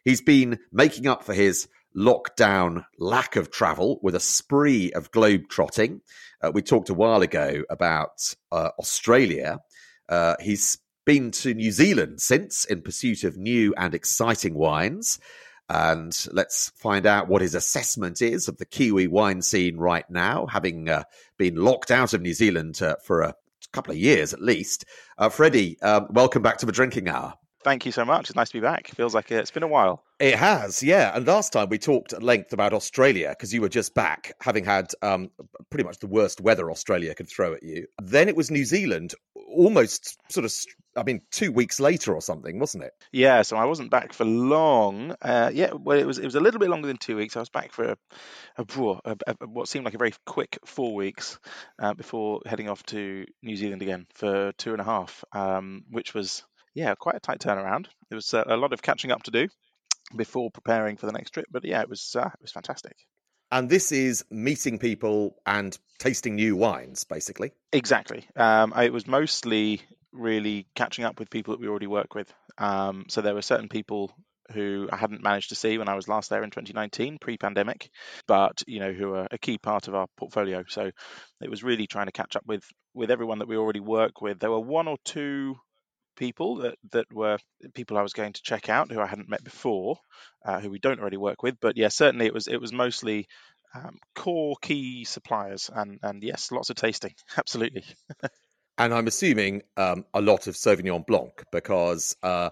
He's 0.03 0.21
been 0.21 0.59
making 0.73 1.07
up 1.07 1.23
for 1.23 1.33
his 1.33 1.69
lockdown 1.97 2.83
lack 2.99 3.37
of 3.37 3.51
travel 3.51 3.99
with 4.03 4.15
a 4.15 4.19
spree 4.19 4.91
of 4.91 5.11
globe 5.11 5.43
trotting. 5.49 6.01
Uh, 6.41 6.51
we 6.53 6.61
talked 6.61 6.89
a 6.89 6.93
while 6.93 7.21
ago 7.21 7.63
about 7.69 8.35
uh, 8.51 8.71
Australia. 8.77 9.59
Uh, 10.09 10.35
he's 10.41 10.77
been 11.05 11.31
to 11.31 11.53
New 11.53 11.71
Zealand 11.71 12.19
since 12.19 12.65
in 12.65 12.81
pursuit 12.81 13.23
of 13.23 13.37
new 13.37 13.73
and 13.77 13.95
exciting 13.95 14.55
wines. 14.55 15.19
And 15.69 16.15
let's 16.31 16.71
find 16.75 17.05
out 17.05 17.27
what 17.27 17.41
his 17.41 17.55
assessment 17.55 18.21
is 18.21 18.47
of 18.47 18.57
the 18.57 18.65
Kiwi 18.65 19.07
wine 19.07 19.41
scene 19.41 19.77
right 19.77 20.09
now, 20.09 20.45
having 20.45 20.89
uh, 20.89 21.03
been 21.37 21.55
locked 21.55 21.91
out 21.91 22.13
of 22.13 22.21
New 22.21 22.33
Zealand 22.33 22.81
uh, 22.81 22.95
for 23.03 23.21
a 23.21 23.35
couple 23.73 23.91
of 23.91 23.97
years 23.97 24.33
at 24.33 24.41
least. 24.41 24.85
Uh, 25.17 25.29
Freddie, 25.29 25.79
um, 25.81 26.07
welcome 26.11 26.41
back 26.41 26.57
to 26.59 26.65
the 26.65 26.71
Drinking 26.71 27.09
Hour. 27.09 27.33
Thank 27.63 27.83
you 27.83 27.91
so 27.91 28.05
much. 28.05 28.29
It's 28.29 28.35
nice 28.35 28.49
to 28.49 28.57
be 28.57 28.61
back. 28.61 28.89
Feels 28.89 29.15
like 29.15 29.31
it's 29.31 29.49
been 29.49 29.63
a 29.63 29.67
while. 29.67 30.03
It 30.19 30.35
has, 30.35 30.83
yeah. 30.83 31.11
And 31.15 31.25
last 31.25 31.51
time 31.51 31.67
we 31.69 31.79
talked 31.79 32.13
at 32.13 32.21
length 32.21 32.53
about 32.53 32.73
Australia 32.73 33.29
because 33.29 33.51
you 33.51 33.59
were 33.59 33.69
just 33.69 33.95
back, 33.95 34.33
having 34.39 34.63
had 34.63 34.91
um, 35.01 35.31
pretty 35.71 35.83
much 35.83 35.97
the 35.97 36.05
worst 36.05 36.39
weather 36.39 36.69
Australia 36.69 37.15
could 37.15 37.27
throw 37.27 37.55
at 37.55 37.63
you. 37.63 37.87
Then 37.99 38.29
it 38.29 38.35
was 38.35 38.51
New 38.51 38.65
Zealand, 38.65 39.15
almost 39.45 40.17
sort 40.31 40.45
of, 40.45 40.53
I 40.95 41.03
mean, 41.03 41.21
two 41.31 41.51
weeks 41.51 41.79
later 41.79 42.13
or 42.13 42.21
something, 42.21 42.59
wasn't 42.59 42.83
it? 42.83 42.93
Yeah, 43.11 43.41
so 43.41 43.57
I 43.57 43.65
wasn't 43.65 43.91
back 43.91 44.13
for 44.13 44.25
long. 44.25 45.15
Uh, 45.21 45.51
yeah, 45.53 45.73
well, 45.73 45.97
it 45.97 46.05
was 46.05 46.17
it 46.17 46.25
was 46.25 46.35
a 46.35 46.39
little 46.39 46.59
bit 46.59 46.69
longer 46.69 46.87
than 46.87 46.97
two 46.97 47.15
weeks. 47.15 47.35
I 47.35 47.39
was 47.39 47.49
back 47.49 47.71
for 47.71 47.91
a, 47.91 47.97
a, 48.57 48.65
a, 49.05 49.17
a 49.27 49.47
what 49.47 49.67
seemed 49.67 49.85
like 49.85 49.93
a 49.93 49.99
very 49.99 50.13
quick 50.25 50.57
four 50.65 50.95
weeks 50.95 51.39
uh, 51.79 51.93
before 51.93 52.41
heading 52.45 52.69
off 52.69 52.83
to 52.87 53.25
New 53.41 53.55
Zealand 53.55 53.81
again 53.81 54.07
for 54.13 54.51
two 54.57 54.71
and 54.71 54.81
a 54.81 54.85
half, 54.85 55.23
um, 55.33 55.83
which 55.89 56.13
was 56.13 56.43
yeah 56.73 56.95
quite 56.95 57.15
a 57.15 57.19
tight 57.19 57.39
turnaround. 57.39 57.87
There 58.09 58.17
was 58.17 58.33
uh, 58.33 58.43
a 58.47 58.57
lot 58.57 58.73
of 58.73 58.81
catching 58.81 59.11
up 59.11 59.23
to 59.23 59.31
do 59.31 59.47
before 60.15 60.51
preparing 60.51 60.97
for 60.97 61.05
the 61.05 61.13
next 61.13 61.31
trip, 61.31 61.45
but 61.51 61.65
yeah, 61.65 61.81
it 61.81 61.89
was 61.89 62.15
uh, 62.15 62.29
it 62.33 62.41
was 62.41 62.51
fantastic. 62.51 62.95
And 63.55 63.69
this 63.69 63.93
is 63.93 64.25
meeting 64.29 64.79
people 64.79 65.37
and 65.45 65.77
tasting 65.97 66.35
new 66.35 66.57
wines, 66.57 67.05
basically. 67.05 67.53
Exactly. 67.71 68.27
Um, 68.35 68.73
it 68.75 68.91
was 68.91 69.07
mostly 69.07 69.81
really 70.11 70.67
catching 70.75 71.05
up 71.05 71.21
with 71.21 71.29
people 71.29 71.53
that 71.53 71.61
we 71.61 71.69
already 71.69 71.87
work 71.87 72.15
with. 72.15 72.33
Um, 72.57 73.05
so 73.07 73.21
there 73.21 73.33
were 73.33 73.41
certain 73.41 73.69
people 73.69 74.11
who 74.51 74.89
I 74.91 74.97
hadn't 74.97 75.23
managed 75.23 75.49
to 75.49 75.55
see 75.55 75.77
when 75.77 75.87
I 75.87 75.95
was 75.95 76.09
last 76.09 76.29
there 76.29 76.43
in 76.43 76.49
2019, 76.49 77.17
pre-pandemic, 77.17 77.89
but 78.27 78.61
you 78.67 78.81
know 78.81 78.91
who 78.91 79.13
are 79.13 79.29
a 79.31 79.37
key 79.37 79.57
part 79.57 79.87
of 79.87 79.95
our 79.95 80.07
portfolio. 80.17 80.65
So 80.67 80.91
it 81.41 81.49
was 81.49 81.63
really 81.63 81.87
trying 81.87 82.07
to 82.07 82.11
catch 82.11 82.35
up 82.35 82.43
with 82.45 82.65
with 82.93 83.09
everyone 83.09 83.39
that 83.39 83.47
we 83.47 83.55
already 83.55 83.79
work 83.79 84.19
with. 84.19 84.37
There 84.39 84.51
were 84.51 84.59
one 84.59 84.89
or 84.89 84.97
two 85.05 85.55
people 86.15 86.57
that 86.57 86.75
that 86.91 87.05
were 87.13 87.37
people 87.73 87.97
I 87.97 88.01
was 88.01 88.13
going 88.13 88.33
to 88.33 88.41
check 88.43 88.69
out 88.69 88.91
who 88.91 88.99
I 89.01 89.05
hadn't 89.07 89.29
met 89.29 89.43
before, 89.43 89.97
uh, 90.45 90.59
who 90.59 90.69
we 90.69 90.79
don't 90.79 90.99
already 90.99 91.17
work 91.17 91.43
with. 91.43 91.59
But 91.59 91.77
yeah, 91.77 91.89
certainly 91.89 92.25
it 92.25 92.33
was 92.33 92.47
it 92.47 92.61
was 92.61 92.73
mostly 92.73 93.27
um, 93.73 93.97
core 94.15 94.55
key 94.61 95.03
suppliers, 95.05 95.69
and 95.73 95.99
and 96.03 96.23
yes, 96.23 96.51
lots 96.51 96.69
of 96.69 96.75
tasting, 96.77 97.13
absolutely. 97.37 97.83
And 98.77 98.93
I'm 98.93 99.07
assuming 99.07 99.63
um, 99.77 100.05
a 100.13 100.21
lot 100.21 100.47
of 100.47 100.55
Sauvignon 100.55 101.05
Blanc 101.05 101.43
because, 101.51 102.15
uh, 102.23 102.49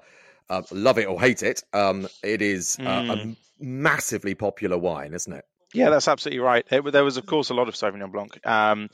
uh, 0.50 0.62
love 0.72 0.98
it 0.98 1.08
or 1.08 1.20
hate 1.20 1.44
it, 1.44 1.64
um, 1.74 2.08
it 2.22 2.42
is 2.42 2.80
uh, 2.86 3.02
a 3.10 3.18
Mm. 3.18 3.36
massively 3.60 4.36
popular 4.36 4.78
wine, 4.78 5.14
isn't 5.14 5.34
it? 5.34 5.46
Yeah, 5.74 5.90
that's 5.90 6.08
absolutely 6.08 6.40
right. 6.40 6.66
It, 6.70 6.92
there 6.92 7.04
was, 7.04 7.18
of 7.18 7.26
course, 7.26 7.50
a 7.50 7.56
lot 7.56 7.68
of 7.68 7.74
Sauvignon 7.74 8.12
Blanc. 8.12 8.46
Um, 8.46 8.90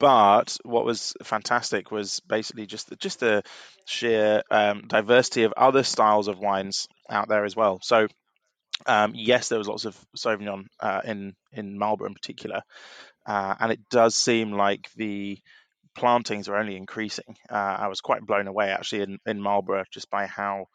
but 0.00 0.56
what 0.64 0.86
was 0.86 1.14
fantastic 1.22 1.90
was 1.92 2.20
basically 2.26 2.66
just 2.66 2.88
the, 2.88 2.96
just 2.96 3.20
the 3.20 3.42
sheer 3.84 4.42
um, 4.50 4.82
diversity 4.88 5.44
of 5.44 5.52
other 5.56 5.82
styles 5.82 6.26
of 6.26 6.38
wines 6.38 6.88
out 7.08 7.28
there 7.28 7.44
as 7.44 7.54
well. 7.54 7.78
So, 7.82 8.08
um, 8.86 9.12
yes, 9.14 9.48
there 9.48 9.58
was 9.58 9.68
lots 9.68 9.84
of 9.84 9.96
Sauvignon 10.16 10.64
uh, 10.80 11.02
in 11.04 11.34
in 11.52 11.78
Marlborough 11.78 12.08
in 12.08 12.14
particular, 12.14 12.62
uh, 13.26 13.54
and 13.60 13.70
it 13.70 13.80
does 13.90 14.14
seem 14.14 14.52
like 14.52 14.88
the 14.96 15.38
plantings 15.94 16.48
are 16.48 16.56
only 16.56 16.76
increasing. 16.76 17.36
Uh, 17.50 17.76
I 17.80 17.88
was 17.88 18.00
quite 18.00 18.24
blown 18.24 18.48
away 18.48 18.70
actually 18.70 19.02
in, 19.02 19.18
in 19.26 19.40
Marlborough 19.40 19.84
just 19.92 20.08
by 20.08 20.26
how 20.26 20.66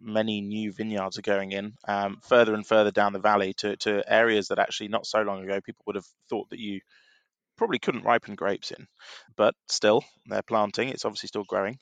many 0.00 0.40
new 0.40 0.72
vineyards 0.72 1.18
are 1.18 1.22
going 1.22 1.52
in 1.52 1.74
um, 1.86 2.16
further 2.22 2.54
and 2.54 2.66
further 2.66 2.90
down 2.90 3.12
the 3.12 3.18
valley 3.18 3.52
to, 3.58 3.76
to 3.76 4.02
areas 4.10 4.48
that 4.48 4.58
actually 4.58 4.88
not 4.88 5.04
so 5.04 5.20
long 5.20 5.44
ago 5.44 5.60
people 5.60 5.82
would 5.86 5.96
have 5.96 6.06
thought 6.30 6.48
that 6.48 6.58
you 6.58 6.80
probably 7.56 7.78
couldn't 7.78 8.04
ripen 8.04 8.34
grapes 8.34 8.70
in, 8.70 8.86
but 9.36 9.54
still 9.68 10.04
they're 10.26 10.42
planting. 10.42 10.88
It's 10.88 11.04
obviously 11.04 11.28
still 11.28 11.44
growing. 11.44 11.78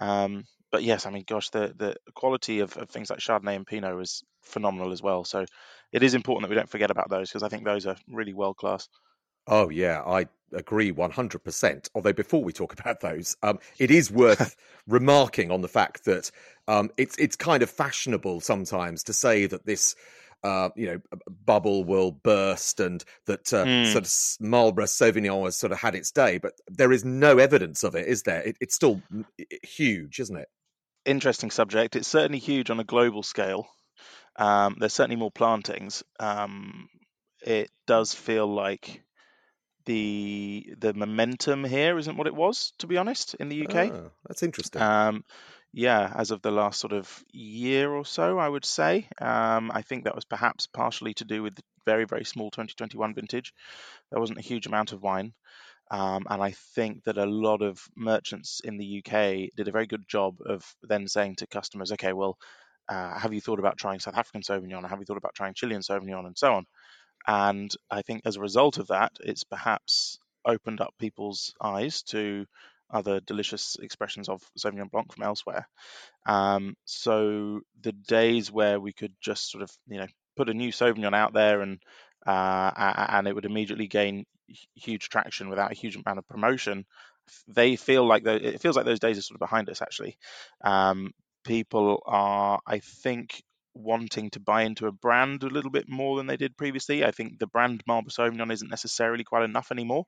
Um, 0.00 0.44
but 0.70 0.82
yes, 0.82 1.06
I 1.06 1.10
mean, 1.10 1.24
gosh, 1.26 1.50
the 1.50 1.74
the 1.76 1.96
quality 2.14 2.60
of, 2.60 2.76
of 2.76 2.90
things 2.90 3.10
like 3.10 3.18
Chardonnay 3.18 3.56
and 3.56 3.66
Pinot 3.66 4.00
is 4.00 4.22
phenomenal 4.42 4.92
as 4.92 5.02
well. 5.02 5.24
So 5.24 5.44
it 5.92 6.02
is 6.02 6.14
important 6.14 6.42
that 6.42 6.50
we 6.50 6.56
don't 6.56 6.70
forget 6.70 6.90
about 6.90 7.10
those 7.10 7.28
because 7.28 7.42
I 7.42 7.48
think 7.48 7.64
those 7.64 7.86
are 7.86 7.96
really 8.08 8.34
world 8.34 8.56
class. 8.56 8.88
Oh 9.46 9.68
yeah, 9.68 10.02
I 10.02 10.26
agree 10.52 10.92
one 10.92 11.10
hundred 11.10 11.42
percent. 11.44 11.88
Although 11.94 12.12
before 12.12 12.44
we 12.44 12.52
talk 12.52 12.72
about 12.78 13.00
those, 13.00 13.36
um, 13.42 13.58
it 13.78 13.90
is 13.90 14.10
worth 14.10 14.56
remarking 14.86 15.50
on 15.50 15.60
the 15.60 15.68
fact 15.68 16.04
that 16.04 16.30
um, 16.68 16.90
it's 16.96 17.16
it's 17.18 17.36
kind 17.36 17.62
of 17.62 17.70
fashionable 17.70 18.40
sometimes 18.40 19.02
to 19.04 19.12
say 19.12 19.46
that 19.46 19.66
this. 19.66 19.94
Uh, 20.42 20.70
you 20.74 20.86
know, 20.86 21.00
bubble 21.44 21.84
will 21.84 22.12
burst, 22.12 22.80
and 22.80 23.04
that 23.26 23.52
uh, 23.52 23.64
Mm. 23.66 23.92
sort 23.92 24.06
of 24.06 24.46
Marlborough 24.48 24.86
Sauvignon 24.86 25.44
has 25.44 25.56
sort 25.56 25.72
of 25.72 25.78
had 25.78 25.94
its 25.94 26.10
day, 26.10 26.38
but 26.38 26.54
there 26.68 26.92
is 26.92 27.04
no 27.04 27.36
evidence 27.38 27.84
of 27.84 27.94
it, 27.94 28.06
is 28.08 28.22
there? 28.22 28.40
It, 28.42 28.56
it's 28.60 28.74
still 28.74 29.02
mm, 29.12 29.24
huge, 29.62 30.18
isn't 30.18 30.36
it? 30.36 30.48
Interesting 31.04 31.50
subject. 31.50 31.94
It's 31.96 32.08
certainly 32.08 32.38
huge 32.38 32.70
on 32.70 32.80
a 32.80 32.84
global 32.84 33.22
scale. 33.22 33.68
Um, 34.36 34.76
there's 34.78 34.94
certainly 34.94 35.16
more 35.16 35.30
plantings. 35.30 36.02
Um, 36.18 36.88
it 37.42 37.70
does 37.86 38.14
feel 38.14 38.46
like 38.46 39.02
the 39.86 40.74
the 40.78 40.94
momentum 40.94 41.64
here 41.64 41.98
isn't 41.98 42.16
what 42.16 42.26
it 42.26 42.34
was, 42.34 42.72
to 42.78 42.86
be 42.86 42.96
honest, 42.98 43.34
in 43.34 43.48
the 43.48 43.66
UK. 43.66 43.90
Ah, 43.92 44.10
that's 44.26 44.42
interesting. 44.42 44.80
Um, 44.80 45.24
yeah, 45.72 46.12
as 46.14 46.30
of 46.30 46.42
the 46.42 46.50
last 46.50 46.80
sort 46.80 46.92
of 46.92 47.24
year 47.32 47.90
or 47.90 48.04
so, 48.04 48.38
I 48.38 48.48
would 48.48 48.64
say. 48.64 49.06
Um, 49.20 49.70
I 49.72 49.82
think 49.82 50.04
that 50.04 50.14
was 50.14 50.24
perhaps 50.24 50.66
partially 50.66 51.14
to 51.14 51.24
do 51.24 51.42
with 51.42 51.54
the 51.54 51.62
very, 51.86 52.04
very 52.04 52.24
small 52.24 52.50
2021 52.50 53.14
vintage. 53.14 53.52
There 54.10 54.20
wasn't 54.20 54.38
a 54.38 54.42
huge 54.42 54.66
amount 54.66 54.92
of 54.92 55.02
wine. 55.02 55.32
Um, 55.90 56.26
and 56.30 56.42
I 56.42 56.52
think 56.74 57.04
that 57.04 57.18
a 57.18 57.26
lot 57.26 57.62
of 57.62 57.80
merchants 57.96 58.60
in 58.62 58.78
the 58.78 59.02
UK 59.04 59.50
did 59.56 59.68
a 59.68 59.72
very 59.72 59.86
good 59.86 60.04
job 60.08 60.36
of 60.46 60.64
then 60.82 61.08
saying 61.08 61.36
to 61.36 61.46
customers, 61.46 61.92
okay, 61.92 62.12
well, 62.12 62.36
uh, 62.88 63.18
have 63.18 63.32
you 63.32 63.40
thought 63.40 63.58
about 63.58 63.76
trying 63.76 64.00
South 64.00 64.16
African 64.16 64.42
Sauvignon? 64.42 64.88
Have 64.88 64.98
you 64.98 65.04
thought 65.04 65.16
about 65.16 65.34
trying 65.34 65.54
Chilean 65.54 65.80
Sauvignon 65.80 66.26
and 66.26 66.38
so 66.38 66.54
on? 66.54 66.66
And 67.26 67.70
I 67.90 68.02
think 68.02 68.22
as 68.24 68.36
a 68.36 68.40
result 68.40 68.78
of 68.78 68.88
that, 68.88 69.12
it's 69.20 69.44
perhaps 69.44 70.18
opened 70.44 70.80
up 70.80 70.94
people's 70.98 71.54
eyes 71.60 72.02
to 72.02 72.46
other 72.92 73.20
delicious 73.20 73.76
expressions 73.80 74.28
of 74.28 74.42
Sauvignon 74.58 74.90
Blanc 74.90 75.12
from 75.12 75.24
elsewhere. 75.24 75.68
Um, 76.26 76.74
so 76.84 77.60
the 77.80 77.92
days 77.92 78.50
where 78.50 78.80
we 78.80 78.92
could 78.92 79.14
just 79.20 79.50
sort 79.50 79.62
of, 79.62 79.70
you 79.88 79.98
know, 79.98 80.06
put 80.36 80.48
a 80.48 80.54
new 80.54 80.70
Sauvignon 80.70 81.14
out 81.14 81.32
there 81.32 81.60
and 81.60 81.80
uh, 82.26 82.70
and 82.76 83.26
it 83.26 83.34
would 83.34 83.46
immediately 83.46 83.86
gain 83.86 84.24
huge 84.74 85.08
traction 85.08 85.48
without 85.48 85.72
a 85.72 85.76
huge 85.76 85.96
amount 85.96 86.18
of 86.18 86.28
promotion, 86.28 86.84
they 87.48 87.76
feel 87.76 88.06
like 88.06 88.24
the, 88.24 88.54
it 88.54 88.60
feels 88.60 88.76
like 88.76 88.84
those 88.84 89.00
days 89.00 89.18
are 89.18 89.22
sort 89.22 89.36
of 89.36 89.40
behind 89.40 89.68
us. 89.70 89.82
Actually, 89.82 90.16
um, 90.62 91.12
people 91.44 92.02
are, 92.06 92.60
I 92.66 92.80
think, 92.80 93.42
wanting 93.74 94.30
to 94.30 94.40
buy 94.40 94.62
into 94.62 94.86
a 94.86 94.92
brand 94.92 95.42
a 95.42 95.48
little 95.48 95.70
bit 95.70 95.88
more 95.88 96.16
than 96.16 96.26
they 96.26 96.36
did 96.36 96.56
previously. 96.56 97.04
I 97.04 97.10
think 97.12 97.38
the 97.38 97.46
brand 97.46 97.82
Marlborough 97.86 98.10
Sauvignon 98.10 98.52
isn't 98.52 98.70
necessarily 98.70 99.24
quite 99.24 99.44
enough 99.44 99.70
anymore. 99.70 100.06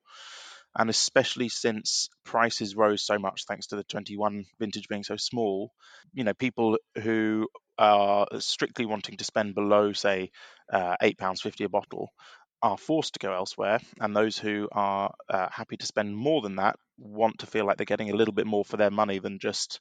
And 0.77 0.89
especially 0.89 1.49
since 1.49 2.09
prices 2.25 2.75
rose 2.75 3.03
so 3.03 3.19
much 3.19 3.45
thanks 3.47 3.69
to 3.69 3.77
the 3.77 3.85
21 3.85 4.45
vintage 4.59 4.89
being 4.89 5.05
so 5.05 5.17
small, 5.17 5.73
you 6.15 6.25
know, 6.25 6.35
people 6.35 6.79
who 7.03 7.49
are 7.79 8.27
strictly 8.39 8.87
wanting 8.87 9.17
to 9.19 9.25
spend 9.25 9.55
below, 9.55 9.93
say, 9.93 10.31
uh, 10.73 10.97
£8.50 11.03 11.65
a 11.65 11.69
bottle 11.69 12.11
are 12.63 12.79
forced 12.79 13.15
to 13.15 13.19
go 13.19 13.35
elsewhere. 13.35 13.81
And 14.01 14.17
those 14.17 14.39
who 14.39 14.69
are 14.73 15.13
uh, 15.29 15.49
happy 15.51 15.77
to 15.77 15.87
spend 15.87 16.17
more 16.17 16.41
than 16.41 16.57
that 16.57 16.77
want 16.99 17.41
to 17.41 17.47
feel 17.47 17.67
like 17.67 17.77
they're 17.77 17.85
getting 17.85 18.11
a 18.11 18.17
little 18.17 18.35
bit 18.35 18.47
more 18.47 18.65
for 18.65 18.77
their 18.77 18.91
money 18.91 19.19
than 19.19 19.41
just 19.41 19.81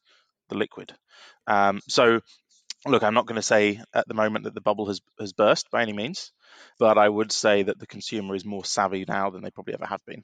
the 0.49 0.57
liquid. 0.57 0.93
Um, 1.47 1.79
so 1.87 2.21
look, 2.85 3.03
I'm 3.03 3.13
not 3.13 3.27
going 3.27 3.35
to 3.37 3.41
say 3.41 3.79
at 3.93 4.07
the 4.07 4.13
moment 4.13 4.45
that 4.45 4.55
the 4.55 4.61
bubble 4.61 4.87
has, 4.87 4.99
has 5.19 5.33
burst 5.33 5.69
by 5.71 5.81
any 5.81 5.93
means, 5.93 6.31
but 6.79 6.97
I 6.97 7.07
would 7.07 7.31
say 7.31 7.63
that 7.63 7.79
the 7.79 7.87
consumer 7.87 8.35
is 8.35 8.45
more 8.45 8.65
savvy 8.65 9.05
now 9.07 9.29
than 9.29 9.43
they 9.43 9.51
probably 9.51 9.75
ever 9.75 9.85
have 9.85 10.03
been. 10.05 10.23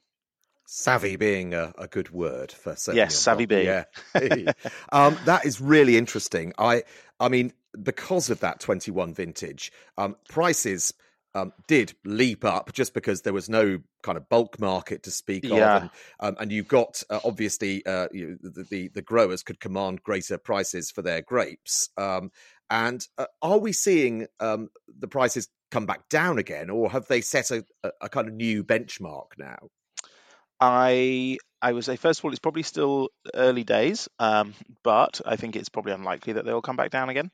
Savvy 0.70 1.16
being 1.16 1.54
a, 1.54 1.74
a 1.78 1.88
good 1.88 2.12
word 2.12 2.52
for 2.52 2.76
yes, 2.94 3.16
savvy 3.16 3.46
being 3.46 3.68
yeah. 3.68 3.86
um, 4.92 5.18
that 5.24 5.46
is 5.46 5.62
really 5.62 5.96
interesting. 5.96 6.52
I 6.58 6.84
I 7.22 7.30
mean 7.30 7.54
because 7.82 8.30
of 8.30 8.42
that 8.42 8.60
21 8.60 9.14
vintage, 9.14 9.72
um, 9.98 10.18
prices 10.28 10.94
um, 11.34 11.54
did 11.68 11.94
leap 12.04 12.44
up 12.44 12.74
just 12.74 12.94
because 12.94 13.22
there 13.22 13.32
was 13.32 13.48
no 13.48 13.80
kind 14.04 14.18
of 14.18 14.28
bulk 14.28 14.60
market 14.60 15.04
to 15.04 15.12
speak 15.12 15.46
yeah. 15.46 15.78
of, 15.78 15.82
and, 15.84 15.92
um, 16.20 16.36
and 16.40 16.52
you've 16.52 16.68
got 16.68 17.02
uh, 17.10 17.20
obviously 17.24 17.86
uh, 17.86 18.08
you, 18.12 18.38
the, 18.42 18.66
the, 18.70 18.88
the 18.90 19.02
growers 19.02 19.44
could 19.44 19.62
command 19.62 20.04
greater 20.04 20.38
prices 20.38 20.92
for 20.92 21.02
their 21.02 21.22
grapes. 21.22 21.90
Um, 21.98 22.32
and 22.70 23.08
uh, 23.18 23.28
are 23.42 23.60
we 23.60 23.72
seeing 23.72 24.28
um, 24.42 24.70
the 25.00 25.08
prices 25.08 25.48
come 25.72 25.86
back 25.86 26.10
down 26.10 26.38
again, 26.38 26.70
or 26.70 26.90
have 26.90 27.08
they 27.08 27.22
set 27.22 27.52
a, 27.52 27.64
a 28.02 28.10
kind 28.10 28.28
of 28.28 28.34
new 28.34 28.64
benchmark 28.64 29.38
now? 29.38 29.70
I 30.60 31.38
I 31.62 31.72
would 31.72 31.86
say 31.86 31.96
first 31.96 32.20
of 32.20 32.26
all, 32.26 32.32
it's 32.32 32.40
probably 32.40 32.64
still 32.64 33.10
early 33.34 33.64
days, 33.64 34.08
um, 34.20 34.54
but 34.84 35.22
I 35.26 35.36
think 35.36 35.56
it's 35.56 35.70
probably 35.70 35.94
unlikely 35.94 36.34
that 36.34 36.46
they'll 36.46 36.62
come 36.62 36.76
back 36.76 36.92
down 36.92 37.10
again. 37.10 37.32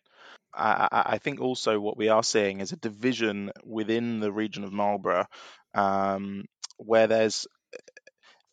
I, 0.55 0.87
I, 0.91 1.17
think 1.17 1.41
also 1.41 1.79
what 1.79 1.97
we 1.97 2.09
are 2.09 2.21
seeing 2.21 2.59
is 2.59 2.71
a 2.71 2.77
division 2.77 3.51
within 3.65 4.19
the 4.19 4.31
region 4.31 4.63
of 4.63 4.71
Marlborough, 4.71 5.25
um, 5.73 6.45
where 6.77 7.07
there's 7.07 7.47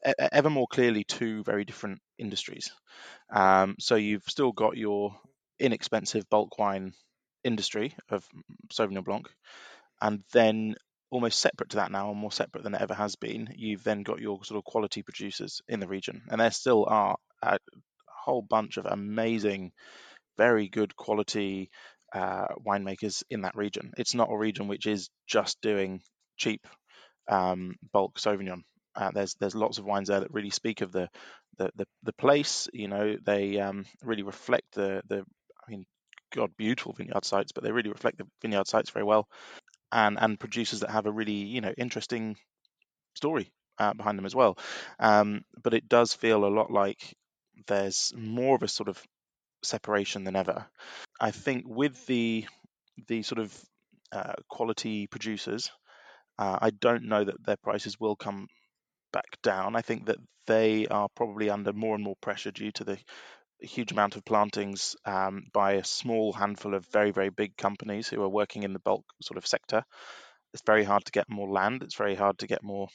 ever 0.03 0.49
more 0.49 0.67
clearly 0.67 1.05
two 1.05 1.43
very 1.45 1.65
different 1.65 2.01
industries. 2.19 2.73
Um, 3.31 3.77
so 3.79 3.97
you've 3.97 4.25
still 4.29 4.53
got 4.53 4.77
your 4.77 5.15
inexpensive 5.59 6.29
bulk 6.31 6.59
wine 6.59 6.95
industry 7.45 7.95
of 8.09 8.27
Sauvignon 8.73 9.05
Blanc, 9.05 9.29
and 10.01 10.23
then 10.33 10.75
almost 11.11 11.41
separate 11.41 11.71
to 11.71 11.77
that 11.77 11.91
now, 11.91 12.11
and 12.11 12.19
more 12.19 12.33
separate 12.33 12.65
than 12.65 12.75
it 12.75 12.81
ever 12.81 12.95
has 12.95 13.17
been, 13.17 13.53
you've 13.57 13.85
then 13.85 14.03
got 14.03 14.21
your 14.21 14.45
sort 14.45 14.59
of 14.59 14.65
quality 14.65 15.03
producers 15.03 15.61
in 15.69 15.81
the 15.81 15.89
region, 15.89 16.23
and 16.31 16.41
there 16.41 16.51
still 16.51 16.87
are 16.89 17.17
a 17.43 17.59
whole 18.07 18.43
bunch 18.43 18.77
of 18.77 18.87
amazing, 18.87 19.73
very 20.37 20.69
good 20.69 20.95
quality 20.97 21.71
uh, 22.15 22.47
winemakers 22.67 23.23
in 23.31 23.43
that 23.43 23.57
region. 23.57 23.93
It's 23.97 24.15
not 24.15 24.31
a 24.31 24.37
region 24.37 24.69
which 24.69 24.87
is 24.87 25.11
just 25.27 25.61
doing 25.61 26.01
cheap 26.37 26.67
um, 27.29 27.77
bulk 27.93 28.19
Sauvignon. 28.19 28.63
Uh, 28.97 29.11
there's 29.13 29.35
there's 29.39 29.55
lots 29.55 29.79
of 29.79 29.85
wines 29.85 30.09
there 30.09 30.21
that 30.21 30.33
really 30.33 30.51
speak 30.51 30.81
of 30.81 30.93
the 30.93 31.09
the 31.59 31.71
the, 31.77 31.87
the 32.05 32.13
place. 32.15 32.69
You 32.73 32.89
know, 32.89 33.17
they 33.25 33.59
um, 33.59 33.85
really 34.03 34.23
reflect 34.23 34.75
the 34.75 35.03
the. 35.09 35.25
I 35.67 35.71
mean, 35.71 35.87
God, 36.35 36.51
beautiful 36.57 36.93
vineyard 36.93 37.25
sites, 37.25 37.53
but 37.53 37.63
they 37.63 37.73
really 37.73 37.91
reflect 37.91 38.19
the 38.19 38.27
vineyard 38.43 38.67
sites 38.67 38.91
very 38.91 39.05
well 39.05 39.29
and 39.93 40.19
and 40.21 40.41
producers 40.41 40.81
that 40.81 40.91
have 40.91 41.07
a 41.07 41.13
really 41.13 41.33
you 41.33 41.61
know 41.61 41.73
interesting 41.77 42.37
story 43.15 43.53
uh, 43.79 43.95
behind 43.95 44.19
them 44.19 44.27
as 44.27 44.35
well. 44.35 44.59
Um, 44.99 45.43
but 45.63 45.75
it 45.75 45.89
does 45.89 46.13
feel 46.13 46.45
a 46.45 46.55
lot 46.59 46.71
like 46.71 47.17
there's 47.67 48.13
more 48.17 48.55
of 48.55 48.63
a 48.63 48.69
sort 48.69 48.89
of 48.89 49.03
separation 49.63 50.25
than 50.25 50.37
ever. 50.37 50.67
I 51.21 51.31
think 51.31 51.65
with 51.67 52.07
the 52.07 52.47
the 53.09 53.23
sort 53.23 53.39
of 53.39 53.65
uh, 54.13 54.35
quality 54.49 55.07
producers, 55.07 55.71
uh, 56.39 56.59
I 56.61 56.71
don't 56.71 57.05
know 57.05 57.25
that 57.25 57.45
their 57.45 57.57
prices 57.57 57.99
will 57.99 58.17
come 58.17 58.49
back 59.13 59.41
down. 59.43 59.77
I 59.77 59.83
think 59.83 60.07
that 60.07 60.19
they 60.47 60.87
are 60.89 61.09
probably 61.15 61.51
under 61.51 61.73
more 61.73 61.95
and 61.95 62.05
more 62.05 62.17
pressure 62.21 62.51
due 62.51 62.73
to 62.73 62.85
the 62.85 62.99
huge 63.63 63.93
amount 63.93 64.17
of 64.17 64.25
plantings 64.25 64.97
um, 65.05 65.45
by 65.53 65.73
a 65.73 65.85
small 65.85 66.33
handful 66.33 66.75
of 66.75 66.87
very, 66.87 67.11
very 67.11 67.31
big 67.31 67.57
companies 67.57 68.09
who 68.09 68.23
are 68.23 68.29
working 68.29 68.63
in 68.63 68.73
the 68.73 68.79
bulk 68.79 69.05
sort 69.23 69.39
of 69.39 69.47
sector. 69.47 69.85
It's 70.53 70.63
very 70.67 70.85
hard 70.85 71.05
to 71.05 71.13
get 71.13 71.29
more 71.29 71.49
land. 71.49 71.83
It's 71.83 71.97
very 71.97 72.15
hard 72.15 72.39
to 72.39 72.47
get 72.47 72.63
more, 72.63 72.89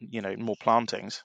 you 0.00 0.20
know, 0.20 0.34
more 0.36 0.56
plantings. 0.60 1.22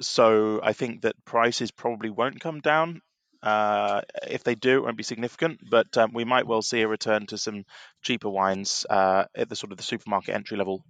So 0.00 0.60
I 0.62 0.72
think 0.72 1.02
that 1.02 1.24
prices 1.24 1.70
probably 1.70 2.10
won't 2.10 2.40
come 2.40 2.60
down. 2.60 3.00
Uh, 3.42 4.02
if 4.28 4.44
they 4.44 4.54
do, 4.54 4.78
it 4.78 4.84
won't 4.84 4.96
be 4.96 5.02
significant, 5.02 5.58
but 5.68 5.96
um, 5.98 6.12
we 6.12 6.24
might 6.24 6.46
well 6.46 6.62
see 6.62 6.82
a 6.82 6.88
return 6.88 7.26
to 7.26 7.38
some 7.38 7.64
cheaper 8.02 8.28
wines 8.28 8.86
uh, 8.88 9.24
at 9.34 9.48
the 9.48 9.56
sort 9.56 9.72
of 9.72 9.78
the 9.78 9.82
supermarket 9.82 10.34
entry 10.34 10.56
level, 10.56 10.84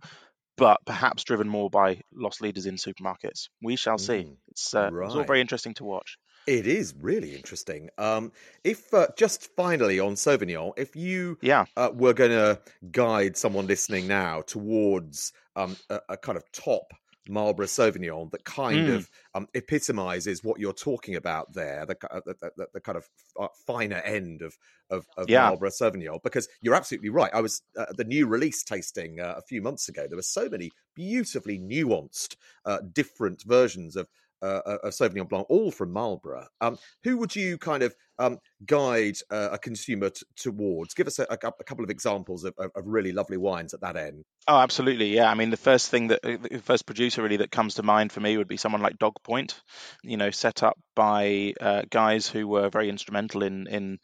but 0.59 0.80
perhaps 0.84 1.24
driven 1.24 1.48
more 1.48 1.70
by 1.70 2.00
lost 2.12 2.42
leaders 2.42 2.66
in 2.66 2.76
supermarkets. 2.76 3.48
We 3.62 3.76
shall 3.76 3.96
see. 3.96 4.24
Mm, 4.24 4.36
it's, 4.48 4.74
uh, 4.74 4.90
right. 4.92 5.07
it's 5.07 5.14
all 5.14 5.24
very 5.24 5.40
interesting 5.40 5.74
to 5.74 5.84
watch. 5.84 6.18
It 6.47 6.66
is 6.66 6.95
really 7.01 7.34
interesting. 7.34 7.90
Um, 7.99 8.32
if 8.64 8.93
uh, 8.93 9.09
just 9.16 9.55
finally 9.55 10.01
on 10.01 10.14
Sauvignon, 10.14 10.72
if 10.76 10.97
you 10.97 11.38
yeah. 11.40 11.66
uh, 11.76 11.90
were 11.95 12.14
going 12.14 12.30
to 12.30 12.61
guide 12.90 13.36
someone 13.36 13.66
listening 13.66 14.07
now 14.09 14.43
towards 14.43 15.32
um, 15.55 15.76
a, 15.88 16.01
a, 16.11 16.16
kind 16.16 16.36
of 16.36 16.51
top 16.53 16.93
Marlborough 17.28 17.66
Sauvignon 17.66 18.30
that 18.32 18.45
kind 18.45 18.88
mm. 18.88 18.95
of 18.97 19.11
um, 19.34 19.47
epitomizes 19.55 20.43
what 20.43 20.59
you're 20.59 20.72
talking 20.72 21.14
about 21.14 21.53
there, 21.53 21.86
the, 21.86 21.97
uh, 22.11 22.20
the, 22.26 22.51
the, 22.57 22.66
the 22.74 22.80
kind 22.80 22.99
of 22.99 23.09
uh, 23.38 23.49
finer 23.66 23.99
end 23.99 24.43
of 24.43 24.57
of, 24.90 25.07
of 25.16 25.30
yeah. 25.30 25.45
Marlborough 25.45 25.70
Sauvignon, 25.70 26.22
because 26.22 26.49
you're 26.61 26.74
absolutely 26.74 27.09
right. 27.09 27.30
I 27.32 27.40
was 27.40 27.62
uh, 27.78 27.86
the 27.97 28.05
new 28.05 28.26
release 28.26 28.62
tasting 28.62 29.20
uh, 29.20 29.34
a 29.38 29.43
few 29.43 29.62
months 29.62 29.88
ago. 29.88 30.07
There 30.07 30.16
were 30.16 30.22
so 30.22 30.49
many 30.51 30.70
beautifully 30.95 31.59
nuanced, 31.59 32.36
uh, 32.66 32.80
different 32.93 33.43
versions 33.45 33.97
of 33.97 34.09
uh, 34.43 34.61
uh, 34.66 34.78
of 34.82 34.93
Sauvignon 34.93 35.28
Blanc, 35.28 35.47
all 35.49 35.70
from 35.70 35.93
Marlborough. 35.93 36.47
Um, 36.61 36.78
who 37.05 37.16
would 37.18 37.34
you 37.34 37.59
kind 37.59 37.82
of 37.82 37.95
um, 38.22 38.38
guide 38.64 39.16
uh, 39.30 39.50
a 39.52 39.58
consumer 39.58 40.10
t- 40.10 40.24
towards? 40.36 40.94
Give 40.94 41.06
us 41.06 41.18
a, 41.18 41.26
a, 41.30 41.48
a 41.60 41.64
couple 41.64 41.84
of 41.84 41.90
examples 41.90 42.44
of, 42.44 42.54
of, 42.58 42.70
really 42.84 43.12
lovely 43.12 43.36
wines 43.36 43.74
at 43.74 43.80
that 43.80 43.96
end. 43.96 44.24
Oh, 44.46 44.58
absolutely. 44.58 45.14
Yeah. 45.14 45.30
I 45.30 45.34
mean, 45.34 45.50
the 45.50 45.56
first 45.56 45.90
thing 45.90 46.08
that 46.08 46.20
uh, 46.24 46.36
the 46.50 46.58
first 46.58 46.86
producer 46.86 47.22
really 47.22 47.38
that 47.38 47.50
comes 47.50 47.74
to 47.74 47.82
mind 47.82 48.12
for 48.12 48.20
me 48.20 48.36
would 48.36 48.48
be 48.48 48.56
someone 48.56 48.82
like 48.82 48.98
Dog 48.98 49.14
Point, 49.22 49.60
you 50.02 50.16
know, 50.16 50.30
set 50.30 50.62
up 50.62 50.78
by 50.94 51.54
uh, 51.60 51.82
guys 51.90 52.26
who 52.26 52.46
were 52.46 52.68
very 52.68 52.88
instrumental 52.88 53.42
in 53.42 53.66
in 53.66 53.98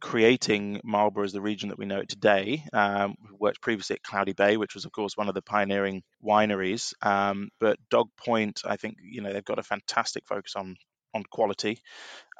creating 0.00 0.80
Marlborough 0.84 1.24
as 1.24 1.32
the 1.32 1.40
region 1.40 1.70
that 1.70 1.78
we 1.78 1.86
know 1.86 2.00
it 2.00 2.08
today. 2.08 2.62
Um, 2.72 3.14
worked 3.38 3.62
previously 3.62 3.96
at 3.96 4.02
Cloudy 4.02 4.34
Bay, 4.34 4.56
which 4.56 4.74
was, 4.74 4.84
of 4.84 4.92
course, 4.92 5.16
one 5.16 5.28
of 5.28 5.34
the 5.34 5.42
pioneering 5.42 6.02
wineries. 6.22 6.92
Um, 7.00 7.48
but 7.58 7.78
Dog 7.90 8.08
Point, 8.16 8.60
I 8.66 8.76
think, 8.76 8.96
you 9.02 9.22
know, 9.22 9.32
they've 9.32 9.44
got 9.44 9.58
a 9.58 9.62
fantastic 9.62 10.26
focus 10.26 10.54
on 10.56 10.76
on 11.14 11.24
quality, 11.30 11.80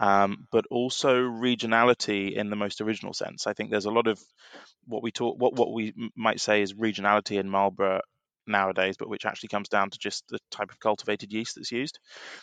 um, 0.01 0.47
but 0.53 0.67
also 0.71 1.17
regionality 1.23 2.35
in 2.35 2.51
the 2.51 2.57
most 2.57 2.81
original 2.81 3.15
sense. 3.15 3.47
I 3.47 3.55
think 3.55 3.71
there's 3.71 3.87
a 3.87 3.91
lot 3.91 4.07
of 4.09 4.21
what 4.87 5.03
we 5.03 5.13
talk, 5.13 5.39
what 5.41 5.55
what 5.55 5.73
we 5.73 5.95
might 6.17 6.41
say 6.41 6.63
is 6.63 6.75
regionality 6.75 7.39
in 7.39 7.49
Marlborough 7.49 8.03
nowadays, 8.47 8.97
but 8.99 9.09
which 9.09 9.27
actually 9.27 9.49
comes 9.49 9.69
down 9.69 9.91
to 9.91 9.99
just 9.99 10.25
the 10.29 10.39
type 10.51 10.71
of 10.71 10.81
cultivated 10.81 11.33
yeast 11.33 11.57
that's 11.57 11.73
used, 11.73 11.99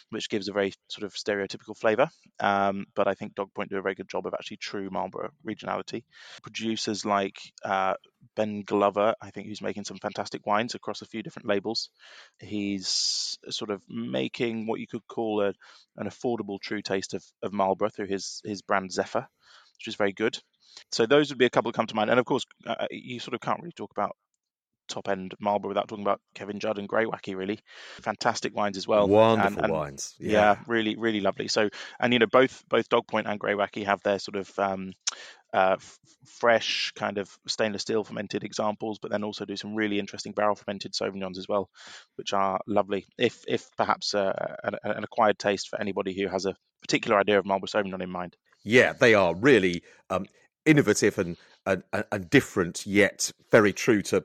which 0.09 0.29
gives 0.29 0.47
a 0.47 0.53
very 0.53 0.73
sort 0.87 1.05
of 1.05 1.13
stereotypical 1.13 1.77
flavour. 1.77 2.09
Um, 2.39 2.85
but 2.95 3.07
I 3.07 3.13
think 3.13 3.35
Dog 3.35 3.53
Point 3.53 3.69
do 3.69 3.77
a 3.77 3.81
very 3.81 3.95
good 3.95 4.09
job 4.09 4.25
of 4.25 4.33
actually 4.33 4.57
true 4.57 4.89
Marlborough 4.89 5.31
regionality. 5.47 6.03
Producers 6.41 7.05
like 7.05 7.39
uh, 7.63 7.95
Ben 8.35 8.63
Glover, 8.63 9.15
I 9.21 9.29
think, 9.31 9.47
who's 9.47 9.61
making 9.61 9.85
some 9.85 9.97
fantastic 9.97 10.45
wines 10.45 10.75
across 10.75 11.01
a 11.01 11.07
few 11.07 11.23
different 11.23 11.47
labels. 11.47 11.89
He's 12.39 13.37
sort 13.49 13.71
of 13.71 13.81
making 13.89 14.67
what 14.67 14.79
you 14.79 14.87
could 14.87 15.07
call 15.07 15.41
a, 15.41 15.53
an 15.97 16.07
affordable 16.07 16.59
true 16.59 16.81
taste 16.81 17.13
of, 17.13 17.23
of 17.43 17.53
Marlborough 17.53 17.89
through 17.89 18.07
his 18.07 18.41
his 18.43 18.61
brand 18.61 18.91
Zephyr, 18.91 19.27
which 19.77 19.87
is 19.87 19.95
very 19.95 20.13
good. 20.13 20.37
So 20.91 21.05
those 21.05 21.29
would 21.29 21.37
be 21.37 21.45
a 21.45 21.49
couple 21.49 21.71
that 21.71 21.75
come 21.75 21.87
to 21.87 21.95
mind. 21.95 22.09
And 22.09 22.19
of 22.19 22.25
course, 22.25 22.45
uh, 22.65 22.87
you 22.89 23.19
sort 23.19 23.33
of 23.33 23.41
can't 23.41 23.59
really 23.59 23.73
talk 23.73 23.91
about 23.91 24.15
top 24.87 25.07
end 25.07 25.33
Marlborough 25.39 25.69
without 25.69 25.87
talking 25.87 26.03
about 26.03 26.21
Kevin 26.35 26.59
Judd 26.59 26.77
and 26.77 26.87
Greywacke. 26.87 27.35
Really 27.35 27.59
fantastic 28.01 28.55
wines 28.55 28.77
as 28.77 28.87
well. 28.87 29.07
Wonderful 29.07 29.57
and, 29.57 29.65
and, 29.65 29.73
wines. 29.73 30.15
Yeah. 30.19 30.31
yeah. 30.31 30.55
really, 30.67 30.95
really 30.95 31.21
lovely. 31.21 31.47
So, 31.47 31.69
and 31.99 32.13
you 32.13 32.19
know, 32.19 32.27
both 32.27 32.63
both 32.69 32.89
Dog 32.89 33.07
Point 33.07 33.27
and 33.27 33.39
Greywacke 33.39 33.85
have 33.85 34.01
their 34.03 34.19
sort 34.19 34.35
of 34.35 34.59
um, 34.59 34.93
uh, 35.53 35.75
f- 35.77 35.99
fresh 36.25 36.91
kind 36.95 37.17
of 37.17 37.29
stainless 37.47 37.81
steel 37.81 38.03
fermented 38.03 38.43
examples, 38.43 38.99
but 38.99 39.11
then 39.11 39.23
also 39.23 39.45
do 39.45 39.55
some 39.55 39.75
really 39.75 39.99
interesting 39.99 40.31
barrel 40.31 40.55
fermented 40.55 40.93
Sauvignons 40.93 41.37
as 41.37 41.47
well, 41.47 41.69
which 42.15 42.33
are 42.33 42.59
lovely. 42.67 43.05
If 43.17 43.43
if 43.47 43.69
perhaps 43.77 44.13
uh, 44.13 44.55
an, 44.63 44.75
an, 44.83 45.03
acquired 45.03 45.39
taste 45.39 45.69
for 45.69 45.79
anybody 45.79 46.13
who 46.13 46.27
has 46.27 46.45
a 46.45 46.55
particular 46.81 47.19
idea 47.19 47.39
of 47.39 47.45
Marlborough 47.45 47.67
Sauvignon 47.67 48.01
in 48.01 48.09
mind. 48.09 48.35
Yeah, 48.63 48.93
they 48.93 49.13
are 49.13 49.35
really 49.35 49.83
um, 50.09 50.25
innovative 50.65 51.17
and, 51.17 51.37
and 51.65 51.83
and 52.11 52.29
different, 52.29 52.85
yet 52.85 53.31
very 53.51 53.73
true 53.73 54.01
to 54.03 54.23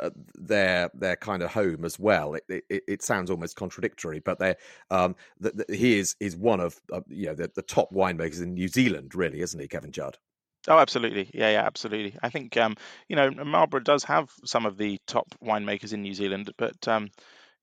uh, 0.00 0.10
their 0.34 0.90
their 0.94 1.16
kind 1.16 1.42
of 1.42 1.52
home 1.52 1.84
as 1.84 1.98
well. 1.98 2.34
It, 2.34 2.64
it, 2.68 2.82
it 2.86 3.02
sounds 3.02 3.30
almost 3.30 3.56
contradictory, 3.56 4.20
but 4.20 4.38
they 4.38 4.54
um, 4.90 5.16
the, 5.38 5.64
the, 5.68 5.76
he 5.76 5.98
is 5.98 6.16
is 6.20 6.36
one 6.36 6.60
of 6.60 6.80
uh, 6.92 7.00
you 7.08 7.26
know 7.26 7.34
the, 7.34 7.50
the 7.54 7.62
top 7.62 7.92
winemakers 7.92 8.42
in 8.42 8.54
New 8.54 8.68
Zealand, 8.68 9.14
really, 9.14 9.40
isn't 9.40 9.60
he, 9.60 9.68
Kevin 9.68 9.92
Judd? 9.92 10.18
Oh, 10.66 10.78
absolutely. 10.78 11.30
Yeah, 11.32 11.50
yeah, 11.50 11.64
absolutely. 11.64 12.18
I 12.22 12.28
think 12.28 12.56
um, 12.56 12.76
you 13.08 13.16
know 13.16 13.30
Marlborough 13.30 13.80
does 13.80 14.04
have 14.04 14.30
some 14.44 14.66
of 14.66 14.76
the 14.76 14.98
top 15.06 15.26
winemakers 15.42 15.92
in 15.92 16.02
New 16.02 16.14
Zealand, 16.14 16.50
but 16.56 16.86
um, 16.88 17.10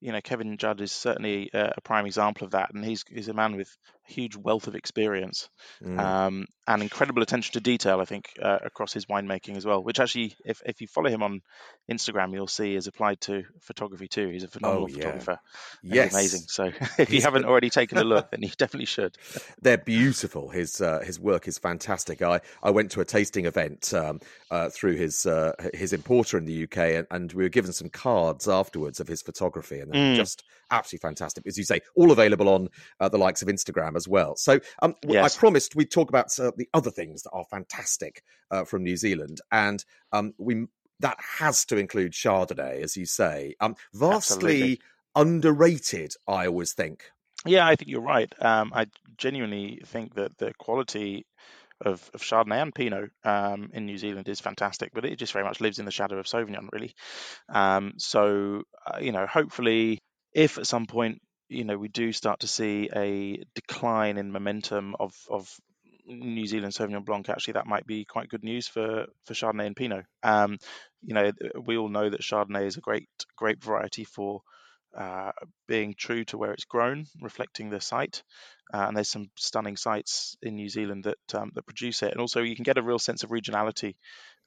you 0.01 0.11
know, 0.11 0.21
Kevin 0.21 0.57
Judd 0.57 0.81
is 0.81 0.91
certainly 0.91 1.49
a, 1.53 1.73
a 1.77 1.81
prime 1.81 2.05
example 2.05 2.45
of 2.45 2.51
that, 2.51 2.73
and 2.73 2.83
he's 2.83 3.03
he's 3.09 3.27
a 3.27 3.33
man 3.33 3.55
with 3.55 3.75
huge 4.07 4.35
wealth 4.35 4.67
of 4.67 4.75
experience 4.75 5.49
mm. 5.83 5.99
um, 5.99 6.45
and 6.67 6.81
incredible 6.81 7.21
attention 7.21 7.53
to 7.53 7.59
detail. 7.59 7.99
I 7.99 8.05
think 8.05 8.29
uh, 8.41 8.59
across 8.63 8.93
his 8.93 9.05
winemaking 9.05 9.57
as 9.57 9.65
well, 9.65 9.83
which 9.83 9.99
actually, 9.99 10.35
if 10.45 10.61
if 10.65 10.81
you 10.81 10.87
follow 10.87 11.09
him 11.09 11.23
on 11.23 11.41
Instagram, 11.89 12.33
you'll 12.33 12.47
see 12.47 12.75
is 12.75 12.87
applied 12.87 13.21
to 13.21 13.43
photography 13.61 14.07
too. 14.07 14.29
He's 14.29 14.43
a 14.43 14.47
phenomenal 14.47 14.85
oh, 14.85 14.87
yeah. 14.87 14.95
photographer. 14.95 15.39
Yes, 15.83 16.13
amazing. 16.13 16.41
So 16.47 16.71
if 16.97 17.11
you 17.11 17.21
haven't 17.21 17.45
already 17.45 17.69
taken 17.69 17.97
a 17.97 18.03
look, 18.15 18.31
then 18.31 18.41
you 18.41 18.49
definitely 18.57 18.85
should. 18.85 19.17
They're 19.61 19.77
beautiful. 19.77 20.49
His 20.49 20.81
uh, 20.81 20.99
his 20.99 21.19
work 21.19 21.47
is 21.47 21.57
fantastic. 21.57 22.21
I 22.21 22.41
I 22.63 22.71
went 22.71 22.91
to 22.91 23.01
a 23.01 23.05
tasting 23.05 23.45
event 23.45 23.93
um, 23.93 24.19
uh, 24.51 24.69
through 24.69 24.95
his 24.95 25.25
uh, 25.25 25.53
his 25.73 25.93
importer 25.93 26.37
in 26.37 26.45
the 26.45 26.63
UK, 26.63 26.77
and, 26.77 27.07
and, 27.11 27.33
we 27.33 27.43
were 27.43 27.49
given 27.49 27.73
some 27.73 27.89
cards 27.89 28.47
afterwards 28.47 28.99
of 28.99 29.07
his 29.07 29.21
photography, 29.21 29.79
and 29.79 29.91
mm. 29.91 30.15
just 30.15 30.43
absolutely 30.71 31.07
fantastic. 31.07 31.45
As 31.47 31.57
you 31.57 31.63
say, 31.63 31.81
all 31.95 32.11
available 32.11 32.49
on 32.49 32.69
uh, 32.99 33.09
the 33.09 33.17
likes 33.17 33.41
of 33.41 33.47
Instagram 33.47 33.95
as 33.95 34.07
well. 34.07 34.35
So 34.35 34.59
um, 34.81 34.95
yes. 35.07 35.35
I 35.35 35.39
promised 35.39 35.75
we'd 35.75 35.91
talk 35.91 36.09
about 36.09 36.37
uh, 36.39 36.51
the 36.57 36.69
other 36.73 36.91
things 36.91 37.23
that 37.23 37.31
are 37.31 37.45
fantastic 37.49 38.23
uh, 38.51 38.65
from 38.65 38.83
New 38.83 38.97
Zealand, 38.97 39.39
and 39.51 39.83
um, 40.11 40.33
we 40.37 40.67
that 41.01 41.17
has 41.39 41.65
to 41.65 41.77
include 41.77 42.13
Chardonnay, 42.13 42.81
as 42.81 42.95
you 42.95 43.05
say. 43.05 43.55
Um, 43.59 43.75
vastly 43.93 44.53
Absolutely. 44.53 44.81
underrated, 45.15 46.13
I 46.27 46.47
always 46.47 46.73
think. 46.73 47.03
Yeah, 47.45 47.67
I 47.67 47.75
think 47.75 47.91
you're 47.91 48.01
right. 48.01 48.33
Um, 48.39 48.71
I 48.73 48.87
genuinely 49.17 49.81
think 49.85 50.15
that 50.15 50.37
the 50.37 50.53
quality 50.57 51.25
of, 51.81 52.09
of 52.13 52.21
Chardonnay 52.21 52.61
and 52.61 52.73
Pinot 52.73 53.11
um, 53.23 53.69
in 53.73 53.85
New 53.85 53.97
Zealand 53.97 54.27
is 54.29 54.39
fantastic, 54.39 54.91
but 54.93 55.05
it 55.05 55.17
just 55.17 55.33
very 55.33 55.45
much 55.45 55.61
lives 55.61 55.79
in 55.79 55.85
the 55.85 55.91
shadow 55.91 56.17
of 56.17 56.25
Sauvignon, 56.25 56.69
really. 56.71 56.93
Um, 57.49 57.93
so, 57.97 58.63
uh, 58.87 58.99
you 58.99 59.11
know, 59.11 59.27
hopefully, 59.27 59.99
if 60.35 60.57
at 60.57 60.67
some 60.67 60.85
point, 60.85 61.21
you 61.47 61.63
know, 61.63 61.77
we 61.77 61.87
do 61.87 62.11
start 62.11 62.41
to 62.41 62.47
see 62.47 62.89
a 62.93 63.41
decline 63.55 64.17
in 64.17 64.31
momentum 64.31 64.95
of, 64.99 65.15
of 65.29 65.49
New 66.05 66.45
Zealand 66.45 66.73
Sauvignon 66.73 67.05
Blanc, 67.05 67.29
actually, 67.29 67.53
that 67.53 67.67
might 67.67 67.87
be 67.87 68.05
quite 68.05 68.29
good 68.29 68.43
news 68.43 68.67
for 68.67 69.07
for 69.23 69.33
Chardonnay 69.33 69.65
and 69.65 69.75
Pinot. 69.75 70.05
Um, 70.21 70.57
you 71.01 71.15
know, 71.15 71.31
we 71.65 71.77
all 71.77 71.89
know 71.89 72.09
that 72.09 72.21
Chardonnay 72.21 72.67
is 72.67 72.77
a 72.77 72.81
great 72.81 73.07
grape 73.35 73.63
variety 73.63 74.03
for 74.03 74.41
uh, 74.95 75.31
being 75.67 75.95
true 75.97 76.23
to 76.25 76.37
where 76.37 76.51
it's 76.51 76.65
grown, 76.65 77.05
reflecting 77.21 77.69
the 77.69 77.81
site. 77.81 78.23
Uh, 78.73 78.85
and 78.87 78.97
there's 78.97 79.09
some 79.09 79.29
stunning 79.35 79.77
sites 79.77 80.37
in 80.41 80.55
New 80.55 80.69
Zealand 80.69 81.05
that 81.05 81.39
um, 81.39 81.51
that 81.55 81.65
produce 81.65 82.03
it, 82.03 82.11
and 82.11 82.19
also 82.19 82.41
you 82.41 82.55
can 82.55 82.63
get 82.63 82.77
a 82.77 82.83
real 82.83 82.99
sense 82.99 83.23
of 83.23 83.29
regionality 83.29 83.95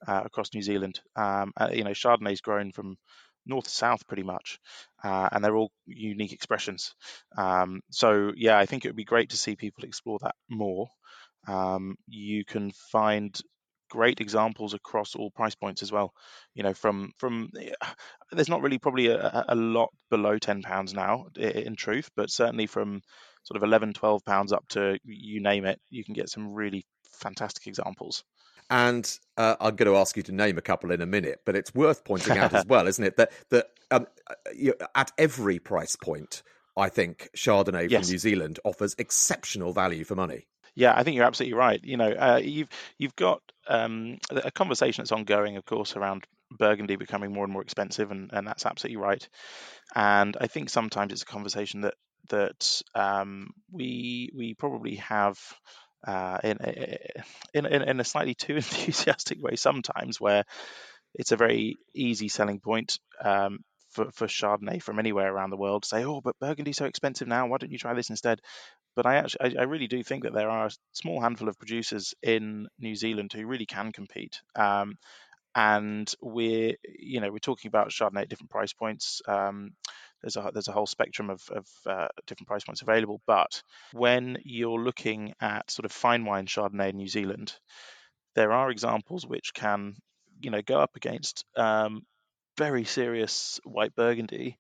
uh, 0.07 0.23
across 0.25 0.55
New 0.55 0.63
Zealand. 0.63 1.01
Um, 1.17 1.53
uh, 1.57 1.71
you 1.73 1.85
know, 1.85 1.91
Chardonnay 1.91 2.33
is 2.33 2.41
grown 2.41 2.73
from 2.73 2.99
north 3.49 3.65
to 3.65 3.71
south 3.71 4.07
pretty 4.07 4.23
much, 4.23 4.59
uh, 5.03 5.29
and 5.33 5.45
they're 5.45 5.57
all 5.57 5.73
unique 5.87 6.33
expressions. 6.33 6.95
Um, 7.37 7.81
so 7.91 8.33
yeah, 8.37 8.59
I 8.59 8.67
think 8.67 8.85
it 8.85 8.89
would 8.89 8.97
be 8.97 9.05
great 9.05 9.31
to 9.31 9.37
see 9.37 9.57
people 9.57 9.85
explore 9.85 10.19
that 10.23 10.35
more. 10.49 10.89
Um, 11.47 11.97
you 12.07 12.45
can 12.45 12.73
find 12.93 13.39
great 13.91 14.21
examples 14.21 14.75
across 14.75 15.17
all 15.17 15.31
price 15.31 15.55
points 15.55 15.83
as 15.83 15.91
well. 15.91 16.13
You 16.55 16.63
know, 16.63 16.75
from 16.75 17.13
from 17.19 17.51
there's 18.33 18.49
not 18.49 18.63
really 18.63 18.79
probably 18.79 19.09
a, 19.09 19.45
a 19.49 19.55
lot 19.55 19.91
below 20.11 20.39
ten 20.39 20.63
pounds 20.63 20.95
now, 20.95 21.27
in 21.37 21.77
truth, 21.77 22.11
but 22.17 22.31
certainly 22.31 22.67
from 22.67 23.03
sort 23.45 23.57
of 23.57 23.63
11, 23.63 23.95
12 23.95 24.25
pounds 24.27 24.53
up 24.53 24.69
to 24.69 24.99
you 25.05 25.41
name 25.41 25.65
it, 25.65 25.81
you 25.89 26.05
can 26.05 26.13
get 26.13 26.29
some 26.29 26.53
really 26.53 26.85
fantastic 27.13 27.67
examples. 27.67 28.23
And 28.71 29.19
uh, 29.37 29.57
I'm 29.61 29.77
going 29.77 29.91
to 29.91 29.97
ask 29.97 30.17
you 30.17 30.23
to 30.25 30.33
name 30.33 30.59
a 30.59 30.63
couple 30.63 30.91
in 30.91 31.01
a 31.01 31.07
minute, 31.07 31.41
but 31.47 31.57
it's 31.57 31.75
worth 31.75 32.05
pointing 32.05 32.37
out 32.37 32.53
as 32.53 32.67
well, 32.69 32.87
isn't 32.87 33.03
it, 33.03 33.17
that 33.17 33.33
that 33.51 33.71
um, 33.91 34.07
you, 34.55 34.75
at 34.95 35.11
every 35.17 35.59
price 35.59 35.97
point, 35.97 36.43
I 36.77 36.89
think 36.89 37.31
Chardonnay 37.35 37.91
yes. 37.91 38.07
from 38.07 38.13
New 38.13 38.19
Zealand 38.19 38.61
offers 38.65 38.95
exceptional 38.99 39.73
value 39.73 40.05
for 40.05 40.15
money. 40.15 40.47
Yeah, 40.75 40.95
I 40.95 41.03
think 41.03 41.17
you're 41.17 41.25
absolutely 41.25 41.59
right. 41.59 41.81
You 41.83 41.97
know, 41.97 42.11
uh, 42.11 42.41
you've 42.43 42.69
you've 42.99 43.17
got 43.17 43.43
um, 43.67 44.19
a 44.31 44.51
conversation 44.51 45.03
that's 45.03 45.13
ongoing, 45.13 45.57
of 45.57 45.65
course, 45.65 45.97
around 45.97 46.25
Burgundy 46.51 46.97
becoming 46.97 47.33
more 47.33 47.45
and 47.45 47.53
more 47.53 47.63
expensive, 47.63 48.11
and, 48.11 48.31
and 48.33 48.47
that's 48.47 48.65
absolutely 48.65 48.99
right. 48.99 49.29
And 49.95 50.37
I 50.41 50.47
think 50.47 50.71
sometimes 50.71 51.13
it's 51.13 51.23
a 51.23 51.27
conversation 51.27 51.81
that 51.81 51.95
that 52.31 52.83
um, 52.95 53.51
we 53.73 54.31
we 54.35 54.55
probably 54.55 54.97
have 54.97 55.39
uh, 56.07 56.39
in, 56.45 56.59
in, 57.55 57.67
in 57.67 57.83
in 57.83 58.01
a 58.01 58.05
slightly 58.05 58.35
too 58.35 58.57
enthusiastic 58.57 59.43
way 59.43 59.57
sometimes, 59.57 60.21
where 60.21 60.45
it's 61.15 61.33
a 61.33 61.37
very 61.37 61.77
easy 61.95 62.29
selling 62.29 62.61
point 62.61 62.99
um, 63.23 63.61
for 63.91 64.11
for 64.13 64.27
Chardonnay 64.27 64.83
from 64.83 64.99
anywhere 64.99 65.33
around 65.33 65.51
the 65.51 65.57
world. 65.57 65.85
Say, 65.85 66.05
oh, 66.05 66.21
but 66.21 66.39
Burgundy's 66.39 66.77
so 66.77 66.87
expensive 66.87 67.29
now. 67.29 67.47
Why 67.47 67.59
don't 67.59 67.73
you 67.73 67.79
try 67.79 67.95
this 67.95 68.11
instead? 68.11 68.41
But 68.95 69.07
I 69.07 69.17
actually, 69.17 69.57
I, 69.57 69.61
I, 69.61 69.65
really 69.65 69.87
do 69.87 70.03
think 70.03 70.25
that 70.25 70.35
there 70.35 70.51
are 70.51 70.67
a 70.67 70.71
small 70.93 71.21
handful 71.21 71.49
of 71.49 71.59
producers 71.59 72.15
in 72.21 72.67
New 72.81 72.97
Zealand 72.97 73.33
who 73.33 73.47
really 73.47 73.67
can 73.67 73.93
compete. 73.93 74.41
Um, 74.57 74.97
and 75.55 76.13
we're, 76.21 76.75
you 76.99 77.21
know, 77.21 77.31
we're 77.31 77.39
talking 77.39 77.69
about 77.69 77.91
Chardonnay 77.91 78.23
at 78.23 78.29
different 78.29 78.51
price 78.51 78.73
points. 78.73 79.23
Um, 79.27 79.71
there's 80.23 80.37
a 80.37 80.51
there's 80.53 80.69
a 80.69 80.73
whole 80.73 80.87
spectrum 80.87 81.31
of, 81.31 81.43
of 81.51 81.67
uh, 81.87 82.09
different 82.27 82.49
price 82.49 82.65
points 82.65 82.83
available. 82.83 83.21
But 83.27 83.63
when 83.93 84.39
you're 84.45 84.81
looking 84.81 85.35
at 85.41 85.71
sort 85.71 85.85
of 85.85 85.93
fine 85.93 86.25
wine 86.25 86.47
Chardonnay 86.47 86.91
in 86.91 86.97
New 86.97 87.09
Zealand, 87.09 87.55
there 88.35 88.53
are 88.53 88.71
examples 88.71 89.27
which 89.27 89.55
can, 89.55 89.95
you 90.41 90.51
know, 90.51 90.63
go 90.63 90.79
up 90.81 90.97
against 90.97 91.45
um, 91.57 92.03
very 92.57 92.85
serious 92.85 93.61
white 93.65 93.95
Burgundy. 93.95 94.59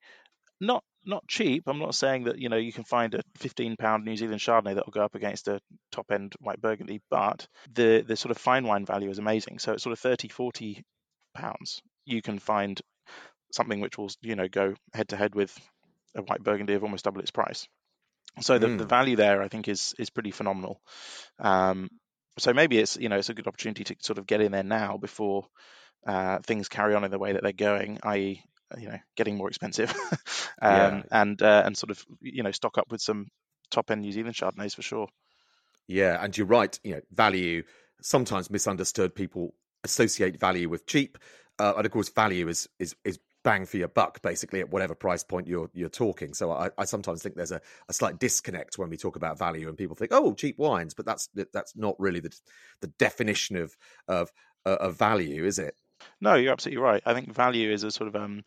Not 0.61 0.85
not 1.05 1.27
cheap. 1.29 1.65
I'm 1.67 1.79
not 1.79 1.95
saying 1.95 2.25
that 2.25 2.39
you 2.39 2.49
know 2.49 2.57
you 2.57 2.73
can 2.73 2.85
find 2.85 3.15
a 3.15 3.23
15 3.37 3.77
pound 3.77 4.05
New 4.05 4.17
Zealand 4.17 4.41
Chardonnay 4.41 4.75
that 4.75 4.87
will 4.87 4.93
go 4.93 5.05
up 5.05 5.15
against 5.15 5.49
a 5.49 5.61
top 5.93 6.11
end 6.11 6.35
white 6.41 6.61
Burgundy, 6.61 7.01
but 7.11 7.47
the 7.73 8.05
the 8.07 8.17
sort 8.17 8.31
of 8.31 8.39
fine 8.39 8.65
wine 8.65 8.85
value 8.85 9.11
is 9.11 9.19
amazing. 9.19 9.59
So 9.59 9.73
it's 9.73 9.83
sort 9.83 9.93
of 9.93 10.01
30, 10.01 10.29
40 10.29 10.85
pounds. 11.35 11.83
You 12.05 12.23
can 12.23 12.39
find 12.39 12.81
something 13.53 13.81
which 13.81 13.99
will 13.99 14.11
you 14.21 14.37
know 14.37 14.49
go 14.49 14.75
head 14.93 15.09
to 15.09 15.17
head 15.17 15.35
with 15.35 15.57
a 16.15 16.23
white 16.23 16.43
Burgundy 16.43 16.75
of 16.75 16.83
almost 16.83 17.05
double 17.05 17.21
its 17.21 17.31
price. 17.31 17.69
So 18.41 18.59
the, 18.59 18.69
mm. 18.69 18.79
the 18.79 18.85
value 18.85 19.17
there, 19.17 19.43
I 19.43 19.49
think, 19.49 19.69
is 19.69 19.95
is 19.99 20.11
pretty 20.11 20.31
phenomenal. 20.31 20.81
Um, 21.39 21.89
so 22.39 22.53
maybe 22.53 22.79
it's 22.79 22.97
you 22.97 23.09
know 23.09 23.17
it's 23.17 23.31
a 23.31 23.35
good 23.35 23.49
opportunity 23.49 23.85
to 23.85 23.97
sort 24.01 24.19
of 24.19 24.27
get 24.27 24.41
in 24.41 24.53
there 24.53 24.63
now 24.63 24.97
before 24.97 25.47
uh, 26.07 26.39
things 26.41 26.69
carry 26.69 26.95
on 26.95 27.05
in 27.05 27.11
the 27.11 27.19
way 27.19 27.33
that 27.33 27.43
they're 27.43 27.53
going, 27.53 27.99
i.e., 28.05 28.43
you 28.79 28.89
know, 28.89 28.99
getting 29.17 29.37
more 29.37 29.49
expensive, 29.49 29.91
um, 30.63 30.73
yeah. 30.73 31.03
and 31.11 31.43
uh, 31.43 31.63
and 31.65 31.77
sort 31.77 31.91
of 31.91 32.05
you 32.21 32.43
know 32.43 32.53
stock 32.53 32.79
up 32.79 32.91
with 32.91 33.01
some 33.01 33.27
top 33.71 33.91
end 33.91 34.03
New 34.03 34.13
Zealand 34.13 34.35
Chardonnays 34.35 34.75
for 34.75 34.83
sure. 34.83 35.09
Yeah, 35.87 36.23
and 36.23 36.37
you're 36.37 36.47
right. 36.47 36.79
You 36.85 36.97
know, 36.97 37.01
value 37.11 37.63
sometimes 38.03 38.51
misunderstood. 38.51 39.15
People 39.15 39.55
associate 39.85 40.39
value 40.39 40.69
with 40.69 40.87
cheap, 40.87 41.19
uh, 41.59 41.75
and 41.77 41.87
of 41.87 41.93
course, 41.93 42.11
value 42.11 42.49
is 42.49 42.69
is 42.79 42.95
is 43.05 43.19
bang 43.49 43.65
for 43.65 43.79
your 43.79 43.89
buck, 43.89 44.21
basically 44.21 44.61
at 44.61 44.69
whatever 44.69 44.95
price 44.95 45.25
point 45.25 45.47
you're 45.47 45.71
you're 45.73 45.89
talking. 45.89 46.35
So 46.35 46.53
I, 46.53 46.69
I 46.77 46.85
sometimes 46.85 47.23
think 47.23 47.35
there's 47.35 47.53
a, 47.53 47.63
a 47.89 47.95
slight 47.95 48.19
disconnect 48.19 48.77
when 48.77 48.91
we 48.91 48.99
talk 48.99 49.17
about 49.17 49.39
value, 49.39 49.69
and 49.69 49.79
people 49.79 49.97
think, 49.97 50.13
oh, 50.13 50.35
cheap 50.35 50.59
wines, 50.59 50.93
but 50.93 51.07
that's 51.07 51.31
that's 51.53 51.75
not 51.75 51.97
really 51.99 52.21
the 52.21 52.39
the 52.83 52.89
definition 52.99 53.57
of 53.57 53.75
of 54.07 54.31
uh, 54.67 54.77
of 54.81 54.99
value, 54.99 55.47
is 55.47 55.59
it? 55.59 55.75
No, 56.21 56.35
you're 56.35 56.53
absolutely 56.53 56.83
right. 56.83 57.03
I 57.07 57.15
think 57.15 57.35
value 57.35 57.73
is 57.73 57.85
a 57.85 57.91
sort 57.91 58.09
of 58.09 58.17
um, 58.17 58.45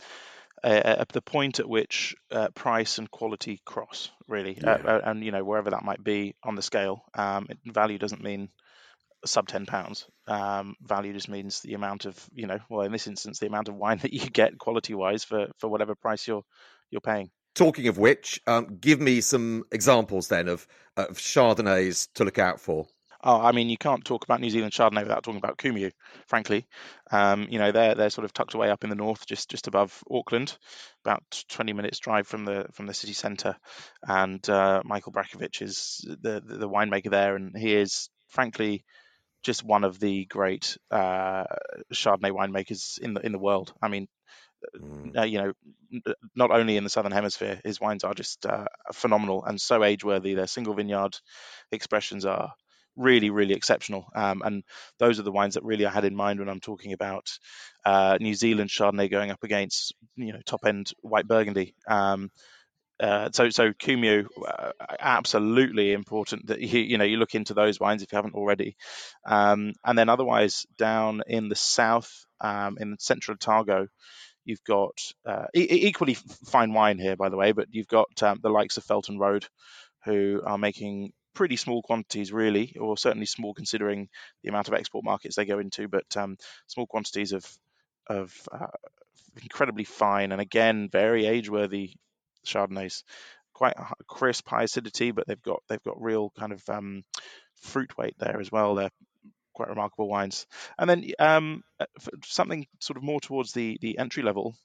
uh, 0.63 1.03
the 1.11 1.21
point 1.21 1.59
at 1.59 1.67
which 1.67 2.15
uh, 2.31 2.49
price 2.49 2.99
and 2.99 3.09
quality 3.09 3.59
cross, 3.65 4.11
really, 4.27 4.57
yeah. 4.61 4.73
uh, 4.73 5.01
and 5.03 5.23
you 5.23 5.31
know 5.31 5.43
wherever 5.43 5.71
that 5.71 5.83
might 5.83 6.03
be 6.03 6.35
on 6.43 6.55
the 6.55 6.61
scale. 6.61 7.03
Um, 7.15 7.47
it, 7.49 7.57
value 7.65 7.97
doesn't 7.97 8.23
mean 8.23 8.49
sub 9.25 9.47
10 9.47 9.65
pounds 9.65 10.07
um, 10.27 10.75
value 10.81 11.13
just 11.13 11.29
means 11.29 11.61
the 11.61 11.73
amount 11.73 12.05
of 12.05 12.17
you 12.33 12.47
know 12.47 12.59
well 12.69 12.81
in 12.81 12.91
this 12.91 13.07
instance 13.07 13.39
the 13.39 13.47
amount 13.47 13.69
of 13.69 13.75
wine 13.75 13.97
that 13.99 14.13
you 14.13 14.29
get 14.29 14.57
quality 14.57 14.93
wise 14.93 15.23
for 15.23 15.47
for 15.59 15.69
whatever 15.69 15.95
price 15.95 16.27
you're 16.27 16.43
you're 16.89 17.01
paying 17.01 17.29
talking 17.53 17.87
of 17.87 17.97
which 17.97 18.39
um, 18.47 18.77
give 18.79 18.99
me 18.99 19.21
some 19.21 19.63
examples 19.71 20.27
then 20.27 20.47
of 20.47 20.65
of 20.97 21.17
chardonnays 21.17 22.07
to 22.13 22.23
look 22.23 22.39
out 22.39 22.59
for 22.59 22.87
Oh, 23.23 23.39
I 23.39 23.51
mean, 23.51 23.69
you 23.69 23.77
can't 23.77 24.03
talk 24.03 24.23
about 24.23 24.41
New 24.41 24.49
Zealand 24.49 24.73
Chardonnay 24.73 25.03
without 25.03 25.23
talking 25.23 25.37
about 25.37 25.57
Kumeu, 25.57 25.91
frankly. 26.25 26.67
Um, 27.11 27.47
you 27.51 27.59
know, 27.59 27.71
they're 27.71 27.93
they're 27.93 28.09
sort 28.09 28.25
of 28.25 28.33
tucked 28.33 28.55
away 28.55 28.71
up 28.71 28.83
in 28.83 28.89
the 28.89 28.95
north, 28.95 29.27
just 29.27 29.49
just 29.49 29.67
above 29.67 30.03
Auckland, 30.09 30.57
about 31.05 31.23
20 31.49 31.73
minutes 31.73 31.99
drive 31.99 32.27
from 32.27 32.45
the 32.45 32.65
from 32.73 32.87
the 32.87 32.95
city 32.95 33.13
centre. 33.13 33.55
And 34.07 34.47
uh, 34.49 34.81
Michael 34.83 35.11
Brajkovich 35.11 35.61
is 35.61 36.03
the, 36.07 36.41
the 36.43 36.69
winemaker 36.69 37.11
there, 37.11 37.35
and 37.35 37.55
he 37.55 37.75
is 37.75 38.09
frankly 38.27 38.85
just 39.43 39.63
one 39.63 39.83
of 39.83 39.99
the 39.99 40.25
great 40.25 40.77
uh, 40.91 41.45
Chardonnay 41.93 42.31
winemakers 42.31 42.99
in 42.99 43.13
the 43.13 43.25
in 43.25 43.31
the 43.31 43.39
world. 43.39 43.73
I 43.81 43.87
mean, 43.87 44.07
mm. 44.75 45.17
uh, 45.17 45.23
you 45.23 45.39
know, 45.39 45.53
not 46.35 46.51
only 46.51 46.77
in 46.77 46.83
the 46.83 46.89
southern 46.89 47.11
hemisphere, 47.11 47.59
his 47.63 47.79
wines 47.79 48.03
are 48.03 48.13
just 48.13 48.45
uh, 48.45 48.65
phenomenal 48.93 49.43
and 49.43 49.59
so 49.59 49.83
age 49.83 50.03
worthy. 50.03 50.33
Their 50.33 50.47
single 50.47 50.73
vineyard 50.73 51.17
expressions 51.71 52.25
are 52.25 52.53
really, 52.95 53.29
really 53.29 53.53
exceptional. 53.53 54.05
Um, 54.15 54.41
and 54.43 54.63
those 54.99 55.19
are 55.19 55.23
the 55.23 55.31
wines 55.31 55.55
that 55.55 55.63
really 55.63 55.85
I 55.85 55.91
had 55.91 56.05
in 56.05 56.15
mind 56.15 56.39
when 56.39 56.49
I'm 56.49 56.59
talking 56.59 56.93
about 56.93 57.29
uh, 57.85 58.17
New 58.19 58.35
Zealand 58.35 58.69
Chardonnay 58.69 59.09
going 59.09 59.31
up 59.31 59.43
against, 59.43 59.93
you 60.15 60.33
know, 60.33 60.39
top 60.45 60.65
end 60.65 60.91
white 61.01 61.27
Burgundy. 61.27 61.73
Um, 61.87 62.31
uh, 63.01 63.29
so, 63.33 63.49
so 63.49 63.71
Kumeu, 63.71 64.27
uh, 64.47 64.71
absolutely 64.99 65.91
important 65.91 66.47
that 66.47 66.61
you, 66.61 66.79
you 66.79 66.97
know 66.97 67.03
you 67.03 67.17
look 67.17 67.33
into 67.35 67.53
those 67.53 67.79
wines 67.79 68.03
if 68.03 68.11
you 68.11 68.15
haven't 68.15 68.35
already, 68.35 68.75
um, 69.25 69.73
and 69.83 69.97
then 69.97 70.07
otherwise 70.07 70.65
down 70.77 71.21
in 71.27 71.49
the 71.49 71.55
south, 71.55 72.25
um, 72.39 72.77
in 72.79 72.95
central 72.99 73.35
Otago, 73.35 73.87
you've 74.45 74.63
got 74.63 74.97
uh, 75.25 75.47
e- 75.55 75.87
equally 75.87 76.13
fine 76.45 76.73
wine 76.73 76.99
here, 76.99 77.15
by 77.15 77.29
the 77.29 77.37
way, 77.37 77.51
but 77.53 77.67
you've 77.71 77.87
got 77.87 78.21
um, 78.21 78.39
the 78.43 78.49
likes 78.49 78.77
of 78.77 78.83
Felton 78.83 79.17
Road, 79.17 79.47
who 80.05 80.41
are 80.45 80.57
making 80.57 81.11
pretty 81.33 81.55
small 81.55 81.81
quantities, 81.81 82.31
really, 82.31 82.75
or 82.79 82.97
certainly 82.97 83.25
small 83.25 83.53
considering 83.53 84.09
the 84.43 84.49
amount 84.49 84.67
of 84.67 84.73
export 84.75 85.03
markets 85.03 85.35
they 85.35 85.45
go 85.45 85.59
into, 85.59 85.87
but 85.87 86.05
um, 86.17 86.37
small 86.67 86.85
quantities 86.85 87.31
of 87.31 87.45
of 88.07 88.33
uh, 88.51 88.67
incredibly 89.41 89.85
fine 89.85 90.31
and 90.31 90.41
again 90.41 90.89
very 90.91 91.25
age-worthy 91.25 91.93
Chardonnays. 92.45 93.03
Quite 93.53 93.75
crisp, 94.07 94.47
high 94.47 94.63
acidity, 94.63 95.11
but 95.11 95.27
they've 95.27 95.41
got 95.41 95.61
they've 95.67 95.83
got 95.83 96.01
real 96.01 96.31
kind 96.37 96.51
of 96.51 96.67
um, 96.69 97.03
fruit 97.61 97.95
weight 97.97 98.15
there 98.17 98.39
as 98.39 98.51
well. 98.51 98.75
They're 98.75 98.89
quite 99.53 99.69
remarkable 99.69 100.07
wines. 100.07 100.47
And 100.77 100.89
then 100.89 101.11
um, 101.19 101.63
uh, 101.79 101.85
something 102.23 102.65
sort 102.79 102.97
of 102.97 103.03
more 103.03 103.19
towards 103.19 103.51
the 103.51 103.77
the 103.81 103.97
entry 103.97 104.23
level. 104.23 104.55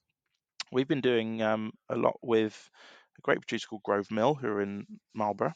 We've 0.73 0.89
been 0.89 1.01
doing 1.01 1.43
um, 1.43 1.73
a 1.89 1.97
lot 1.97 2.19
with 2.23 2.71
a 3.19 3.21
great 3.23 3.41
producer 3.41 3.69
called 3.69 3.83
Grove 3.83 4.11
Mill, 4.11 4.35
who 4.35 4.49
are 4.49 4.63
in 4.63 4.87
Marlborough. 5.15 5.55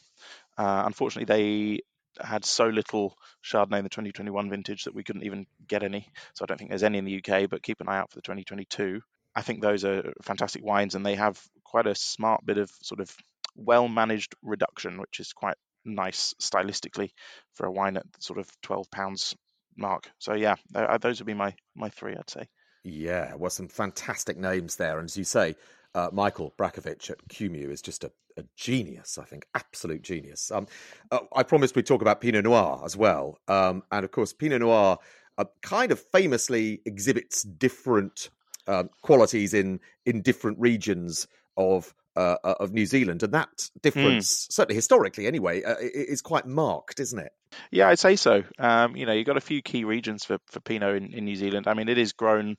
Uh, 0.57 0.83
unfortunately, 0.87 1.25
they 1.25 1.81
had 2.25 2.45
so 2.45 2.67
little 2.67 3.17
Chardonnay 3.45 3.79
in 3.79 3.85
the 3.85 3.91
2021 3.91 4.51
vintage 4.51 4.85
that 4.85 4.95
we 4.95 5.05
couldn't 5.05 5.25
even 5.25 5.47
get 5.67 5.83
any. 5.83 6.07
So 6.35 6.45
I 6.45 6.47
don't 6.47 6.59
think 6.59 6.71
there's 6.71 6.83
any 6.83 6.99
in 6.99 7.05
the 7.05 7.23
UK, 7.25 7.49
but 7.49 7.63
keep 7.63 7.81
an 7.81 7.89
eye 7.89 7.99
out 7.99 8.11
for 8.11 8.17
the 8.17 8.23
2022. 8.23 9.01
I 9.35 9.43
think 9.43 9.63
those 9.63 9.85
are 9.85 10.13
fantastic 10.23 10.65
wines, 10.65 10.95
and 10.95 11.07
they 11.07 11.15
have 11.15 11.41
quite 11.71 11.87
a 11.87 11.95
smart 11.95 12.45
bit 12.45 12.59
of 12.59 12.71
sort 12.83 13.01
of 13.01 13.15
well 13.57 13.89
managed 13.89 14.35
reduction, 14.43 15.01
which 15.01 15.21
is 15.21 15.33
quite 15.33 15.57
nice 15.85 16.35
stylistically 16.41 17.11
for 17.55 17.67
a 17.67 17.73
wine 17.73 17.97
at 17.97 18.05
sort 18.19 18.39
of 18.39 18.49
12 18.63 18.91
pounds 18.91 19.35
mark. 19.77 20.11
So 20.19 20.35
yeah, 20.35 20.57
those 21.01 21.21
would 21.21 21.27
be 21.27 21.35
my 21.35 21.55
my 21.75 21.89
three, 21.89 22.15
I'd 22.17 22.31
say. 22.31 22.49
Yeah, 22.83 23.35
well, 23.35 23.51
some 23.51 23.69
fantastic 23.69 24.39
names 24.39 24.77
there, 24.77 24.99
and 24.99 25.09
as 25.09 25.17
you 25.17 25.25
say, 25.25 25.55
uh, 25.95 26.09
Michael 26.13 26.55
Brajkovich 26.59 27.11
at 27.11 27.29
Kumeu 27.29 27.71
is 27.71 27.83
just 27.83 28.05
a, 28.05 28.13
a, 28.37 28.45
genius, 28.57 29.19
I 29.19 29.25
think, 29.25 29.45
absolute 29.55 30.03
genius. 30.03 30.51
Um, 30.51 30.67
uh, 31.11 31.19
I 31.35 31.43
promised 31.43 31.77
we'd 31.77 31.87
talk 31.87 32.01
about 32.01 32.21
Pinot 32.21 32.45
Noir 32.45 32.81
as 32.85 32.97
well. 32.97 33.39
Um, 33.49 33.83
and 33.91 34.05
of 34.05 34.13
course, 34.13 34.33
Pinot 34.33 34.61
Noir 34.61 34.99
uh, 35.37 35.45
kind 35.63 35.93
of 35.93 36.01
famously 36.13 36.81
exhibits 36.87 37.43
different 37.43 38.31
um, 38.67 38.89
qualities 39.03 39.53
in, 39.53 39.81
in 40.07 40.23
different 40.23 40.59
regions 40.59 41.27
of 41.57 41.93
uh, 42.17 42.37
uh, 42.43 42.55
of 42.61 42.73
New 42.73 42.87
Zealand, 42.87 43.23
and 43.23 43.35
that 43.35 43.49
difference, 43.83 44.47
mm. 44.47 44.53
certainly 44.53 44.75
historically 44.75 45.27
anyway, 45.27 45.63
uh, 45.63 45.77
is 45.81 46.23
quite 46.23 46.47
marked, 46.47 47.01
isn't 47.01 47.19
it? 47.19 47.33
Yeah, 47.71 47.89
I'd 47.89 47.99
say 47.99 48.17
so. 48.17 48.43
Um, 48.59 48.97
you 48.97 49.07
know, 49.07 49.13
you've 49.13 49.27
got 49.27 49.37
a 49.37 49.41
few 49.41 49.63
key 49.63 49.85
regions 49.85 50.25
for, 50.25 50.39
for 50.47 50.61
Pinot 50.61 50.97
in, 50.97 51.13
in 51.15 51.25
New 51.25 51.37
Zealand. 51.37 51.67
I 51.69 51.75
mean, 51.75 51.89
it 51.89 51.99
is 51.99 52.13
grown 52.13 52.57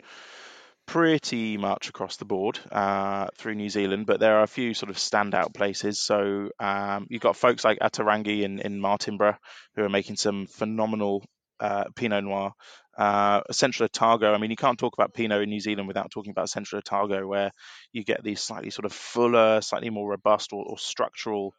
pretty 0.88 1.58
much 1.58 1.90
across 1.90 2.18
the 2.18 2.26
board 2.26 2.60
uh, 2.72 3.28
through 3.38 3.56
New 3.56 3.70
Zealand, 3.70 4.06
but 4.06 4.20
there 4.20 4.38
are 4.38 4.44
a 4.44 4.48
few 4.48 4.74
sort 4.74 4.90
of 4.90 4.98
standout 4.98 5.54
places. 5.54 6.02
So 6.02 6.50
um, 6.60 7.08
you've 7.10 7.22
got 7.22 7.36
folks 7.36 7.64
like 7.64 7.78
Ata 7.82 8.04
Rangi 8.04 8.44
in, 8.44 8.60
in 8.60 8.82
Martinborough 8.82 9.38
who 9.76 9.84
are 9.84 9.90
making 9.90 10.18
some 10.18 10.48
phenomenal 10.48 11.24
uh, 11.62 11.86
Pinot 11.96 12.24
Noir. 12.24 12.52
Uh, 12.98 13.42
Central 13.52 13.86
Otago, 13.86 14.34
I 14.34 14.38
mean, 14.38 14.50
you 14.50 14.58
can't 14.58 14.78
talk 14.78 14.94
about 14.98 15.14
Pinot 15.14 15.42
in 15.42 15.50
New 15.50 15.62
Zealand 15.62 15.88
without 15.88 16.12
talking 16.12 16.32
about 16.32 16.50
Central 16.50 16.80
Otago, 16.80 17.26
where 17.26 17.52
you 17.94 18.04
get 18.04 18.22
these 18.22 18.42
slightly 18.42 18.70
sort 18.70 18.86
of 18.86 18.92
fuller, 18.92 19.62
slightly 19.62 19.90
more 19.90 20.10
robust 20.10 20.52
or, 20.52 20.66
or 20.66 20.78
structural 20.78 21.54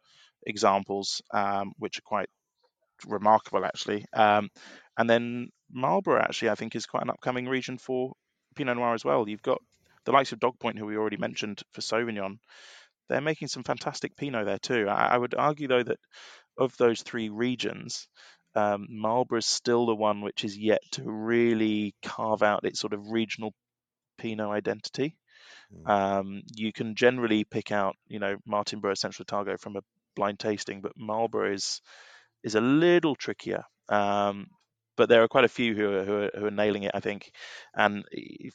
examples, 0.47 1.23
um, 1.33 1.73
which 1.79 1.99
are 1.99 2.03
quite 2.03 2.29
remarkable 3.07 3.65
actually. 3.65 4.05
Um, 4.13 4.51
and 4.99 5.09
then 5.09 5.49
Marlborough, 5.73 6.21
actually, 6.21 6.51
I 6.51 6.55
think 6.55 6.77
is 6.77 6.87
quite 6.87 7.03
an 7.03 7.11
upcoming 7.11 7.49
region 7.49 7.79
for 7.79 8.13
Pinot 8.55 8.77
Noir 8.77 8.95
as 8.95 9.05
well. 9.05 9.29
You've 9.29 9.43
got 9.43 9.61
the 10.05 10.13
likes 10.13 10.33
of 10.33 10.41
Dog 10.41 10.59
Point, 10.59 10.79
who 10.79 10.87
we 10.87 10.97
already 10.97 11.17
mentioned 11.17 11.63
for 11.73 11.81
Sauvignon. 11.81 12.39
They're 13.09 13.21
making 13.21 13.49
some 13.49 13.65
fantastic 13.65 14.17
Pinot 14.17 14.45
there 14.45 14.59
too. 14.59 14.87
I, 14.89 15.15
I 15.15 15.19
would 15.19 15.35
argue 15.35 15.69
though 15.69 15.83
that 15.83 15.99
of 16.59 16.77
those 16.77 17.03
three 17.03 17.31
regions, 17.31 18.09
um, 18.55 18.87
Marlborough 18.91 19.39
is 19.39 19.47
still 19.47 19.87
the 19.87 19.95
one 19.95 20.21
which 20.21 20.45
is 20.45 20.57
yet 20.57 20.81
to 20.93 21.03
really 21.05 21.95
carve 22.03 22.43
out 22.43 22.65
its 22.65 22.81
sort 22.81 22.93
of 22.93 23.11
regional 23.11 23.53
Pinot 24.19 24.51
identity. 24.51 25.17
Mm. 25.75 25.89
Um, 25.89 26.43
you 26.55 26.73
can 26.73 26.95
generally 26.95 27.45
pick 27.45 27.73
out, 27.73 27.97
you 28.07 28.19
know, 28.19 28.37
Martinborough 28.47 28.97
Central 28.97 29.25
Otago 29.29 29.57
from 29.57 29.77
a 29.77 29.81
blind 30.15 30.39
tasting, 30.39 30.81
but 30.81 30.93
Marlborough 30.97 31.55
is 31.55 31.81
is 32.43 32.55
a 32.55 32.61
little 32.61 33.15
trickier. 33.15 33.65
Um, 33.89 34.49
but 34.97 35.09
there 35.09 35.23
are 35.23 35.29
quite 35.29 35.45
a 35.45 35.49
few 35.49 35.75
who 35.75 35.93
are, 35.93 36.05
who 36.05 36.15
are, 36.15 36.31
who 36.39 36.47
are 36.47 36.51
nailing 36.51 36.83
it, 36.83 36.93
I 36.95 37.01
think. 37.01 37.31
And 37.75 38.05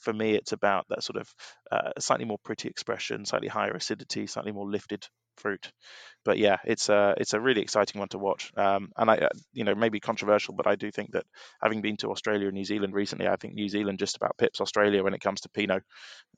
for 0.01 0.13
me, 0.13 0.35
it's 0.35 0.51
about 0.51 0.85
that 0.89 1.03
sort 1.03 1.17
of 1.17 1.33
uh, 1.71 1.91
slightly 1.99 2.25
more 2.25 2.37
pretty 2.43 2.69
expression, 2.69 3.25
slightly 3.25 3.47
higher 3.47 3.71
acidity, 3.71 4.27
slightly 4.27 4.51
more 4.51 4.69
lifted 4.69 5.07
fruit. 5.37 5.71
But 6.25 6.37
yeah, 6.37 6.57
it's 6.65 6.89
a 6.89 7.15
it's 7.17 7.33
a 7.33 7.39
really 7.39 7.61
exciting 7.61 7.99
one 7.99 8.09
to 8.09 8.17
watch. 8.17 8.51
Um, 8.57 8.91
and 8.97 9.09
I, 9.09 9.17
uh, 9.17 9.29
you 9.53 9.63
know, 9.63 9.75
maybe 9.75 9.99
controversial, 9.99 10.53
but 10.53 10.67
I 10.67 10.75
do 10.75 10.91
think 10.91 11.11
that 11.13 11.25
having 11.61 11.81
been 11.81 11.97
to 11.97 12.11
Australia 12.11 12.47
and 12.47 12.55
New 12.55 12.65
Zealand 12.65 12.93
recently, 12.93 13.27
I 13.27 13.37
think 13.37 13.53
New 13.53 13.69
Zealand 13.69 13.99
just 13.99 14.17
about 14.17 14.37
pips 14.37 14.59
Australia 14.59 15.03
when 15.03 15.13
it 15.13 15.21
comes 15.21 15.41
to 15.41 15.49
Pinot. 15.49 15.83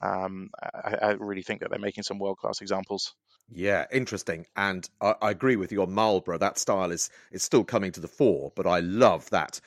Um, 0.02 0.50
I, 0.64 0.98
I 1.02 1.12
really 1.14 1.42
think 1.42 1.62
that 1.62 1.72
they're 1.72 1.80
making 1.80 2.04
some 2.04 2.20
world 2.20 2.38
class 2.38 2.62
examples. 2.62 3.16
Yeah, 3.52 3.86
interesting, 3.92 4.46
and 4.56 4.88
I, 5.02 5.16
I, 5.22 5.32
agree 5.32 5.56
with 5.56 5.72
you 5.72 5.82
on 5.82 5.92
Marlborough. 5.92 6.38
That 6.38 6.60
style 6.60 6.92
is 6.92 7.10
is 7.32 7.42
still 7.42 7.64
coming 7.64 7.92
to 7.94 8.00
the 8.00 8.08
fore, 8.08 8.52
but 8.56 8.68
I 8.68 8.82
love 8.82 9.28
that 9.32 9.60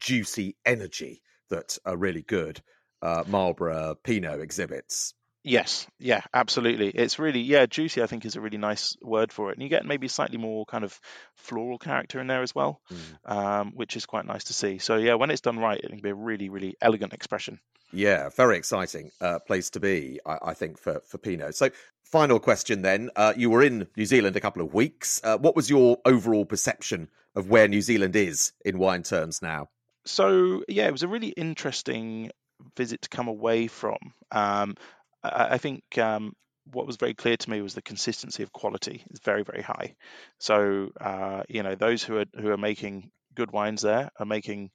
juicy 0.00 0.56
energy 0.66 1.22
that 1.50 1.78
a 1.84 1.96
really 1.96 2.22
good 2.22 2.60
uh, 3.02 3.24
Marlborough 3.26 3.96
Pinot 4.02 4.40
exhibits. 4.40 5.14
Yes, 5.44 5.86
yeah, 5.98 6.22
absolutely. 6.34 6.88
It's 6.88 7.18
really 7.18 7.40
yeah, 7.40 7.66
juicy. 7.66 8.02
I 8.02 8.06
think 8.06 8.24
is 8.24 8.36
a 8.36 8.40
really 8.40 8.58
nice 8.58 8.96
word 9.00 9.32
for 9.32 9.50
it, 9.50 9.54
and 9.54 9.62
you 9.62 9.68
get 9.68 9.86
maybe 9.86 10.08
slightly 10.08 10.36
more 10.36 10.66
kind 10.66 10.84
of 10.84 10.98
floral 11.36 11.78
character 11.78 12.20
in 12.20 12.26
there 12.26 12.42
as 12.42 12.54
well, 12.54 12.80
mm. 12.92 13.32
um, 13.32 13.72
which 13.74 13.96
is 13.96 14.04
quite 14.04 14.26
nice 14.26 14.44
to 14.44 14.52
see. 14.52 14.78
So 14.78 14.96
yeah, 14.96 15.14
when 15.14 15.30
it's 15.30 15.40
done 15.40 15.58
right, 15.58 15.80
it 15.80 15.88
can 15.88 16.00
be 16.00 16.10
a 16.10 16.14
really 16.14 16.48
really 16.48 16.76
elegant 16.82 17.12
expression. 17.12 17.60
Yeah, 17.92 18.28
very 18.30 18.58
exciting 18.58 19.10
uh, 19.20 19.38
place 19.38 19.70
to 19.70 19.80
be, 19.80 20.20
I, 20.26 20.38
I, 20.42 20.54
think, 20.54 20.78
for 20.78 21.00
for 21.06 21.18
Pinot. 21.18 21.54
So 21.54 21.70
final 22.02 22.40
question 22.40 22.82
then: 22.82 23.10
uh, 23.14 23.34
You 23.36 23.50
were 23.50 23.62
in 23.62 23.86
New 23.96 24.06
Zealand 24.06 24.36
a 24.36 24.40
couple 24.40 24.62
of 24.62 24.74
weeks. 24.74 25.20
Uh, 25.22 25.38
what 25.38 25.56
was 25.56 25.70
your 25.70 25.98
overall 26.04 26.44
perception 26.44 27.08
of 27.34 27.48
where 27.48 27.68
New 27.68 27.80
Zealand 27.80 28.16
is 28.16 28.52
in 28.64 28.78
wine 28.78 29.04
terms 29.04 29.40
now? 29.40 29.68
So 30.04 30.64
yeah, 30.68 30.88
it 30.88 30.92
was 30.92 31.04
a 31.04 31.08
really 31.08 31.28
interesting 31.28 32.30
visit 32.76 33.02
to 33.02 33.08
come 33.08 33.28
away 33.28 33.66
from. 33.68 33.98
Um, 34.32 34.76
I, 35.22 35.54
I, 35.54 35.58
think 35.58 35.82
um, 35.98 36.32
what 36.72 36.86
was 36.86 36.96
very 36.96 37.14
clear 37.14 37.36
to 37.36 37.50
me 37.50 37.60
was 37.60 37.74
the 37.74 37.82
consistency 37.82 38.42
of 38.42 38.52
quality 38.52 39.04
is 39.10 39.20
very 39.20 39.42
very 39.42 39.62
high. 39.62 39.94
So 40.38 40.90
uh, 41.00 41.42
you 41.48 41.62
know 41.62 41.74
those 41.74 42.02
who 42.02 42.18
are 42.18 42.26
who 42.38 42.50
are 42.50 42.58
making 42.58 43.10
good 43.34 43.50
wines 43.52 43.82
there 43.82 44.10
are 44.18 44.26
making 44.26 44.70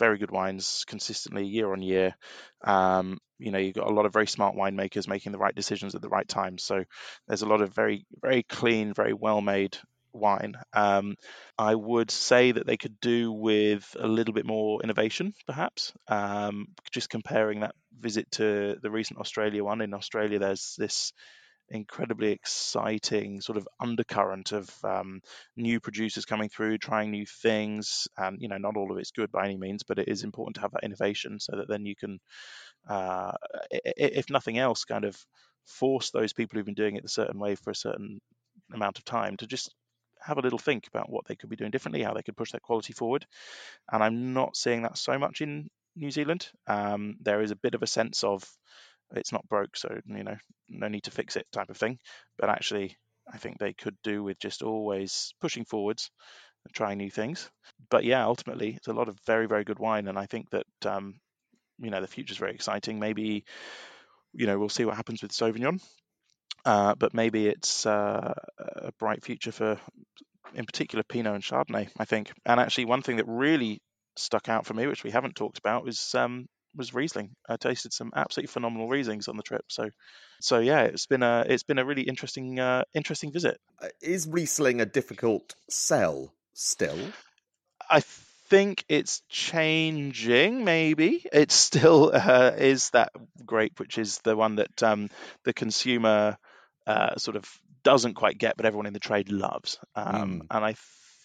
very 0.00 0.18
good 0.18 0.30
wines 0.30 0.84
consistently 0.86 1.46
year 1.46 1.70
on 1.70 1.82
year. 1.82 2.16
Um, 2.64 3.18
you 3.38 3.52
know, 3.52 3.58
you've 3.58 3.74
got 3.74 3.86
a 3.86 3.94
lot 3.94 4.06
of 4.06 4.12
very 4.12 4.26
smart 4.26 4.56
winemakers 4.56 5.06
making 5.06 5.32
the 5.32 5.38
right 5.38 5.54
decisions 5.54 5.94
at 5.94 6.00
the 6.00 6.08
right 6.08 6.26
time. 6.26 6.56
So 6.58 6.84
there's 7.28 7.42
a 7.42 7.46
lot 7.46 7.60
of 7.60 7.74
very, 7.74 8.06
very 8.20 8.42
clean, 8.42 8.94
very 8.94 9.12
well 9.12 9.42
made 9.42 9.76
wine. 10.12 10.54
Um, 10.72 11.16
I 11.58 11.74
would 11.74 12.10
say 12.10 12.52
that 12.52 12.66
they 12.66 12.76
could 12.76 13.00
do 13.00 13.32
with 13.32 13.96
a 13.98 14.06
little 14.06 14.34
bit 14.34 14.46
more 14.46 14.82
innovation, 14.82 15.32
perhaps. 15.46 15.92
Um, 16.08 16.66
just 16.92 17.10
comparing 17.10 17.60
that 17.60 17.74
visit 17.98 18.30
to 18.32 18.76
the 18.82 18.90
recent 18.90 19.20
Australia 19.20 19.64
one. 19.64 19.80
In 19.80 19.94
Australia, 19.94 20.38
there's 20.38 20.74
this 20.78 21.12
incredibly 21.70 22.32
exciting 22.32 23.40
sort 23.40 23.56
of 23.56 23.66
undercurrent 23.78 24.52
of 24.52 24.68
um, 24.84 25.20
new 25.56 25.80
producers 25.80 26.24
coming 26.24 26.48
through, 26.48 26.78
trying 26.78 27.10
new 27.10 27.26
things, 27.42 28.08
and 28.16 28.38
you 28.40 28.48
know, 28.48 28.58
not 28.58 28.76
all 28.76 28.90
of 28.90 28.98
it's 28.98 29.12
good 29.12 29.30
by 29.30 29.44
any 29.44 29.56
means, 29.56 29.82
but 29.86 29.98
it 29.98 30.08
is 30.08 30.24
important 30.24 30.56
to 30.56 30.60
have 30.62 30.72
that 30.72 30.84
innovation 30.84 31.38
so 31.38 31.56
that 31.56 31.68
then 31.68 31.86
you 31.86 31.94
can, 31.96 32.18
uh, 32.88 33.32
if 33.70 34.30
nothing 34.30 34.58
else, 34.58 34.84
kind 34.84 35.04
of 35.04 35.16
force 35.66 36.10
those 36.10 36.32
people 36.32 36.56
who've 36.56 36.66
been 36.66 36.74
doing 36.74 36.96
it 36.96 37.04
a 37.04 37.08
certain 37.08 37.38
way 37.38 37.54
for 37.54 37.70
a 37.70 37.74
certain 37.74 38.20
amount 38.74 38.98
of 38.98 39.04
time 39.04 39.36
to 39.36 39.46
just 39.46 39.72
have 40.22 40.38
a 40.38 40.42
little 40.42 40.58
think 40.58 40.86
about 40.86 41.10
what 41.10 41.26
they 41.26 41.36
could 41.36 41.50
be 41.50 41.56
doing 41.56 41.70
differently, 41.70 42.02
how 42.02 42.14
they 42.14 42.22
could 42.22 42.36
push 42.36 42.52
that 42.52 42.62
quality 42.62 42.92
forward. 42.92 43.26
And 43.90 44.02
I'm 44.02 44.32
not 44.32 44.56
seeing 44.56 44.82
that 44.82 44.98
so 44.98 45.18
much 45.18 45.40
in 45.40 45.68
New 45.96 46.10
Zealand. 46.10 46.48
Um, 46.66 47.16
there 47.20 47.42
is 47.42 47.50
a 47.50 47.56
bit 47.56 47.74
of 47.74 47.82
a 47.82 47.86
sense 47.86 48.24
of 48.24 48.44
it's 49.14 49.32
not 49.32 49.48
broke, 49.48 49.76
so 49.76 50.00
you 50.06 50.24
know, 50.24 50.36
no 50.68 50.88
need 50.88 51.04
to 51.04 51.10
fix 51.10 51.36
it 51.36 51.46
type 51.52 51.70
of 51.70 51.76
thing. 51.76 51.98
But 52.38 52.50
actually, 52.50 52.96
I 53.32 53.38
think 53.38 53.58
they 53.58 53.72
could 53.72 53.96
do 54.02 54.22
with 54.22 54.38
just 54.38 54.62
always 54.62 55.34
pushing 55.40 55.64
forwards 55.64 56.10
and 56.64 56.74
trying 56.74 56.98
new 56.98 57.10
things. 57.10 57.50
But 57.90 58.04
yeah, 58.04 58.24
ultimately, 58.24 58.74
it's 58.76 58.88
a 58.88 58.92
lot 58.92 59.08
of 59.08 59.18
very, 59.26 59.46
very 59.46 59.64
good 59.64 59.78
wine, 59.78 60.08
and 60.08 60.18
I 60.18 60.26
think 60.26 60.50
that 60.50 60.66
um, 60.86 61.14
you 61.78 61.90
know 61.90 62.00
the 62.00 62.06
future 62.06 62.32
is 62.32 62.38
very 62.38 62.54
exciting. 62.54 62.98
Maybe 62.98 63.44
you 64.32 64.46
know 64.46 64.58
we'll 64.58 64.68
see 64.68 64.84
what 64.84 64.96
happens 64.96 65.22
with 65.22 65.32
Sauvignon, 65.32 65.80
uh, 66.64 66.94
but 66.94 67.14
maybe 67.14 67.46
it's 67.46 67.86
uh, 67.86 68.34
a 68.58 68.92
bright 68.98 69.24
future 69.24 69.52
for, 69.52 69.78
in 70.54 70.66
particular, 70.66 71.02
Pinot 71.02 71.34
and 71.34 71.44
Chardonnay. 71.44 71.88
I 71.98 72.04
think, 72.04 72.32
and 72.44 72.60
actually, 72.60 72.86
one 72.86 73.02
thing 73.02 73.16
that 73.16 73.26
really 73.26 73.80
stuck 74.16 74.48
out 74.48 74.66
for 74.66 74.74
me, 74.74 74.86
which 74.86 75.04
we 75.04 75.10
haven't 75.10 75.36
talked 75.36 75.58
about, 75.58 75.84
was 75.84 76.14
um, 76.14 76.46
was 76.76 76.94
Riesling. 76.94 77.30
I 77.48 77.56
tasted 77.56 77.92
some 77.92 78.12
absolutely 78.14 78.52
phenomenal 78.52 78.88
Rieslings 78.88 79.28
on 79.28 79.36
the 79.36 79.42
trip. 79.42 79.64
So, 79.68 79.88
so 80.40 80.58
yeah, 80.58 80.82
it's 80.82 81.06
been 81.06 81.22
a 81.22 81.44
it's 81.48 81.62
been 81.62 81.78
a 81.78 81.84
really 81.84 82.02
interesting 82.02 82.58
uh, 82.58 82.84
interesting 82.94 83.32
visit. 83.32 83.58
Uh, 83.80 83.88
is 84.00 84.26
Riesling 84.28 84.80
a 84.80 84.86
difficult 84.86 85.54
sell 85.68 86.32
still? 86.54 86.98
I 87.88 88.02
think 88.50 88.84
it's 88.88 89.22
changing. 89.28 90.64
Maybe 90.64 91.24
it 91.32 91.50
still 91.50 92.10
uh, 92.14 92.52
is 92.56 92.90
that 92.90 93.12
grape, 93.44 93.80
which 93.80 93.98
is 93.98 94.18
the 94.18 94.36
one 94.36 94.56
that 94.56 94.82
um, 94.82 95.08
the 95.44 95.52
consumer 95.52 96.36
uh, 96.86 97.16
sort 97.16 97.36
of 97.36 97.44
doesn't 97.82 98.14
quite 98.14 98.38
get, 98.38 98.56
but 98.56 98.66
everyone 98.66 98.86
in 98.86 98.92
the 98.92 99.00
trade 99.00 99.30
loves. 99.30 99.78
Um, 99.94 100.40
mm. 100.40 100.46
And 100.50 100.64
I 100.64 100.74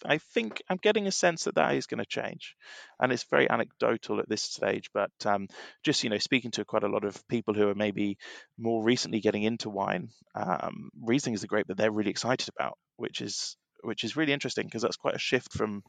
I 0.04 0.18
think 0.18 0.62
I'm 0.68 0.78
getting 0.80 1.06
a 1.06 1.12
sense 1.12 1.44
that 1.44 1.54
that 1.54 1.74
is 1.74 1.86
going 1.86 1.98
to 1.98 2.06
change, 2.06 2.54
and 3.00 3.12
it's 3.12 3.24
very 3.24 3.48
anecdotal 3.48 4.20
at 4.20 4.28
this 4.28 4.42
stage. 4.42 4.90
But 4.92 5.10
um, 5.24 5.48
just 5.84 6.04
you 6.04 6.10
know, 6.10 6.18
speaking 6.18 6.50
to 6.52 6.64
quite 6.64 6.84
a 6.84 6.88
lot 6.88 7.04
of 7.04 7.26
people 7.28 7.54
who 7.54 7.68
are 7.68 7.74
maybe 7.74 8.18
more 8.58 8.82
recently 8.82 9.20
getting 9.20 9.42
into 9.42 9.70
wine, 9.70 10.08
um, 10.34 10.90
Riesling 11.02 11.34
is 11.34 11.40
the 11.40 11.46
grape 11.46 11.66
that 11.68 11.76
they're 11.76 11.90
really 11.90 12.10
excited 12.10 12.48
about, 12.56 12.76
which 12.96 13.20
is 13.20 13.56
which 13.82 14.04
is 14.04 14.16
really 14.16 14.32
interesting 14.32 14.66
because 14.66 14.82
that's 14.82 14.96
quite 14.96 15.14
a 15.14 15.20
shift 15.20 15.52
from 15.52 15.82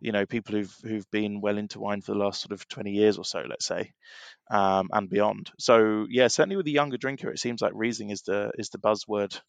you 0.00 0.12
know 0.12 0.26
people 0.26 0.54
who've 0.54 0.76
who've 0.82 1.10
been 1.10 1.40
well 1.40 1.58
into 1.58 1.80
wine 1.80 2.00
for 2.00 2.12
the 2.12 2.18
last 2.18 2.40
sort 2.40 2.52
of 2.52 2.66
20 2.68 2.90
years 2.90 3.18
or 3.18 3.24
so 3.24 3.42
let's 3.48 3.66
say 3.66 3.92
um, 4.50 4.88
and 4.92 5.08
beyond 5.08 5.50
so 5.58 6.06
yeah 6.10 6.28
certainly 6.28 6.56
with 6.56 6.66
the 6.66 6.72
younger 6.72 6.96
drinker 6.96 7.30
it 7.30 7.38
seems 7.38 7.62
like 7.62 7.72
riesling 7.74 8.10
is 8.10 8.22
the 8.22 8.50
is 8.58 8.70
the 8.70 8.78
buzzword 8.78 9.40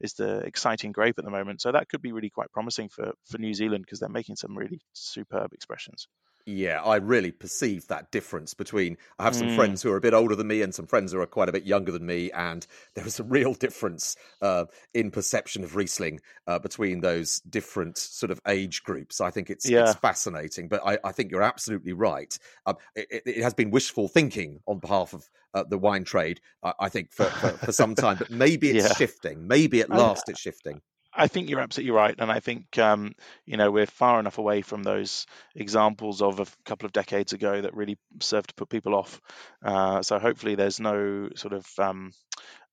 is 0.00 0.14
the 0.14 0.38
exciting 0.40 0.92
grape 0.92 1.18
at 1.18 1.24
the 1.24 1.30
moment. 1.30 1.60
So 1.60 1.72
that 1.72 1.88
could 1.88 2.02
be 2.02 2.12
really 2.12 2.30
quite 2.30 2.52
promising 2.52 2.88
for 2.88 3.12
for 3.30 3.38
New 3.38 3.54
Zealand 3.54 3.84
because 3.84 4.00
they're 4.00 4.08
making 4.08 4.36
some 4.36 4.56
really 4.56 4.80
superb 4.92 5.52
expressions. 5.52 6.08
Yeah, 6.48 6.80
I 6.80 6.96
really 6.96 7.32
perceive 7.32 7.88
that 7.88 8.12
difference 8.12 8.54
between. 8.54 8.96
I 9.18 9.24
have 9.24 9.34
some 9.34 9.48
mm. 9.48 9.56
friends 9.56 9.82
who 9.82 9.90
are 9.90 9.96
a 9.96 10.00
bit 10.00 10.14
older 10.14 10.36
than 10.36 10.46
me 10.46 10.62
and 10.62 10.72
some 10.72 10.86
friends 10.86 11.12
who 11.12 11.20
are 11.20 11.26
quite 11.26 11.48
a 11.48 11.52
bit 11.52 11.64
younger 11.64 11.90
than 11.90 12.06
me, 12.06 12.30
and 12.30 12.64
there 12.94 13.04
is 13.04 13.18
a 13.18 13.24
real 13.24 13.52
difference 13.52 14.14
uh, 14.40 14.66
in 14.94 15.10
perception 15.10 15.64
of 15.64 15.74
Riesling 15.74 16.20
uh, 16.46 16.60
between 16.60 17.00
those 17.00 17.40
different 17.40 17.98
sort 17.98 18.30
of 18.30 18.40
age 18.46 18.84
groups. 18.84 19.20
I 19.20 19.32
think 19.32 19.50
it's, 19.50 19.68
yeah. 19.68 19.90
it's 19.90 19.94
fascinating, 19.94 20.68
but 20.68 20.86
I, 20.86 20.98
I, 21.02 21.10
think 21.10 21.32
you're 21.32 21.42
absolutely 21.42 21.94
right. 21.94 22.38
Um, 22.64 22.76
it, 22.94 23.22
it, 23.26 23.42
has 23.42 23.54
been 23.54 23.72
wishful 23.72 24.06
thinking 24.06 24.60
on 24.68 24.78
behalf 24.78 25.14
of 25.14 25.28
uh, 25.52 25.64
the 25.68 25.78
wine 25.78 26.04
trade, 26.04 26.40
I 26.62 26.88
think, 26.88 27.12
for, 27.12 27.24
for, 27.24 27.48
for, 27.48 27.72
some 27.72 27.96
time, 27.96 28.18
but 28.18 28.30
maybe 28.30 28.70
it's 28.70 28.86
yeah. 28.88 28.94
shifting. 28.94 29.48
Maybe 29.48 29.80
at 29.80 29.90
last 29.90 30.28
it's 30.28 30.40
shifting. 30.40 30.80
I 31.16 31.28
think 31.28 31.48
you're 31.48 31.60
absolutely 31.60 31.92
right, 31.92 32.14
and 32.18 32.30
I 32.30 32.40
think 32.40 32.78
um, 32.78 33.12
you 33.46 33.56
know 33.56 33.70
we're 33.70 33.86
far 33.86 34.20
enough 34.20 34.38
away 34.38 34.62
from 34.62 34.82
those 34.82 35.26
examples 35.54 36.22
of 36.22 36.40
a 36.40 36.46
couple 36.64 36.86
of 36.86 36.92
decades 36.92 37.32
ago 37.32 37.60
that 37.60 37.74
really 37.74 37.98
served 38.20 38.48
to 38.48 38.54
put 38.54 38.68
people 38.68 38.94
off. 38.94 39.20
Uh, 39.64 40.02
so 40.02 40.18
hopefully, 40.18 40.54
there's 40.54 40.78
no 40.78 41.30
sort 41.34 41.54
of 41.54 41.66
um, 41.78 42.12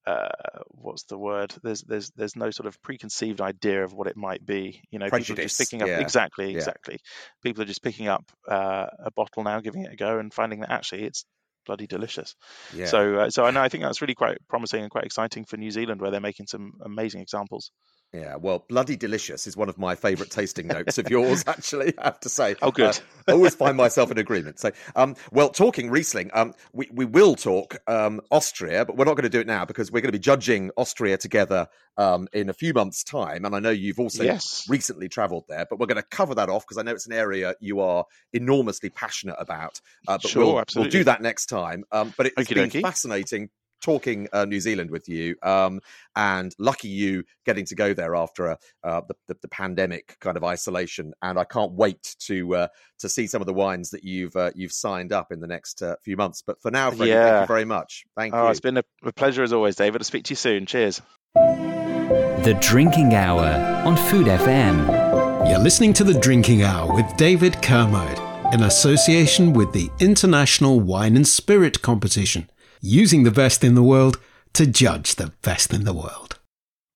uh, 0.05 0.27
what's 0.69 1.03
the 1.03 1.17
word? 1.17 1.53
There's 1.63 1.81
there's 1.81 2.11
there's 2.11 2.35
no 2.35 2.51
sort 2.51 2.67
of 2.67 2.81
preconceived 2.81 3.39
idea 3.39 3.83
of 3.83 3.93
what 3.93 4.07
it 4.07 4.17
might 4.17 4.45
be. 4.45 4.81
You 4.91 4.99
know, 4.99 5.09
Prejudice, 5.09 5.27
people 5.27 5.41
are 5.41 5.47
just 5.47 5.59
picking 5.59 5.81
up 5.81 5.87
yeah. 5.87 5.99
exactly, 5.99 6.51
exactly. 6.51 6.95
Yeah. 6.95 7.41
People 7.49 7.63
are 7.63 7.67
just 7.67 7.83
picking 7.83 8.07
up 8.07 8.25
uh, 8.47 8.87
a 8.99 9.11
bottle 9.11 9.43
now, 9.43 9.61
giving 9.61 9.85
it 9.85 9.93
a 9.93 9.95
go, 9.95 10.19
and 10.19 10.33
finding 10.33 10.59
that 10.59 10.71
actually 10.71 11.03
it's 11.03 11.25
bloody 11.65 11.87
delicious. 11.87 12.35
Yeah. 12.73 12.87
So 12.87 13.15
uh, 13.15 13.29
so 13.29 13.45
I 13.45 13.51
know 13.51 13.61
I 13.61 13.69
think 13.69 13.83
that's 13.83 14.01
really 14.01 14.15
quite 14.15 14.37
promising 14.49 14.81
and 14.81 14.91
quite 14.91 15.05
exciting 15.05 15.45
for 15.45 15.55
New 15.55 15.71
Zealand, 15.71 16.01
where 16.01 16.11
they're 16.11 16.19
making 16.19 16.47
some 16.47 16.73
amazing 16.83 17.21
examples. 17.21 17.71
Yeah, 18.13 18.35
well, 18.35 18.63
bloody 18.69 18.95
delicious 18.95 19.47
is 19.47 19.57
one 19.57 19.69
of 19.69 19.79
my 19.79 19.95
favourite 19.95 20.31
tasting 20.31 20.67
notes 20.67 20.99
of 20.99 21.09
yours. 21.09 21.43
Actually, 21.47 21.97
I 21.97 22.03
have 22.05 22.19
to 22.19 22.29
say. 22.29 22.55
Oh, 22.61 22.69
good. 22.69 22.95
Uh, 22.95 23.01
I 23.27 23.31
always 23.31 23.55
find 23.55 23.75
myself 23.75 24.11
in 24.11 24.19
agreement. 24.19 24.59
So, 24.59 24.71
um, 24.95 25.15
well, 25.31 25.49
talking 25.49 25.89
Riesling, 25.89 26.29
um, 26.31 26.53
we 26.73 26.87
we 26.91 27.05
will 27.05 27.33
talk 27.33 27.81
um, 27.87 28.21
Austria, 28.29 28.85
but 28.85 28.97
we're 28.97 29.05
not 29.05 29.15
going 29.15 29.23
to 29.23 29.29
do 29.29 29.39
it 29.39 29.47
now 29.47 29.65
because 29.65 29.91
we're 29.91 30.01
going 30.01 30.11
to 30.11 30.17
be 30.17 30.19
judging 30.19 30.69
Austria 30.77 31.17
together 31.17 31.67
um, 31.97 32.27
in 32.33 32.49
a 32.49 32.53
few 32.53 32.71
months' 32.71 33.03
time. 33.03 33.45
And 33.45 33.55
I 33.55 33.59
know 33.59 33.71
you've 33.71 33.99
also 33.99 34.23
yes. 34.23 34.63
recently 34.69 35.09
travelled 35.09 35.45
there, 35.49 35.65
but 35.67 35.79
we're 35.79 35.87
going 35.87 36.01
to 36.01 36.07
cover 36.07 36.35
that 36.35 36.49
off 36.49 36.65
because 36.67 36.77
I 36.77 36.83
know 36.83 36.91
it's 36.91 37.07
an 37.07 37.13
area 37.13 37.55
you 37.59 37.79
are 37.79 38.05
enormously 38.31 38.91
passionate 38.91 39.37
about. 39.39 39.81
Uh, 40.07 40.19
but 40.21 40.29
sure, 40.29 40.45
we'll, 40.45 40.59
absolutely. 40.59 40.87
we'll 40.87 41.01
do 41.01 41.03
that 41.05 41.23
next 41.23 41.47
time. 41.47 41.83
Um, 41.91 42.13
but 42.15 42.27
it's 42.27 42.37
Okey 42.37 42.53
been 42.53 42.69
dokey. 42.69 42.81
fascinating 42.83 43.49
talking 43.83 44.27
uh, 44.33 44.45
New 44.45 44.59
Zealand 44.59 44.89
with 44.89 45.07
you, 45.07 45.35
um, 45.43 45.79
and 46.15 46.55
lucky 46.57 46.87
you 46.87 47.23
getting 47.45 47.65
to 47.65 47.75
go 47.75 47.93
there 47.93 48.15
after 48.15 48.47
a, 48.47 48.57
uh, 48.83 49.01
the, 49.07 49.15
the, 49.27 49.37
the, 49.41 49.47
pandemic 49.49 50.17
kind 50.19 50.37
of 50.37 50.43
isolation. 50.43 51.13
And 51.21 51.37
I 51.37 51.43
can't 51.43 51.73
wait 51.73 52.15
to 52.21 52.55
uh, 52.55 52.67
to 52.99 53.09
see 53.09 53.27
some 53.27 53.41
of 53.41 53.45
the 53.45 53.53
wines 53.53 53.91
that 53.91 54.03
you've 54.03 54.35
uh, 54.35 54.51
you've 54.55 54.71
signed 54.71 55.11
up 55.11 55.31
in 55.31 55.39
the 55.39 55.47
next 55.47 55.83
uh, 55.83 55.95
few 56.03 56.17
months. 56.17 56.41
But 56.45 56.61
for 56.61 56.71
now, 56.71 56.89
Freddie, 56.89 57.11
yeah. 57.11 57.39
thank 57.39 57.43
you 57.43 57.53
very 57.53 57.65
much. 57.65 58.05
Thank 58.17 58.33
oh, 58.33 58.45
you. 58.45 58.51
It's 58.51 58.59
been 58.59 58.77
a, 58.77 58.83
a 59.03 59.13
pleasure 59.13 59.43
as 59.43 59.53
always, 59.53 59.75
David. 59.75 60.01
I'll 60.01 60.05
speak 60.05 60.23
to 60.25 60.31
you 60.31 60.37
soon. 60.37 60.65
Cheers. 60.65 61.01
The 61.35 62.57
Drinking 62.59 63.13
Hour 63.13 63.85
on 63.85 63.95
Food 63.95 64.27
FM. 64.27 65.49
You're 65.49 65.59
listening 65.59 65.93
to 65.93 66.03
The 66.03 66.19
Drinking 66.19 66.63
Hour 66.63 66.93
with 66.93 67.05
David 67.17 67.61
Kermode 67.61 68.19
in 68.53 68.63
association 68.63 69.51
with 69.51 69.73
the 69.73 69.89
International 69.99 70.79
Wine 70.79 71.15
and 71.15 71.27
Spirit 71.27 71.81
Competition 71.81 72.49
using 72.85 73.23
the 73.23 73.31
best 73.31 73.63
in 73.63 73.75
the 73.75 73.81
world 73.81 74.19
to 74.51 74.67
judge 74.67 75.15
the 75.15 75.31
best 75.41 75.73
in 75.73 75.85
the 75.85 75.93
world. 75.93 76.37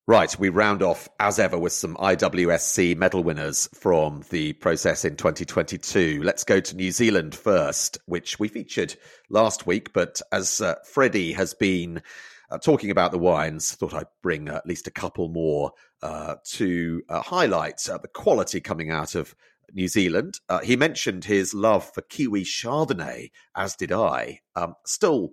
Right, 0.06 0.38
we 0.38 0.50
round 0.50 0.82
off 0.82 1.08
as 1.18 1.38
ever 1.38 1.58
with 1.58 1.72
some 1.72 1.96
IWSC 1.96 2.94
medal 2.96 3.24
winners 3.24 3.70
from 3.74 4.22
the 4.28 4.52
process 4.54 5.06
in 5.06 5.16
2022. 5.16 6.22
Let's 6.22 6.44
go 6.44 6.60
to 6.60 6.76
New 6.76 6.90
Zealand 6.90 7.34
first, 7.34 7.96
which 8.04 8.38
we 8.38 8.48
featured 8.48 8.94
last 9.30 9.66
week. 9.66 9.94
But 9.94 10.20
as 10.30 10.60
uh, 10.60 10.74
Freddie 10.84 11.32
has 11.32 11.54
been 11.54 12.02
uh, 12.50 12.58
talking 12.58 12.90
about 12.90 13.10
the 13.10 13.18
wines, 13.18 13.72
thought 13.72 13.94
I'd 13.94 14.06
bring 14.22 14.50
uh, 14.50 14.56
at 14.56 14.66
least 14.66 14.86
a 14.86 14.90
couple 14.90 15.28
more 15.28 15.72
uh, 16.02 16.36
to 16.52 17.02
uh, 17.08 17.22
highlight 17.22 17.88
uh, 17.88 17.96
the 17.96 18.08
quality 18.08 18.60
coming 18.60 18.90
out 18.90 19.14
of 19.14 19.34
New 19.72 19.88
Zealand. 19.88 20.40
he 20.62 20.76
mentioned 20.76 21.24
his 21.24 21.52
love 21.52 21.90
for 21.92 22.02
Kiwi 22.02 22.44
Chardonnay, 22.44 23.30
as 23.54 23.76
did 23.76 23.92
I. 23.92 24.40
Um, 24.56 24.74
still 24.86 25.32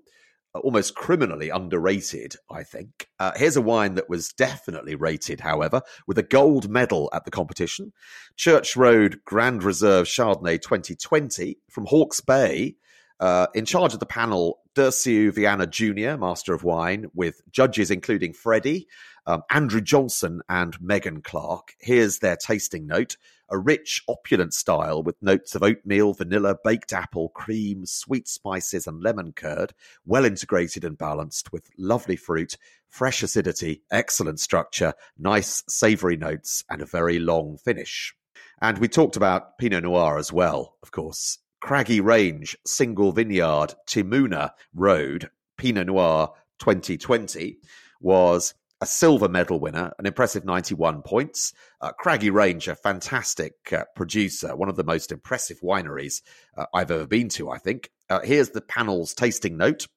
almost 0.60 0.96
criminally 0.96 1.50
underrated, 1.50 2.36
I 2.50 2.64
think. 2.64 3.08
Uh, 3.20 3.32
here's 3.36 3.58
a 3.58 3.62
wine 3.62 3.96
that 3.96 4.10
was 4.10 4.30
definitely 4.30 4.96
rated, 4.96 5.42
however, 5.42 5.82
with 6.08 6.18
a 6.18 6.24
gold 6.24 6.70
medal 6.70 7.10
at 7.14 7.26
the 7.26 7.32
competition 7.32 7.94
Church 8.36 8.76
Road 8.76 9.20
Grand 9.26 9.64
Reserve 9.64 10.08
Chardonnay 10.08 10.62
2020 10.62 11.58
from 11.70 11.86
Hawke's 11.86 12.22
Bay. 12.22 12.76
Uh, 13.20 13.48
in 13.54 13.66
charge 13.66 13.94
of 13.94 14.00
the 14.00 14.06
panel, 14.06 14.60
Dirceu 14.76 15.34
Viana 15.34 15.66
Jr., 15.66 16.18
Master 16.18 16.54
of 16.54 16.64
Wine, 16.64 17.06
with 17.14 17.42
judges 17.50 17.90
including 17.90 18.34
Freddie, 18.34 18.88
um, 19.26 19.42
Andrew 19.50 19.82
Johnson, 19.82 20.42
and 20.50 20.80
Megan 20.82 21.22
Clark. 21.22 21.74
Here's 21.80 22.20
their 22.20 22.36
tasting 22.36 22.86
note 22.86 23.16
a 23.50 23.58
rich, 23.58 24.04
opulent 24.08 24.54
style 24.54 25.04
with 25.04 25.22
notes 25.22 25.56
of 25.56 25.64
oatmeal, 25.64 26.14
vanilla, 26.14 26.56
baked 26.64 26.92
apple, 26.92 27.30
cream, 27.30 27.86
sweet 27.86 28.28
spices, 28.28 28.88
and 28.88 29.04
lemon 29.04 29.32
curd, 29.32 29.74
well 30.06 30.26
integrated 30.26 30.84
and 30.84 30.98
balanced 30.98 31.54
with 31.54 31.70
lovely 31.78 32.16
fruit, 32.16 32.58
fresh 32.90 33.22
acidity, 33.24 33.84
excellent 33.92 34.40
structure, 34.40 34.94
nice 35.18 35.64
savory 35.70 36.18
notes, 36.18 36.64
and 36.70 36.82
a 36.82 36.86
very 36.86 37.20
long 37.20 37.58
finish. 37.58 38.16
And 38.62 38.80
we 38.80 38.88
talked 38.88 39.16
about 39.16 39.58
Pinot 39.58 39.84
Noir 39.84 40.18
as 40.18 40.34
well, 40.34 40.76
of 40.82 40.92
course. 40.92 41.38
Craggy 41.62 42.00
Range, 42.00 42.56
Single 42.66 43.12
Vineyard, 43.12 43.74
Te 43.88 44.04
Muna 44.04 44.52
Road, 44.74 45.30
Pinot 45.58 45.88
Noir 45.88 46.32
2020 46.60 47.58
was 48.00 48.54
a 48.82 48.86
silver 48.86 49.30
medal 49.30 49.60
winner, 49.60 49.92
an 49.98 50.06
impressive 50.06 50.46
91 50.46 51.02
points. 51.02 51.54
Uh, 51.82 51.92
Craggy 51.92 52.30
Range, 52.30 52.68
a 52.68 52.76
fantastic 52.76 53.54
uh, 53.72 53.86
producer, 53.96 54.56
one 54.56 54.70
of 54.70 54.76
the 54.76 54.84
most 54.84 55.12
impressive 55.12 55.60
wineries 55.62 56.22
uh, 56.58 56.66
I've 56.74 56.92
ever 56.92 57.08
been 57.08 57.30
to, 57.30 57.50
I 57.50 57.58
think. 57.58 57.90
Uh, 58.10 58.20
here's 58.22 58.50
the 58.50 58.62
panel's 58.62 59.14
tasting 59.14 59.58
note 59.58 59.88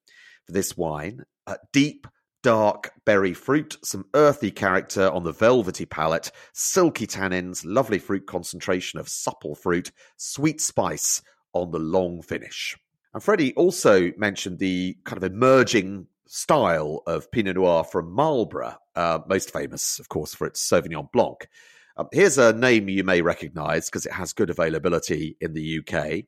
for 0.47 0.53
this 0.53 0.77
wine 0.77 1.25
uh, 1.47 1.57
deep, 1.73 2.07
dark 2.43 2.93
berry 3.05 3.35
fruit, 3.35 3.77
some 3.83 4.07
earthy 4.15 4.51
character 4.51 5.11
on 5.11 5.25
the 5.25 5.33
velvety 5.33 5.85
palate, 5.85 6.31
silky 6.53 7.07
tannins, 7.07 7.63
lovely 7.65 7.99
fruit 7.99 8.27
concentration 8.27 9.01
of 9.01 9.09
supple 9.09 9.55
fruit, 9.55 9.91
sweet 10.17 10.61
spice 10.61 11.21
on 11.53 11.71
the 11.71 11.79
long 11.79 12.23
finish. 12.23 12.77
And 13.15 13.23
Freddie 13.23 13.55
also 13.55 14.13
mentioned 14.17 14.59
the 14.59 14.97
kind 15.05 15.23
of 15.23 15.31
emerging 15.31 16.07
style 16.27 17.03
of 17.07 17.31
Pinot 17.31 17.57
Noir 17.57 17.85
from 17.85 18.13
Marlborough, 18.13 18.77
uh, 18.97 19.21
most 19.27 19.53
famous, 19.53 19.99
of 19.99 20.09
course, 20.09 20.35
for 20.35 20.47
its 20.47 20.61
Sauvignon 20.61 21.11
Blanc. 21.11 21.49
Um, 21.97 22.09
here's 22.13 22.39
a 22.39 22.53
name 22.53 22.89
you 22.89 23.03
may 23.03 23.23
recognize 23.23 23.87
because 23.87 24.07
it 24.07 24.13
has 24.13 24.33
good 24.33 24.51
availability 24.51 25.37
in 25.41 25.55
the 25.55 25.81
UK. 25.81 26.25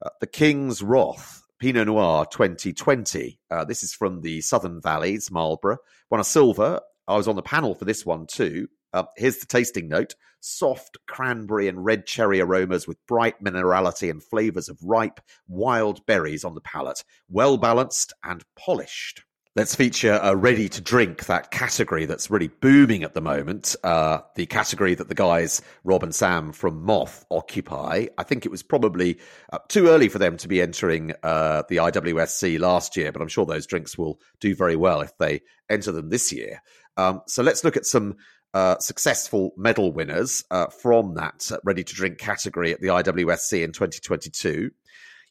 Uh, 0.00 0.10
the 0.20 0.26
King's 0.26 0.82
Wrath 0.82 1.42
Pinot 1.58 1.88
Noir 1.88 2.24
2020. 2.26 3.40
Uh, 3.50 3.64
this 3.64 3.82
is 3.82 3.92
from 3.92 4.20
the 4.20 4.40
Southern 4.40 4.80
Valleys, 4.80 5.30
Marlborough. 5.30 5.78
Won 6.10 6.20
a 6.20 6.24
silver. 6.24 6.80
I 7.08 7.16
was 7.16 7.26
on 7.26 7.36
the 7.36 7.42
panel 7.42 7.74
for 7.74 7.84
this 7.84 8.06
one 8.06 8.26
too. 8.26 8.68
Uh, 8.92 9.04
here's 9.16 9.38
the 9.38 9.46
tasting 9.46 9.88
note 9.88 10.14
soft 10.40 10.98
cranberry 11.06 11.68
and 11.68 11.84
red 11.84 12.06
cherry 12.06 12.40
aromas 12.40 12.86
with 12.86 13.04
bright 13.06 13.42
minerality 13.42 14.10
and 14.10 14.22
flavors 14.22 14.68
of 14.68 14.78
ripe, 14.82 15.20
wild 15.48 16.04
berries 16.06 16.44
on 16.44 16.54
the 16.54 16.60
palate. 16.60 17.02
Well 17.28 17.56
balanced 17.56 18.12
and 18.22 18.44
polished. 18.56 19.24
Let's 19.56 19.74
feature 19.74 20.20
a 20.22 20.36
ready 20.36 20.68
to 20.68 20.80
drink, 20.80 21.26
that 21.26 21.50
category 21.50 22.04
that's 22.04 22.30
really 22.30 22.46
booming 22.46 23.02
at 23.02 23.14
the 23.14 23.20
moment. 23.20 23.74
Uh, 23.82 24.20
the 24.36 24.46
category 24.46 24.94
that 24.94 25.08
the 25.08 25.16
guys, 25.16 25.62
Rob 25.82 26.04
and 26.04 26.14
Sam 26.14 26.52
from 26.52 26.84
Moth, 26.84 27.24
occupy. 27.28 28.06
I 28.16 28.22
think 28.22 28.46
it 28.46 28.52
was 28.52 28.62
probably 28.62 29.18
uh, 29.52 29.58
too 29.66 29.88
early 29.88 30.08
for 30.08 30.18
them 30.18 30.36
to 30.36 30.46
be 30.46 30.62
entering 30.62 31.12
uh, 31.24 31.64
the 31.68 31.78
IWSC 31.78 32.60
last 32.60 32.96
year, 32.96 33.10
but 33.10 33.20
I'm 33.20 33.26
sure 33.26 33.46
those 33.46 33.66
drinks 33.66 33.98
will 33.98 34.20
do 34.38 34.54
very 34.54 34.76
well 34.76 35.00
if 35.00 35.16
they 35.18 35.40
enter 35.68 35.90
them 35.90 36.10
this 36.10 36.32
year. 36.32 36.62
Um, 36.96 37.22
so 37.26 37.42
let's 37.42 37.64
look 37.64 37.76
at 37.76 37.86
some 37.86 38.16
uh, 38.54 38.78
successful 38.78 39.52
medal 39.56 39.92
winners 39.92 40.44
uh, 40.50 40.66
from 40.66 41.14
that 41.14 41.50
uh, 41.52 41.58
ready 41.64 41.84
to 41.84 41.94
drink 41.94 42.18
category 42.18 42.72
at 42.72 42.80
the 42.80 42.88
IWSC 42.88 43.62
in 43.62 43.72
2022. 43.72 44.70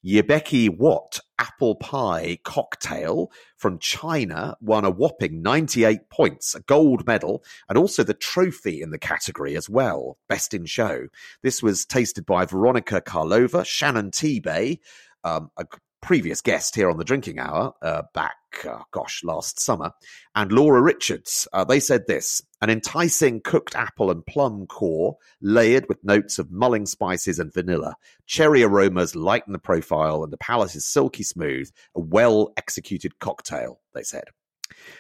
Yebeki 0.06 0.70
Watt 0.78 1.20
apple 1.40 1.76
pie 1.76 2.38
cocktail 2.44 3.32
from 3.58 3.80
China 3.80 4.56
won 4.62 4.86
a 4.86 4.90
whopping 4.90 5.42
98 5.42 6.10
points, 6.10 6.56
a 6.56 6.62
gold 6.62 7.06
medal, 7.06 7.44
and 7.68 7.78
also 7.78 8.04
the 8.04 8.14
trophy 8.14 8.82
in 8.82 8.92
the 8.92 9.00
category 9.00 9.58
as 9.58 9.70
well, 9.70 10.18
best 10.30 10.54
in 10.54 10.66
show. 10.66 11.08
This 11.42 11.62
was 11.64 11.86
tasted 11.86 12.26
by 12.26 12.46
Veronica 12.46 13.02
Karlova, 13.02 13.66
Shannon 13.66 14.12
Bay, 14.44 14.80
um, 15.24 15.50
a 15.58 15.66
previous 16.02 16.42
guest 16.42 16.76
here 16.76 16.90
on 16.90 16.98
the 16.98 17.04
Drinking 17.04 17.40
Hour 17.40 17.74
uh, 17.82 18.04
back, 18.14 18.36
uh, 18.68 18.84
gosh, 18.92 19.24
last 19.24 19.60
summer, 19.60 19.92
and 20.36 20.52
Laura 20.52 20.82
Richards. 20.82 21.48
Uh, 21.54 21.64
they 21.64 21.80
said 21.80 22.06
this 22.08 22.42
an 22.62 22.70
enticing 22.70 23.42
cooked 23.42 23.76
apple 23.76 24.12
and 24.12 24.26
plum 24.26 24.66
core 24.68 25.18
layered 25.42 25.88
with 25.88 26.04
notes 26.04 26.40
of 26.40 26.52
mulling 26.52 26.86
spices 26.86 27.40
and 27.40 27.54
vanilla. 27.54 27.96
Cherry 28.26 28.64
aromas 28.64 29.16
lighten 29.16 29.54
the 29.54 29.60
profile, 29.60 30.24
and 30.24 30.32
the 30.32 30.38
palate 30.38 30.76
is 30.76 30.86
silky 30.86 31.24
smooth. 31.24 31.70
A 31.96 32.00
well 32.00 32.54
executed 32.58 33.20
cocktail, 33.20 33.80
they 33.94 34.04
said. 34.04 34.26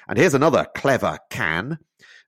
And 0.07 0.17
here's 0.17 0.33
another 0.33 0.67
clever 0.75 1.19
can. 1.29 1.79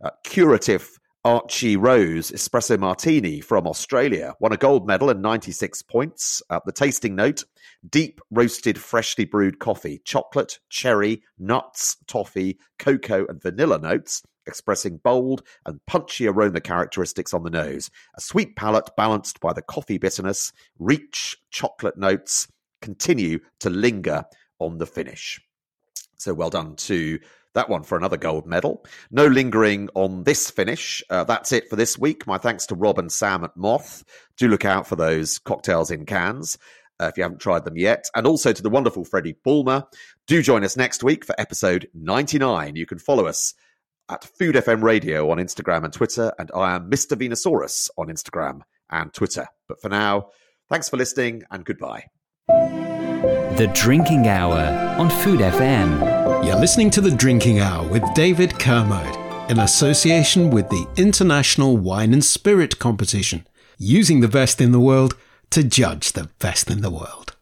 Uh, 0.04 0.12
curative 0.24 0.99
Archie 1.26 1.76
Rose 1.76 2.32
Espresso 2.32 2.80
Martini 2.80 3.42
from 3.42 3.68
Australia 3.68 4.36
won 4.40 4.54
a 4.54 4.58
gold 4.58 4.88
medal 4.88 5.10
and 5.10 5.22
96 5.22 5.82
points. 5.82 6.42
Uh, 6.50 6.62
the 6.66 6.72
tasting 6.72 7.14
note 7.14 7.44
deep 7.90 8.22
roasted, 8.32 8.80
freshly 8.80 9.26
brewed 9.26 9.60
coffee, 9.60 10.02
chocolate, 10.06 10.60
cherry, 10.70 11.22
nuts, 11.38 11.98
toffee, 12.08 12.58
cocoa, 12.78 13.26
and 13.28 13.42
vanilla 13.42 13.78
notes, 13.80 14.24
expressing 14.48 14.98
bold 14.98 15.44
and 15.66 15.86
punchy 15.86 16.26
aroma 16.26 16.62
characteristics 16.62 17.34
on 17.34 17.44
the 17.44 17.50
nose. 17.50 17.90
A 18.16 18.22
sweet 18.22 18.56
palate 18.56 18.90
balanced 18.96 19.42
by 19.42 19.52
the 19.52 19.62
coffee 19.62 19.98
bitterness, 19.98 20.54
rich 20.78 21.36
chocolate 21.52 21.98
notes 21.98 22.48
continue 22.82 23.40
to 23.60 23.70
linger 23.70 24.24
on 24.60 24.78
the 24.78 24.86
finish. 24.86 25.42
So 26.16 26.34
well 26.34 26.50
done 26.50 26.76
to 26.78 27.20
that 27.54 27.70
one 27.70 27.84
for 27.84 27.98
another 27.98 28.18
gold 28.18 28.46
medal. 28.46 28.86
No 29.12 29.26
lingering 29.26 29.90
on 29.96 30.24
this 30.24 30.50
finish. 30.50 31.04
Uh, 31.10 31.24
that's 31.24 31.52
it 31.52 31.70
for 31.70 31.76
this 31.76 31.98
week. 31.98 32.28
My 32.28 32.38
thanks 32.38 32.66
to 32.68 32.76
Rob 32.76 33.00
and 33.00 33.12
Sam 33.12 33.44
at 33.44 33.56
Moth. 33.58 34.04
Do 34.38 34.48
look 34.48 34.66
out 34.66 34.88
for 34.88 34.96
those 34.96 35.40
cocktails 35.40 35.92
in 35.92 36.06
cans. 36.06 36.58
Uh, 37.02 37.06
if 37.06 37.18
you 37.18 37.24
haven't 37.24 37.40
tried 37.40 37.64
them 37.64 37.78
yet, 37.78 38.06
and 38.14 38.28
also 38.28 38.52
to 38.52 38.62
the 38.62 38.70
wonderful 38.70 39.06
Freddie 39.06 39.38
Bulmer. 39.44 39.86
Do 40.28 40.42
join 40.42 40.66
us 40.66 40.76
next 40.76 41.02
week 41.02 41.24
for 41.24 41.34
episode 41.40 41.88
99. 41.94 42.76
You 42.76 42.86
can 42.86 43.00
follow 43.00 43.26
us 43.26 43.54
at 44.10 44.26
Food 44.26 44.56
FM 44.56 44.84
Radio 44.84 45.30
on 45.30 45.38
Instagram 45.38 45.86
and 45.86 45.94
Twitter, 45.94 46.34
and 46.40 46.52
I 46.54 46.76
am 46.76 46.90
Mr. 46.90 47.18
Vinosaurus 47.18 47.90
on 47.98 48.08
Instagram 48.08 48.62
and 48.90 49.14
Twitter. 49.14 49.48
But 49.68 49.82
for 49.82 49.90
now, 49.90 50.30
thanks 50.68 50.90
for 50.90 50.98
listening 50.98 51.44
and 51.52 51.64
goodbye. 51.64 52.06
The 53.22 53.70
Drinking 53.74 54.30
Hour 54.30 54.98
on 54.98 55.10
Food 55.10 55.42
FM. 55.42 56.46
You're 56.46 56.56
listening 56.56 56.90
to 56.92 57.02
The 57.02 57.12
Drinking 57.12 57.60
Hour 57.60 57.86
with 57.86 58.04
David 58.14 58.58
Kermode 58.58 59.52
in 59.52 59.60
association 59.60 60.50
with 60.50 60.70
the 60.70 60.88
International 60.96 61.76
Wine 61.76 62.14
and 62.14 62.24
Spirit 62.24 62.80
Competition, 62.80 63.46
using 63.78 64.22
the 64.22 64.30
best 64.30 64.62
in 64.62 64.72
the 64.72 64.80
world 64.80 65.18
to 65.50 65.64
judge 65.64 66.14
the 66.14 66.30
best 66.40 66.72
in 66.72 66.82
the 66.82 66.90
world. 66.90 67.36